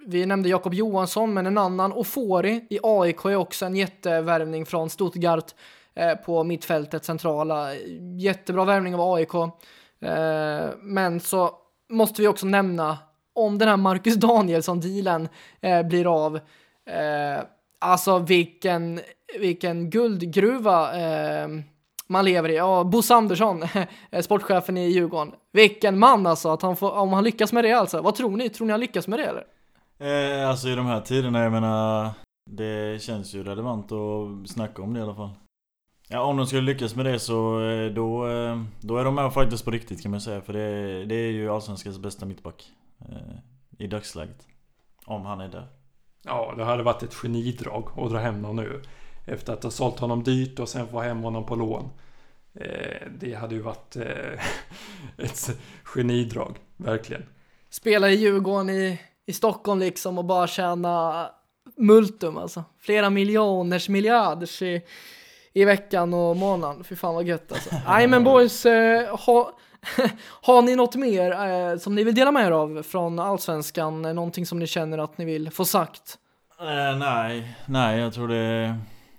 vi 0.06 0.26
nämnde 0.26 0.50
Jakob 0.50 0.74
Johansson, 0.74 1.34
men 1.34 1.48
en 1.48 1.58
annan, 1.58 1.94
Ofori 1.94 2.66
i 2.70 2.80
AIK 2.84 3.26
är 3.26 3.36
också 3.36 3.66
en 3.66 3.76
jättevärvning 3.76 4.66
från 4.66 4.90
Stuttgart 4.90 5.56
eh, 5.96 6.16
på 6.16 6.44
mittfältet 6.44 7.06
centrala. 7.06 7.76
Jättebra 8.20 8.66
värvning 8.66 8.96
av 8.96 9.14
AIK. 9.14 9.34
Eh, 10.02 10.70
men 10.82 11.20
så 11.20 11.52
måste 11.90 12.22
vi 12.22 12.28
också 12.28 12.46
nämna 12.46 12.98
om 13.34 13.58
den 13.58 13.68
här 13.68 13.78
Marcus 13.78 14.16
Danielsson-dealen 14.16 15.30
eh, 15.62 15.84
blir 15.84 16.26
av. 16.26 16.36
Eh, 16.86 17.44
alltså 17.80 18.20
vilken, 18.20 19.00
vilken 19.40 19.90
guldgruva 19.90 21.00
eh, 21.00 21.48
man 22.08 22.26
lever 22.26 22.50
i. 22.50 22.56
Ja, 22.56 22.84
Bosse 22.84 23.16
Andersson, 23.16 23.64
sportchefen 24.22 24.78
i 24.78 24.90
Djurgården. 24.90 25.34
Vilken 25.52 26.00
man 26.00 26.28
alltså, 26.28 26.50
att 26.50 26.62
han 26.62 26.76
får, 26.76 26.92
om 26.92 27.14
han 27.14 27.24
lyckas 27.24 27.54
med 27.54 27.64
det 27.64 27.74
alltså. 27.74 28.02
Vad 28.02 28.16
tror 28.16 28.38
ni? 28.38 28.50
Tror 28.50 28.68
ni 28.68 28.72
han 28.72 28.80
lyckas 28.80 29.08
med 29.08 29.20
det 29.20 29.26
eller? 29.26 29.46
Eh, 30.00 30.50
alltså 30.50 30.68
i 30.68 30.76
de 30.76 30.86
här 30.86 31.02
tiderna, 31.02 31.44
jag 31.44 31.52
menar 31.52 32.10
Det 32.50 33.02
känns 33.02 33.34
ju 33.34 33.44
relevant 33.44 33.92
att 33.92 34.50
snacka 34.50 34.82
om 34.82 34.94
det 34.94 35.00
i 35.00 35.04
alla 35.04 35.16
fall 35.16 35.30
Ja 36.10 36.22
om 36.22 36.38
de 36.38 36.48
skulle 36.48 36.62
lyckas 36.62 36.96
med 36.96 37.06
det 37.06 37.20
så 37.20 37.62
eh, 37.62 37.92
då, 37.92 38.28
eh, 38.30 38.62
då 38.82 38.98
är 38.98 39.04
de 39.04 39.16
med 39.16 39.26
och 39.26 39.34
fightas 39.34 39.62
på 39.62 39.72
riktigt 39.72 40.02
kan 40.02 40.12
man 40.12 40.22
säga. 40.22 40.42
För 40.42 40.54
det, 40.54 41.06
det 41.06 41.16
är 41.16 41.32
ju 41.32 41.50
Allsvenskans 41.50 42.00
bästa 42.00 42.26
mittback 42.26 42.72
eh, 43.00 43.38
I 43.78 43.88
dagsläget. 43.88 44.48
Om 45.06 45.26
han 45.26 45.42
är 45.42 45.48
där. 45.48 45.68
Ja, 46.24 46.54
det 46.58 46.64
hade 46.64 46.84
varit 46.84 47.04
ett 47.04 47.14
genidrag 47.14 47.90
att 47.98 48.10
dra 48.12 48.18
hem 48.18 48.44
honom 48.44 48.56
nu. 48.56 48.82
Efter 49.26 49.54
att 49.54 49.64
ha 49.64 49.72
sålt 49.72 50.00
honom 50.00 50.24
dyrt 50.24 50.60
och 50.60 50.70
sen 50.70 50.88
få 50.88 51.02
hem 51.02 51.24
honom 51.24 51.46
på 51.46 51.56
lån. 51.56 51.90
Det 53.20 53.34
hade 53.34 53.56
ju 53.56 53.62
varit 53.62 53.96
ett 55.18 55.60
genidrag, 55.84 56.58
verkligen. 56.78 57.26
Spela 57.70 58.10
i 58.10 58.16
Djurgården 58.16 58.70
i 58.70 59.00
i 59.28 59.34
Stockholm 59.34 59.80
liksom 59.80 60.18
och 60.18 60.26
bara 60.26 60.48
tjäna 60.48 61.30
multum 61.78 62.38
alltså. 62.38 62.64
Flera 62.80 63.10
miljoners 63.10 63.90
miljarders 63.90 64.62
i, 64.62 64.82
i 65.58 65.66
veckan 65.66 66.14
och 66.14 66.38
månaden. 66.38 66.84
Fy 66.84 66.96
fan 66.96 67.16
vad 67.16 67.24
gött 67.24 67.52
alltså. 67.52 67.70
Nej 67.88 68.08
men 68.08 68.24
boys, 68.24 68.66
eh, 68.66 69.16
ha, 69.16 69.52
har 70.42 70.62
ni 70.62 70.76
något 70.76 70.96
mer 70.96 71.32
eh, 71.32 71.78
som 71.78 71.96
ni 71.96 72.04
vill 72.04 72.16
dela 72.16 72.32
med 72.32 72.48
er 72.48 72.52
av 72.52 72.84
från 72.84 73.20
Allsvenskan? 73.20 74.02
Någonting 74.02 74.46
som 74.46 74.60
ni 74.60 74.68
känner 74.68 74.98
att 74.98 75.18
ni 75.18 75.26
vill 75.26 75.52
få 75.52 75.66
sagt? 75.66 76.18
Eh, 76.60 76.98
nej, 76.98 77.58
nej 77.66 78.00
jag 78.00 78.14
tror 78.14 78.28
det... 78.28 78.76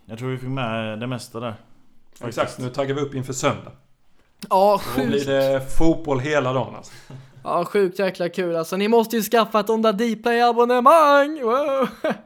Jag 0.07 0.19
tror 0.19 0.29
vi 0.29 0.39
fick 0.39 0.49
med 0.49 1.01
det 1.01 1.07
mesta 1.07 1.41
där. 1.41 1.55
Faktiskt. 2.19 2.39
Exakt, 2.39 2.59
nu 2.59 2.69
taggar 2.69 2.95
vi 2.95 3.01
upp 3.01 3.15
inför 3.15 3.33
söndag. 3.33 3.73
Ja, 4.51 4.79
sjukt. 4.79 5.07
Då 5.07 5.11
blir 5.11 5.27
det 5.27 5.61
fotboll 5.79 6.21
hela 6.21 6.53
dagen 6.53 6.75
alltså. 6.77 6.93
Ja, 7.45 7.65
sjukt 7.65 7.99
jäkla 7.99 8.29
kul 8.29 8.57
alltså. 8.57 8.77
Ni 8.77 8.89
måste 8.89 9.17
ju 9.17 9.23
skaffa 9.23 9.61
ett 9.61 9.71
Onda 9.71 9.93
Dplay-abonnemang! 9.93 11.43
Wow. 11.43 11.89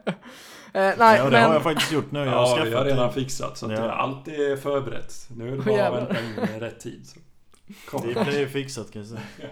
Eh, 0.73 0.93
nej, 0.97 1.17
ja, 1.17 1.23
det 1.23 1.31
men... 1.31 1.43
har 1.43 1.53
jag 1.53 1.63
faktiskt 1.63 1.91
gjort 1.91 2.11
nu. 2.11 2.19
Jag 2.19 2.31
har 2.31 2.59
ja, 2.59 2.63
vi 2.63 2.73
har 2.73 2.85
redan 2.85 3.07
det. 3.07 3.13
fixat. 3.13 3.57
Så 3.57 3.65
att 3.65 3.71
ja. 3.71 3.91
allt 3.91 4.27
är 4.27 4.57
förberett. 4.57 5.13
Nu 5.35 5.47
är 5.47 5.57
det 5.57 5.63
bara 5.65 5.87
att 5.87 6.11
vänta 6.11 6.53
in 6.53 6.59
rätt 6.59 6.79
tid. 6.79 7.07
Så. 7.07 7.19
Dplay 7.97 8.43
är 8.43 8.47
fixat 8.47 8.91
kan 8.91 9.01
jag 9.01 9.09
säga. 9.09 9.21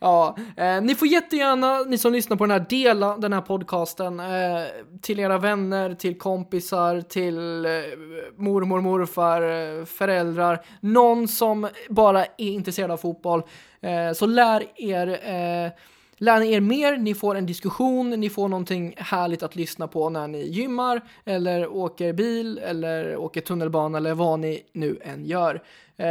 Ja, 0.00 0.36
eh, 0.56 0.82
ni 0.82 0.94
får 0.94 1.08
jättegärna, 1.08 1.78
ni 1.78 1.98
som 1.98 2.12
lyssnar 2.12 2.36
på 2.36 2.44
den 2.44 2.50
här, 2.50 2.66
dela 2.68 3.16
den 3.16 3.32
här 3.32 3.40
podcasten 3.40 4.20
eh, 4.20 4.62
till 5.02 5.20
era 5.20 5.38
vänner, 5.38 5.94
till 5.94 6.18
kompisar, 6.18 7.00
till 7.00 7.64
eh, 7.64 7.70
mormor, 8.36 8.80
morfar, 8.80 9.42
eh, 9.42 9.84
föräldrar, 9.84 10.64
någon 10.80 11.28
som 11.28 11.68
bara 11.88 12.24
är 12.24 12.50
intresserad 12.50 12.90
av 12.90 12.96
fotboll. 12.96 13.42
Eh, 13.80 14.12
så 14.12 14.26
lär 14.26 14.64
er 14.76 15.08
eh, 15.08 15.72
Lär 16.18 16.40
ni 16.40 16.52
er 16.52 16.60
mer, 16.60 16.96
ni 16.96 17.14
får 17.14 17.34
en 17.34 17.46
diskussion, 17.46 18.10
ni 18.10 18.30
får 18.30 18.48
någonting 18.48 18.94
härligt 18.96 19.42
att 19.42 19.56
lyssna 19.56 19.88
på 19.88 20.10
när 20.10 20.28
ni 20.28 20.46
gymmar 20.46 21.00
eller 21.24 21.68
åker 21.68 22.12
bil 22.12 22.58
eller 22.58 23.16
åker 23.16 23.40
tunnelbana 23.40 23.98
eller 23.98 24.14
vad 24.14 24.38
ni 24.38 24.62
nu 24.72 24.98
än 25.02 25.24
gör. 25.24 25.62
Eh, 25.96 26.06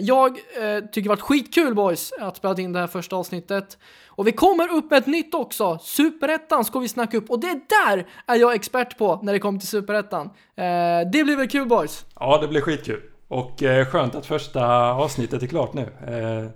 jag 0.00 0.30
eh, 0.30 0.84
tycker 0.84 1.02
det 1.02 1.08
varit 1.08 1.20
skitkul 1.20 1.74
boys 1.74 2.12
att 2.20 2.36
spela 2.36 2.58
in 2.58 2.72
det 2.72 2.78
här 2.78 2.86
första 2.86 3.16
avsnittet. 3.16 3.78
Och 4.06 4.26
vi 4.26 4.32
kommer 4.32 4.72
upp 4.72 4.90
med 4.90 4.98
ett 4.98 5.06
nytt 5.06 5.34
också. 5.34 5.78
Superettan 5.78 6.64
ska 6.64 6.78
vi 6.78 6.88
snacka 6.88 7.16
upp 7.16 7.30
och 7.30 7.40
det 7.40 7.60
där 7.68 8.06
är 8.26 8.36
jag 8.36 8.54
expert 8.54 8.98
på 8.98 9.20
när 9.22 9.32
det 9.32 9.38
kommer 9.38 9.58
till 9.58 9.68
Superettan. 9.68 10.26
Eh, 10.56 11.10
det 11.12 11.24
blir 11.24 11.36
väl 11.36 11.48
kul 11.48 11.68
boys? 11.68 12.04
Ja, 12.20 12.38
det 12.40 12.48
blir 12.48 12.60
skitkul. 12.60 13.00
Och 13.28 13.62
eh, 13.62 13.86
skönt 13.86 14.14
att 14.14 14.26
första 14.26 14.92
avsnittet 14.92 15.42
är 15.42 15.46
klart 15.46 15.74
nu. 15.74 15.82
Eh, 15.82 16.50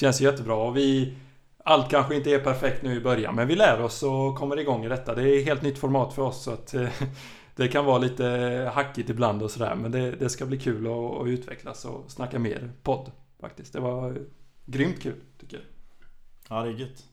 känns 0.00 0.20
jättebra 0.20 0.54
och 0.54 0.76
vi 0.76 1.14
allt 1.64 1.90
kanske 1.90 2.16
inte 2.16 2.30
är 2.30 2.38
perfekt 2.38 2.82
nu 2.82 2.96
i 2.96 3.00
början, 3.00 3.34
men 3.34 3.48
vi 3.48 3.54
lär 3.54 3.82
oss 3.82 4.02
och 4.02 4.36
kommer 4.36 4.58
igång 4.58 4.84
i 4.84 4.88
detta. 4.88 5.14
Det 5.14 5.22
är 5.22 5.44
helt 5.44 5.62
nytt 5.62 5.78
format 5.78 6.14
för 6.14 6.22
oss, 6.22 6.42
så 6.42 6.50
att 6.50 6.74
eh, 6.74 6.88
det 7.56 7.68
kan 7.68 7.84
vara 7.84 7.98
lite 7.98 8.24
hackigt 8.74 9.10
ibland 9.10 9.42
och 9.42 9.50
sådär, 9.50 9.74
men 9.74 9.92
det, 9.92 10.10
det, 10.10 10.28
ska 10.28 10.46
bli 10.46 10.58
kul 10.58 10.86
att, 10.86 11.20
att 11.20 11.28
utvecklas 11.28 11.84
och 11.84 12.10
snacka 12.10 12.38
mer 12.38 12.72
podd 12.82 13.10
faktiskt. 13.40 13.72
Det 13.72 13.80
var 13.80 14.18
grymt 14.66 15.02
kul, 15.02 15.20
tycker 15.40 15.56
jag. 15.56 15.66
Ja, 16.48 16.62
det 16.62 16.68
är 16.70 16.72
gött. 16.72 17.04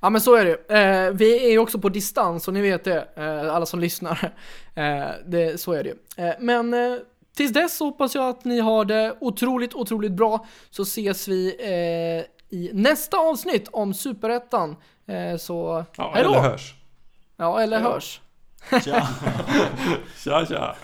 Ja 0.00 0.10
men 0.10 0.20
så 0.20 0.34
är 0.34 0.44
det 0.44 0.74
eh, 0.74 1.12
Vi 1.12 1.46
är 1.46 1.50
ju 1.50 1.58
också 1.58 1.78
på 1.78 1.88
distans 1.88 2.48
och 2.48 2.54
ni 2.54 2.62
vet 2.62 2.84
det, 2.84 3.08
eh, 3.16 3.54
alla 3.54 3.66
som 3.66 3.80
lyssnar. 3.80 4.34
Eh, 4.74 5.08
det, 5.26 5.60
så 5.60 5.72
är 5.72 5.84
det 5.84 5.88
ju. 5.88 6.24
Eh, 6.24 6.34
men 6.40 6.74
eh, 6.74 6.98
tills 7.36 7.52
dess 7.52 7.76
så 7.76 7.84
hoppas 7.84 8.14
jag 8.14 8.28
att 8.28 8.44
ni 8.44 8.60
har 8.60 8.84
det 8.84 9.16
otroligt, 9.20 9.74
otroligt 9.74 10.12
bra. 10.12 10.46
Så 10.70 10.82
ses 10.82 11.28
vi 11.28 11.48
eh, 11.48 12.35
i 12.56 12.70
nästa 12.74 13.16
avsnitt 13.16 13.68
om 13.72 13.94
Superettan. 13.94 14.76
Eh, 15.06 15.36
så 15.36 15.84
ja, 15.96 16.12
hejdå! 16.14 16.30
Eller 16.30 16.40
hörs. 16.40 16.74
Ja, 17.36 17.60
eller 17.60 17.80
ja. 17.80 17.82
hörs. 17.82 18.20
Tja! 18.84 19.08
tja, 20.24 20.46
tja! 20.46 20.76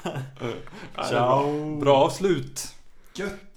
Ciao! 1.08 1.76
Bra 1.80 1.96
avslut! 1.96 2.74
Gött! 3.14 3.51